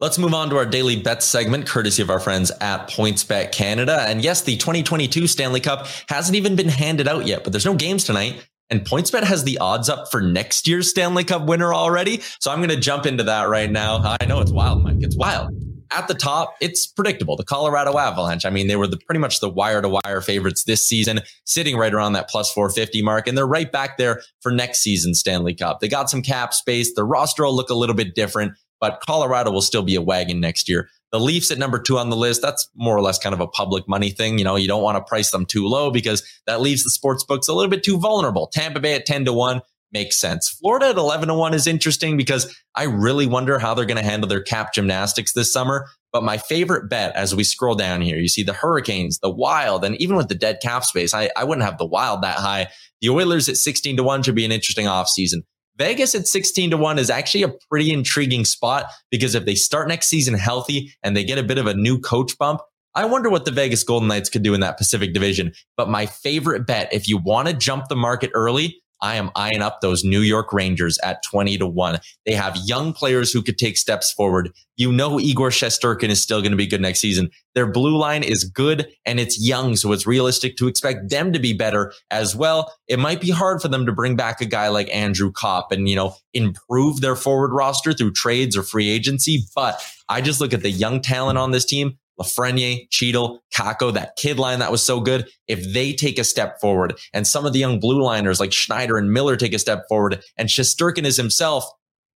Let's 0.00 0.16
move 0.16 0.32
on 0.32 0.48
to 0.50 0.56
our 0.56 0.66
daily 0.66 0.94
bet 0.94 1.24
segment, 1.24 1.66
courtesy 1.66 2.02
of 2.02 2.08
our 2.08 2.20
friends 2.20 2.52
at 2.60 2.88
PointsBet 2.88 3.50
Canada. 3.50 4.04
And 4.06 4.22
yes, 4.22 4.42
the 4.42 4.56
2022 4.56 5.26
Stanley 5.26 5.58
Cup 5.58 5.88
hasn't 6.08 6.36
even 6.36 6.54
been 6.54 6.68
handed 6.68 7.08
out 7.08 7.26
yet, 7.26 7.42
but 7.42 7.52
there's 7.52 7.66
no 7.66 7.74
games 7.74 8.04
tonight. 8.04 8.46
And 8.70 8.82
PointsBet 8.82 9.24
has 9.24 9.42
the 9.42 9.58
odds 9.58 9.88
up 9.88 10.08
for 10.10 10.20
next 10.20 10.68
year's 10.68 10.88
Stanley 10.88 11.24
Cup 11.24 11.46
winner 11.46 11.74
already. 11.74 12.20
So 12.38 12.52
I'm 12.52 12.58
going 12.58 12.68
to 12.68 12.76
jump 12.76 13.06
into 13.06 13.24
that 13.24 13.48
right 13.48 13.70
now. 13.70 14.16
I 14.20 14.24
know 14.26 14.40
it's 14.40 14.52
wild, 14.52 14.84
Mike. 14.84 14.98
It's 15.00 15.16
wild 15.16 15.67
at 15.90 16.08
the 16.08 16.14
top, 16.14 16.56
it's 16.60 16.86
predictable. 16.86 17.36
The 17.36 17.44
Colorado 17.44 17.98
Avalanche. 17.98 18.44
I 18.44 18.50
mean, 18.50 18.66
they 18.66 18.76
were 18.76 18.86
the, 18.86 18.96
pretty 18.96 19.20
much 19.20 19.40
the 19.40 19.48
wire 19.48 19.80
to 19.82 19.88
wire 19.88 20.20
favorites 20.20 20.64
this 20.64 20.86
season, 20.86 21.20
sitting 21.44 21.76
right 21.76 21.92
around 21.92 22.12
that 22.14 22.28
plus 22.28 22.52
450 22.52 23.02
mark. 23.02 23.26
And 23.26 23.36
they're 23.36 23.46
right 23.46 23.70
back 23.70 23.96
there 23.96 24.22
for 24.40 24.52
next 24.52 24.80
season's 24.80 25.20
Stanley 25.20 25.54
Cup. 25.54 25.80
They 25.80 25.88
got 25.88 26.10
some 26.10 26.22
cap 26.22 26.54
space. 26.54 26.94
The 26.94 27.04
roster 27.04 27.44
will 27.44 27.54
look 27.54 27.70
a 27.70 27.74
little 27.74 27.94
bit 27.94 28.14
different, 28.14 28.52
but 28.80 29.00
Colorado 29.06 29.50
will 29.50 29.62
still 29.62 29.82
be 29.82 29.94
a 29.94 30.02
wagon 30.02 30.40
next 30.40 30.68
year. 30.68 30.88
The 31.10 31.20
Leafs 31.20 31.50
at 31.50 31.58
number 31.58 31.78
two 31.78 31.96
on 31.96 32.10
the 32.10 32.16
list, 32.16 32.42
that's 32.42 32.68
more 32.74 32.94
or 32.94 33.00
less 33.00 33.18
kind 33.18 33.34
of 33.34 33.40
a 33.40 33.46
public 33.46 33.88
money 33.88 34.10
thing. 34.10 34.36
You 34.36 34.44
know, 34.44 34.56
you 34.56 34.68
don't 34.68 34.82
want 34.82 34.96
to 34.98 35.08
price 35.08 35.30
them 35.30 35.46
too 35.46 35.66
low 35.66 35.90
because 35.90 36.22
that 36.46 36.60
leaves 36.60 36.84
the 36.84 36.90
sports 36.90 37.24
books 37.24 37.48
a 37.48 37.54
little 37.54 37.70
bit 37.70 37.82
too 37.82 37.98
vulnerable. 37.98 38.48
Tampa 38.48 38.78
Bay 38.78 38.94
at 38.94 39.06
10 39.06 39.24
to 39.24 39.32
1 39.32 39.62
makes 39.92 40.16
sense. 40.16 40.48
Florida 40.48 40.88
at 40.88 40.96
11 40.96 41.28
to 41.28 41.34
1 41.34 41.54
is 41.54 41.66
interesting 41.66 42.16
because 42.16 42.54
I 42.74 42.84
really 42.84 43.26
wonder 43.26 43.58
how 43.58 43.74
they're 43.74 43.84
going 43.84 43.96
to 43.96 44.02
handle 44.02 44.28
their 44.28 44.42
cap 44.42 44.72
gymnastics 44.74 45.32
this 45.32 45.52
summer. 45.52 45.86
But 46.12 46.24
my 46.24 46.38
favorite 46.38 46.88
bet 46.88 47.14
as 47.14 47.34
we 47.34 47.44
scroll 47.44 47.74
down 47.74 48.00
here, 48.00 48.16
you 48.16 48.28
see 48.28 48.42
the 48.42 48.52
Hurricanes, 48.52 49.18
the 49.18 49.30
Wild, 49.30 49.84
and 49.84 49.96
even 50.00 50.16
with 50.16 50.28
the 50.28 50.34
dead 50.34 50.58
cap 50.62 50.84
space, 50.84 51.12
I, 51.14 51.30
I 51.36 51.44
wouldn't 51.44 51.64
have 51.64 51.78
the 51.78 51.86
Wild 51.86 52.22
that 52.22 52.38
high. 52.38 52.68
The 53.00 53.10
Oilers 53.10 53.48
at 53.48 53.56
16 53.56 53.96
to 53.98 54.02
1 54.02 54.22
should 54.22 54.34
be 54.34 54.44
an 54.44 54.52
interesting 54.52 54.86
offseason. 54.86 55.42
Vegas 55.76 56.14
at 56.14 56.26
16 56.26 56.70
to 56.70 56.76
1 56.76 56.98
is 56.98 57.08
actually 57.08 57.44
a 57.44 57.52
pretty 57.70 57.92
intriguing 57.92 58.44
spot 58.44 58.86
because 59.10 59.34
if 59.34 59.44
they 59.44 59.54
start 59.54 59.86
next 59.86 60.08
season 60.08 60.34
healthy 60.34 60.92
and 61.02 61.16
they 61.16 61.22
get 61.22 61.38
a 61.38 61.42
bit 61.42 61.58
of 61.58 61.66
a 61.66 61.74
new 61.74 62.00
coach 62.00 62.36
bump, 62.36 62.60
I 62.94 63.04
wonder 63.04 63.30
what 63.30 63.44
the 63.44 63.52
Vegas 63.52 63.84
Golden 63.84 64.08
Knights 64.08 64.28
could 64.28 64.42
do 64.42 64.54
in 64.54 64.60
that 64.60 64.76
Pacific 64.76 65.12
division. 65.12 65.52
But 65.76 65.88
my 65.88 66.06
favorite 66.06 66.66
bet, 66.66 66.92
if 66.92 67.06
you 67.06 67.18
want 67.18 67.46
to 67.46 67.54
jump 67.54 67.86
the 67.88 67.94
market 67.94 68.30
early, 68.34 68.82
I 69.00 69.16
am 69.16 69.30
eyeing 69.36 69.62
up 69.62 69.80
those 69.80 70.04
New 70.04 70.20
York 70.20 70.52
Rangers 70.52 70.98
at 71.04 71.22
20 71.30 71.58
to 71.58 71.66
1. 71.66 71.98
They 72.26 72.34
have 72.34 72.56
young 72.64 72.92
players 72.92 73.32
who 73.32 73.42
could 73.42 73.58
take 73.58 73.76
steps 73.76 74.12
forward. 74.12 74.52
You 74.76 74.92
know 74.92 75.18
Igor 75.18 75.50
Shesterkin 75.50 76.08
is 76.08 76.20
still 76.20 76.40
going 76.40 76.52
to 76.52 76.56
be 76.56 76.66
good 76.66 76.80
next 76.80 77.00
season. 77.00 77.30
Their 77.54 77.66
blue 77.66 77.96
line 77.96 78.22
is 78.22 78.44
good 78.44 78.88
and 79.04 79.18
it's 79.18 79.40
young, 79.40 79.76
so 79.76 79.92
it's 79.92 80.06
realistic 80.06 80.56
to 80.56 80.68
expect 80.68 81.10
them 81.10 81.32
to 81.32 81.38
be 81.38 81.52
better 81.52 81.92
as 82.10 82.36
well. 82.36 82.72
It 82.86 82.98
might 82.98 83.20
be 83.20 83.30
hard 83.30 83.60
for 83.60 83.68
them 83.68 83.86
to 83.86 83.92
bring 83.92 84.16
back 84.16 84.40
a 84.40 84.46
guy 84.46 84.68
like 84.68 84.94
Andrew 84.94 85.32
Copp 85.32 85.72
and, 85.72 85.88
you 85.88 85.96
know, 85.96 86.14
improve 86.32 87.00
their 87.00 87.16
forward 87.16 87.52
roster 87.52 87.92
through 87.92 88.12
trades 88.12 88.56
or 88.56 88.62
free 88.62 88.88
agency, 88.88 89.44
but 89.54 89.82
I 90.08 90.20
just 90.20 90.40
look 90.40 90.52
at 90.52 90.62
the 90.62 90.70
young 90.70 91.00
talent 91.00 91.38
on 91.38 91.50
this 91.50 91.64
team. 91.64 91.98
Lafreniere, 92.20 92.88
Chytil, 92.90 93.38
Kakko, 93.54 93.92
that 93.94 94.16
kid 94.16 94.38
line 94.38 94.58
that 94.58 94.72
was 94.72 94.82
so 94.82 95.00
good. 95.00 95.28
If 95.46 95.72
they 95.72 95.92
take 95.92 96.18
a 96.18 96.24
step 96.24 96.60
forward 96.60 96.98
and 97.12 97.26
some 97.26 97.46
of 97.46 97.52
the 97.52 97.58
young 97.58 97.80
blue 97.80 98.02
liners 98.02 98.40
like 98.40 98.52
Schneider 98.52 98.98
and 98.98 99.12
Miller 99.12 99.36
take 99.36 99.54
a 99.54 99.58
step 99.58 99.84
forward 99.88 100.22
and 100.36 100.48
Shesterkin 100.48 101.04
is 101.04 101.16
himself, 101.16 101.64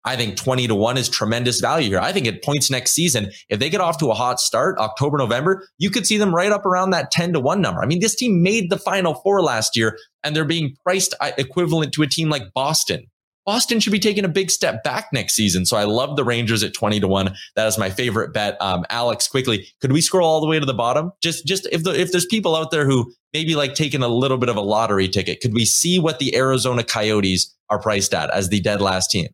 I 0.05 0.15
think 0.15 0.37
20 0.37 0.67
to 0.67 0.75
1 0.75 0.97
is 0.97 1.09
tremendous 1.09 1.59
value 1.59 1.89
here. 1.89 1.99
I 1.99 2.13
think 2.13 2.25
it 2.25 2.43
points 2.43 2.71
next 2.71 2.91
season. 2.91 3.31
If 3.49 3.59
they 3.59 3.69
get 3.69 3.81
off 3.81 3.97
to 3.99 4.09
a 4.09 4.13
hot 4.13 4.39
start, 4.39 4.77
October, 4.77 5.17
November, 5.17 5.67
you 5.77 5.89
could 5.89 6.07
see 6.07 6.17
them 6.17 6.33
right 6.33 6.51
up 6.51 6.65
around 6.65 6.91
that 6.91 7.11
10 7.11 7.33
to 7.33 7.39
1 7.39 7.61
number. 7.61 7.81
I 7.81 7.85
mean, 7.85 7.99
this 7.99 8.15
team 8.15 8.41
made 8.41 8.69
the 8.69 8.77
final 8.77 9.15
four 9.15 9.41
last 9.41 9.75
year 9.75 9.97
and 10.23 10.35
they're 10.35 10.45
being 10.45 10.75
priced 10.83 11.13
uh, 11.19 11.31
equivalent 11.37 11.93
to 11.93 12.03
a 12.03 12.07
team 12.07 12.29
like 12.29 12.43
Boston. 12.53 13.07
Boston 13.45 13.79
should 13.79 13.93
be 13.93 13.99
taking 13.99 14.25
a 14.25 14.29
big 14.29 14.51
step 14.51 14.83
back 14.83 15.07
next 15.11 15.33
season. 15.33 15.65
So 15.65 15.75
I 15.75 15.85
love 15.85 16.15
the 16.15 16.23
Rangers 16.23 16.63
at 16.63 16.73
20 16.73 16.99
to 16.99 17.07
1. 17.07 17.35
That 17.55 17.67
is 17.67 17.77
my 17.77 17.89
favorite 17.89 18.33
bet. 18.33 18.61
Um, 18.61 18.85
Alex, 18.89 19.27
quickly, 19.27 19.67
could 19.81 19.91
we 19.91 20.01
scroll 20.01 20.27
all 20.27 20.41
the 20.41 20.47
way 20.47 20.59
to 20.59 20.65
the 20.65 20.73
bottom? 20.73 21.11
Just, 21.21 21.47
just 21.47 21.67
if 21.71 21.83
the, 21.83 21.99
if 21.99 22.11
there's 22.11 22.25
people 22.25 22.55
out 22.55 22.71
there 22.71 22.85
who 22.85 23.11
maybe 23.33 23.55
like 23.55 23.73
taking 23.73 24.03
a 24.03 24.07
little 24.07 24.37
bit 24.37 24.49
of 24.49 24.55
a 24.55 24.61
lottery 24.61 25.07
ticket, 25.07 25.41
could 25.41 25.53
we 25.53 25.65
see 25.65 25.99
what 25.99 26.19
the 26.19 26.35
Arizona 26.35 26.83
Coyotes 26.83 27.55
are 27.69 27.81
priced 27.81 28.13
at 28.13 28.29
as 28.31 28.49
the 28.49 28.59
dead 28.59 28.81
last 28.81 29.09
team? 29.09 29.27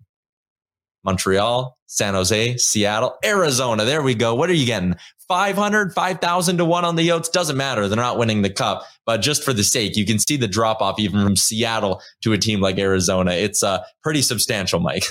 Montreal, 1.04 1.78
San 1.86 2.16
Jose, 2.16 2.58
Seattle, 2.58 3.16
Arizona. 3.24 3.86
There 3.86 4.02
we 4.02 4.16
go. 4.16 4.34
What 4.34 4.50
are 4.50 4.54
you 4.54 4.66
getting? 4.66 4.96
500, 5.28 5.94
5,000 5.94 6.58
to 6.58 6.66
one 6.66 6.86
on 6.86 6.96
the 6.96 7.08
Yotes 7.08 7.32
doesn't 7.32 7.58
matter. 7.58 7.88
They're 7.88 7.96
not 7.96 8.18
winning 8.18 8.42
the 8.42 8.50
cup, 8.50 8.84
but 9.06 9.22
just 9.22 9.44
for 9.44 9.54
the 9.54 9.64
sake, 9.64 9.96
you 9.96 10.06
can 10.06 10.20
see 10.20 10.38
the 10.38 10.48
drop 10.48 10.82
off 10.82 11.00
even 11.00 11.24
from 11.24 11.36
Seattle 11.36 12.02
to 12.24 12.34
a 12.34 12.38
team 12.38 12.62
like 12.62 12.78
Arizona. 12.78 13.32
It's 13.32 13.64
uh, 13.64 13.84
pretty 14.04 14.22
substantial, 14.22 14.80
Mike. 14.80 15.06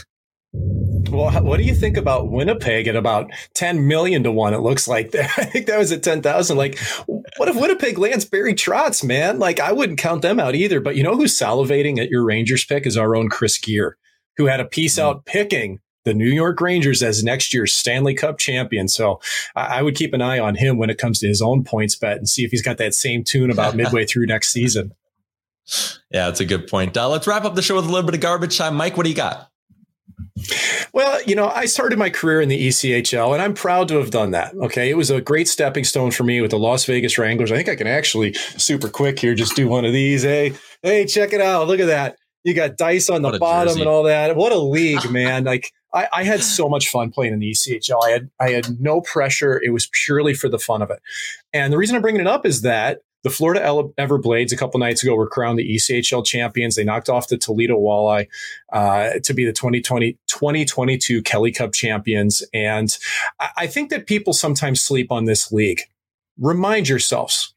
Well, 1.11 1.31
what 1.43 1.59
do 1.59 1.65
you 1.65 1.75
think 1.75 1.97
about 1.97 2.31
Winnipeg 2.31 2.87
at 2.87 2.97
about 2.97 3.31
10 3.55 3.87
million 3.87 4.23
to 4.23 4.33
one? 4.33 4.55
It 4.55 4.61
looks 4.61 4.89
like 4.89 5.11
there. 5.11 5.31
I 5.37 5.45
think 5.45 5.67
that 5.67 5.79
was 5.79 5.93
at 5.93 6.03
10,000. 6.03 6.57
Like, 6.57 6.79
what 7.07 7.49
if 7.49 7.57
Winnipeg 7.57 7.99
lands 7.99 8.25
Barry 8.25 8.55
Trotz, 8.55 9.05
man? 9.05 9.39
Like, 9.39 9.61
I 9.61 9.73
wouldn't 9.73 9.99
count 9.99 10.23
them 10.23 10.41
out 10.41 10.55
either. 10.55 10.81
But 10.81 10.97
you 10.97 11.03
know 11.03 11.17
who's 11.17 11.39
salivating 11.39 11.99
at 11.99 12.09
your 12.09 12.25
Rangers 12.25 12.65
pick 12.65 12.87
is 12.87 12.97
our 12.97 13.17
own 13.17 13.29
Chris 13.29 13.59
Gear, 13.59 13.97
who 14.37 14.47
had 14.47 14.61
a 14.61 14.65
piece 14.65 14.97
mm-hmm. 14.97 15.09
out 15.09 15.25
picking 15.25 15.81
the 16.05 16.15
New 16.15 16.31
York 16.31 16.61
Rangers 16.61 17.03
as 17.03 17.25
next 17.25 17.53
year's 17.53 17.75
Stanley 17.75 18.15
Cup 18.15 18.39
champion. 18.39 18.89
So 18.89 19.21
I, 19.57 19.79
I, 19.79 19.83
would 19.83 19.97
keep 19.97 20.13
an 20.13 20.23
eye 20.23 20.39
on 20.39 20.55
him 20.55 20.77
when 20.77 20.91
it 20.91 20.99
comes 20.99 21.19
to 21.21 21.27
his 21.27 21.43
own 21.43 21.65
points 21.65 21.97
bet 21.97 22.19
and 22.19 22.29
see 22.29 22.45
if 22.45 22.51
he's 22.51 22.63
got 22.63 22.79
that 22.79 22.95
same 22.95 23.25
tune 23.25 23.51
about 23.51 23.75
midway 23.77 24.05
through 24.05 24.27
next 24.27 24.51
season. 24.51 24.93
Yeah, 26.11 26.27
that's 26.27 26.41
a 26.41 26.45
good 26.45 26.69
point. 26.69 26.97
Uh, 26.97 27.09
let's 27.09 27.27
wrap 27.27 27.45
up 27.45 27.55
the 27.55 27.63
show 27.63 27.77
with 27.77 27.87
a 27.87 27.89
little 27.89 28.07
bit 28.07 28.15
of 28.15 28.21
garbage 28.21 28.59
time. 28.59 28.75
Mike, 28.75 28.97
what 28.97 29.05
do 29.05 29.11
you 29.11 29.17
got? 29.17 29.51
Well, 30.93 31.23
you 31.23 31.35
know, 31.35 31.49
I 31.49 31.67
started 31.67 31.99
my 31.99 32.11
career 32.11 32.41
in 32.41 32.49
the 32.49 32.69
ECHL 32.69 33.33
and 33.33 33.43
I'm 33.43 33.55
proud 33.55 33.89
to 33.89 33.97
have 33.97 34.11
done 34.11 34.33
that. 34.33 34.55
Okay. 34.55 34.91
It 34.91 34.97
was 34.97 35.11
a 35.11 35.21
great 35.21 35.49
stepping 35.49 35.85
stone 35.85 36.11
for 36.11 36.25
me 36.25 36.41
with 36.41 36.51
the 36.51 36.59
Las 36.59 36.85
Vegas 36.85 37.19
Wranglers. 37.19 37.51
I 37.51 37.57
think 37.57 37.69
I 37.69 37.77
can 37.77 37.87
actually 37.87 38.35
super 38.35 38.89
quick 38.89 39.19
here 39.19 39.35
just 39.35 39.57
do 39.57 39.69
one 39.69 39.85
of 39.85 39.93
these. 39.93 40.23
Hey, 40.23 40.55
hey, 40.83 41.07
check 41.07 41.33
it 41.33 41.41
out. 41.41 41.67
Look 41.67 41.81
at 41.81 41.87
that. 41.87 42.17
You 42.43 42.53
got 42.53 42.77
dice 42.77 43.09
on 43.09 43.23
the 43.23 43.39
bottom 43.39 43.69
jersey. 43.69 43.81
and 43.81 43.89
all 43.89 44.03
that. 44.05 44.37
What 44.37 44.53
a 44.53 44.59
league, 44.59 45.11
man. 45.11 45.45
like 45.45 45.73
I, 45.95 46.09
I, 46.13 46.25
had 46.25 46.43
so 46.43 46.69
much 46.69 46.89
fun 46.89 47.11
playing 47.11 47.33
in 47.33 47.39
the 47.39 47.51
ECHL. 47.51 48.05
I 48.05 48.11
had 48.11 48.31
I 48.41 48.51
had 48.51 48.81
no 48.81 49.01
pressure. 49.01 49.61
It 49.63 49.71
was 49.71 49.89
purely 50.05 50.35
for 50.35 50.49
the 50.49 50.59
fun 50.59 50.83
of 50.83 50.91
it. 50.91 51.01
And 51.53 51.73
the 51.73 51.79
reason 51.79 51.97
I'm 51.97 52.03
bringing 52.03 52.21
it 52.21 52.27
up 52.27 52.45
is 52.45 52.63
that 52.63 53.03
the 53.25 53.31
Florida 53.31 53.61
Everblades 53.99 54.53
a 54.53 54.57
couple 54.57 54.79
nights 54.79 55.03
ago 55.03 55.15
were 55.15 55.27
crowned 55.27 55.59
the 55.59 55.77
ECHL 55.77 56.25
champions. 56.27 56.75
They 56.75 56.85
knocked 56.85 57.09
off 57.09 57.29
the 57.29 57.39
Toledo 57.39 57.79
Walleye 57.79 58.29
uh, 58.71 59.13
to 59.23 59.33
be 59.33 59.47
the 59.47 59.53
2020 59.53 60.19
2022 60.27 61.23
Kelly 61.23 61.51
Cup 61.51 61.73
champions. 61.73 62.43
And 62.53 62.95
I 63.57 63.67
think 63.67 63.89
that 63.91 64.07
people 64.07 64.35
sometimes 64.35 64.83
sleep 64.83 65.11
on 65.11 65.25
this 65.25 65.51
league. 65.51 65.81
Remind 66.39 66.89
yourselves 66.89 67.54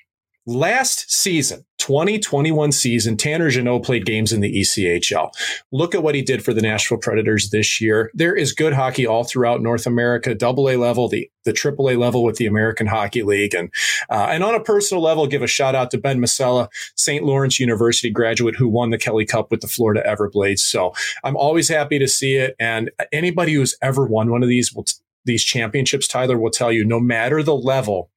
Last 0.49 1.11
season, 1.11 1.65
2021 1.79 2.71
season, 2.71 3.17
Tanner 3.17 3.49
Jeannot 3.49 3.83
played 3.83 4.05
games 4.05 4.31
in 4.31 4.39
the 4.39 4.61
ECHL. 4.61 5.29
Look 5.73 5.93
at 5.93 6.03
what 6.03 6.15
he 6.15 6.21
did 6.21 6.41
for 6.41 6.53
the 6.53 6.61
Nashville 6.61 6.99
Predators 6.99 7.49
this 7.49 7.81
year. 7.81 8.09
There 8.13 8.33
is 8.33 8.53
good 8.53 8.71
hockey 8.71 9.05
all 9.05 9.25
throughout 9.25 9.61
North 9.61 9.85
America, 9.85 10.33
double 10.33 10.69
A 10.69 10.77
level, 10.77 11.09
the, 11.09 11.29
the 11.43 11.51
triple 11.51 11.89
A 11.89 11.97
level 11.97 12.23
with 12.23 12.37
the 12.37 12.45
American 12.45 12.87
Hockey 12.87 13.23
League. 13.23 13.53
And, 13.53 13.69
uh, 14.09 14.27
and 14.29 14.41
on 14.41 14.55
a 14.55 14.63
personal 14.63 15.03
level, 15.03 15.27
give 15.27 15.41
a 15.41 15.47
shout 15.47 15.75
out 15.75 15.91
to 15.91 15.97
Ben 15.97 16.17
Masella, 16.17 16.69
St. 16.95 17.25
Lawrence 17.25 17.59
University 17.59 18.09
graduate 18.09 18.55
who 18.55 18.69
won 18.69 18.91
the 18.91 18.97
Kelly 18.97 19.25
Cup 19.25 19.51
with 19.51 19.59
the 19.59 19.67
Florida 19.67 20.01
Everblades. 20.07 20.59
So 20.59 20.93
I'm 21.25 21.35
always 21.35 21.67
happy 21.67 21.99
to 21.99 22.07
see 22.07 22.37
it. 22.37 22.55
And 22.57 22.89
anybody 23.11 23.55
who's 23.55 23.75
ever 23.81 24.05
won 24.05 24.31
one 24.31 24.43
of 24.43 24.49
these 24.49 24.73
will, 24.73 24.85
t- 24.85 24.95
these 25.25 25.43
championships, 25.43 26.07
Tyler 26.07 26.37
will 26.37 26.51
tell 26.51 26.71
you, 26.71 26.85
no 26.85 27.01
matter 27.01 27.43
the 27.43 27.53
level, 27.53 28.11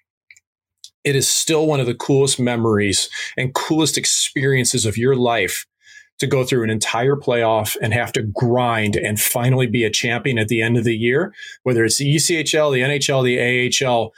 it 1.05 1.17
is 1.17 1.29
still 1.29 1.67
one 1.67 1.81
of 1.81 1.87
the 1.87 1.95
coolest 1.95 2.39
memories 2.39 3.09
and 3.37 3.55
coolest 3.55 3.97
experiences 3.97 4.85
of 4.85 4.97
your 4.97 5.17
life 5.17 5.67
to 6.19 6.27
go 6.27 6.45
through 6.45 6.63
an 6.63 6.71
entire 6.71 7.17
playoff 7.17 7.77
and 7.81 7.95
have 7.95 8.13
to 8.13 8.23
grind 8.23 8.95
and 8.95 9.19
finally 9.19 9.67
be 9.67 9.85
a 9.85 9.91
champion 9.91 10.39
at 10.39 10.49
the 10.49 10.61
end 10.61 10.77
of 10.77 10.85
the 10.85 10.97
year, 10.97 11.35
whether 11.63 11.85
it's 11.85 11.97
the 11.97 12.15
ECHL, 12.15 12.73
the 12.73 12.83
NHL, 12.83 13.25
the 13.25 13.87
AHL. 13.87 14.13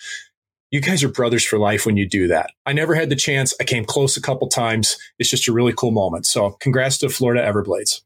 You 0.73 0.81
guys 0.81 1.05
are 1.05 1.09
brothers 1.09 1.45
for 1.45 1.59
life 1.59 1.87
when 1.87 1.97
you 1.97 2.09
do 2.09 2.27
that. 2.29 2.51
I 2.67 2.73
never 2.73 2.95
had 2.95 3.11
the 3.11 3.17
chance. 3.17 3.55
I 3.61 3.65
came 3.65 3.85
close 3.85 4.17
a 4.17 4.23
couple 4.23 4.49
times. 4.49 4.97
It's 5.19 5.31
just 5.31 5.47
a 5.47 5.53
really 5.53 5.75
cool 5.77 5.91
moment. 5.93 6.27
So 6.27 6.53
congrats 6.61 6.99
to 6.99 7.09
Florida 7.09 7.43
Everblades. 7.43 8.01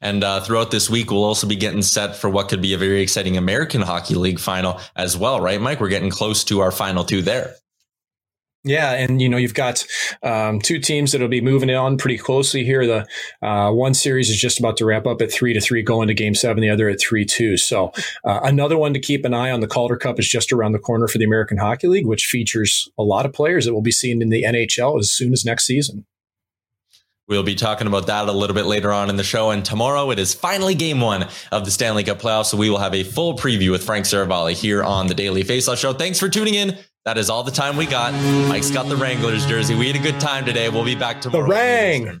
And 0.00 0.22
uh, 0.22 0.40
throughout 0.40 0.70
this 0.70 0.88
week, 0.88 1.10
we'll 1.10 1.24
also 1.24 1.46
be 1.46 1.56
getting 1.56 1.82
set 1.82 2.16
for 2.16 2.30
what 2.30 2.48
could 2.48 2.62
be 2.62 2.74
a 2.74 2.78
very 2.78 3.00
exciting 3.00 3.36
American 3.36 3.80
Hockey 3.80 4.14
League 4.14 4.38
final 4.38 4.80
as 4.96 5.16
well, 5.16 5.40
right, 5.40 5.60
Mike? 5.60 5.80
We're 5.80 5.88
getting 5.88 6.10
close 6.10 6.44
to 6.44 6.60
our 6.60 6.70
final 6.70 7.04
two 7.04 7.22
there. 7.22 7.54
Yeah, 8.66 8.92
and 8.92 9.20
you 9.20 9.28
know 9.28 9.36
you've 9.36 9.52
got 9.52 9.86
um, 10.22 10.58
two 10.58 10.78
teams 10.78 11.12
that'll 11.12 11.28
be 11.28 11.42
moving 11.42 11.70
on 11.70 11.98
pretty 11.98 12.16
closely 12.16 12.64
here. 12.64 12.86
The 12.86 13.06
uh, 13.46 13.70
one 13.72 13.92
series 13.92 14.30
is 14.30 14.40
just 14.40 14.58
about 14.58 14.78
to 14.78 14.86
wrap 14.86 15.06
up 15.06 15.20
at 15.20 15.30
three 15.30 15.52
to 15.52 15.60
three, 15.60 15.82
going 15.82 16.08
to 16.08 16.14
Game 16.14 16.34
Seven. 16.34 16.62
The 16.62 16.70
other 16.70 16.88
at 16.88 16.98
three 16.98 17.26
two. 17.26 17.58
So 17.58 17.92
uh, 18.24 18.40
another 18.42 18.78
one 18.78 18.94
to 18.94 19.00
keep 19.00 19.26
an 19.26 19.34
eye 19.34 19.50
on. 19.50 19.60
The 19.60 19.66
Calder 19.66 19.96
Cup 19.96 20.18
is 20.18 20.26
just 20.26 20.50
around 20.50 20.72
the 20.72 20.78
corner 20.78 21.06
for 21.08 21.18
the 21.18 21.26
American 21.26 21.58
Hockey 21.58 21.88
League, 21.88 22.06
which 22.06 22.24
features 22.24 22.88
a 22.98 23.02
lot 23.02 23.26
of 23.26 23.34
players 23.34 23.66
that 23.66 23.74
we'll 23.74 23.82
be 23.82 23.92
seeing 23.92 24.22
in 24.22 24.30
the 24.30 24.44
NHL 24.44 24.98
as 24.98 25.10
soon 25.10 25.34
as 25.34 25.44
next 25.44 25.66
season. 25.66 26.06
We'll 27.26 27.42
be 27.42 27.54
talking 27.54 27.86
about 27.86 28.08
that 28.08 28.28
a 28.28 28.32
little 28.32 28.54
bit 28.54 28.66
later 28.66 28.92
on 28.92 29.08
in 29.08 29.16
the 29.16 29.24
show. 29.24 29.50
And 29.50 29.64
tomorrow 29.64 30.10
it 30.10 30.18
is 30.18 30.34
finally 30.34 30.74
game 30.74 31.00
one 31.00 31.26
of 31.50 31.64
the 31.64 31.70
Stanley 31.70 32.04
Cup 32.04 32.20
playoffs. 32.20 32.46
So 32.46 32.58
we 32.58 32.68
will 32.68 32.78
have 32.78 32.94
a 32.94 33.02
full 33.02 33.36
preview 33.36 33.70
with 33.70 33.82
Frank 33.82 34.04
Seravalli 34.04 34.52
here 34.52 34.82
on 34.82 35.06
the 35.06 35.14
Daily 35.14 35.42
Faceoff 35.42 35.78
Show. 35.78 35.94
Thanks 35.94 36.18
for 36.18 36.28
tuning 36.28 36.54
in. 36.54 36.76
That 37.06 37.16
is 37.16 37.30
all 37.30 37.42
the 37.42 37.50
time 37.50 37.76
we 37.76 37.86
got. 37.86 38.12
Mike's 38.48 38.70
got 38.70 38.88
the 38.88 38.96
Wranglers 38.96 39.46
jersey. 39.46 39.74
We 39.74 39.86
had 39.86 39.96
a 39.96 40.02
good 40.02 40.20
time 40.20 40.44
today. 40.44 40.68
We'll 40.68 40.84
be 40.84 40.94
back 40.94 41.20
tomorrow. 41.20 41.44
The 41.44 41.50
Rang. 41.50 42.20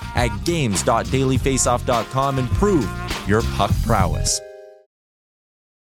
at 0.15 0.29
games.dailyfaceoff.com 0.45 2.39
and 2.39 2.49
prove 2.51 2.89
your 3.27 3.41
puck 3.55 3.71
prowess. 3.85 4.41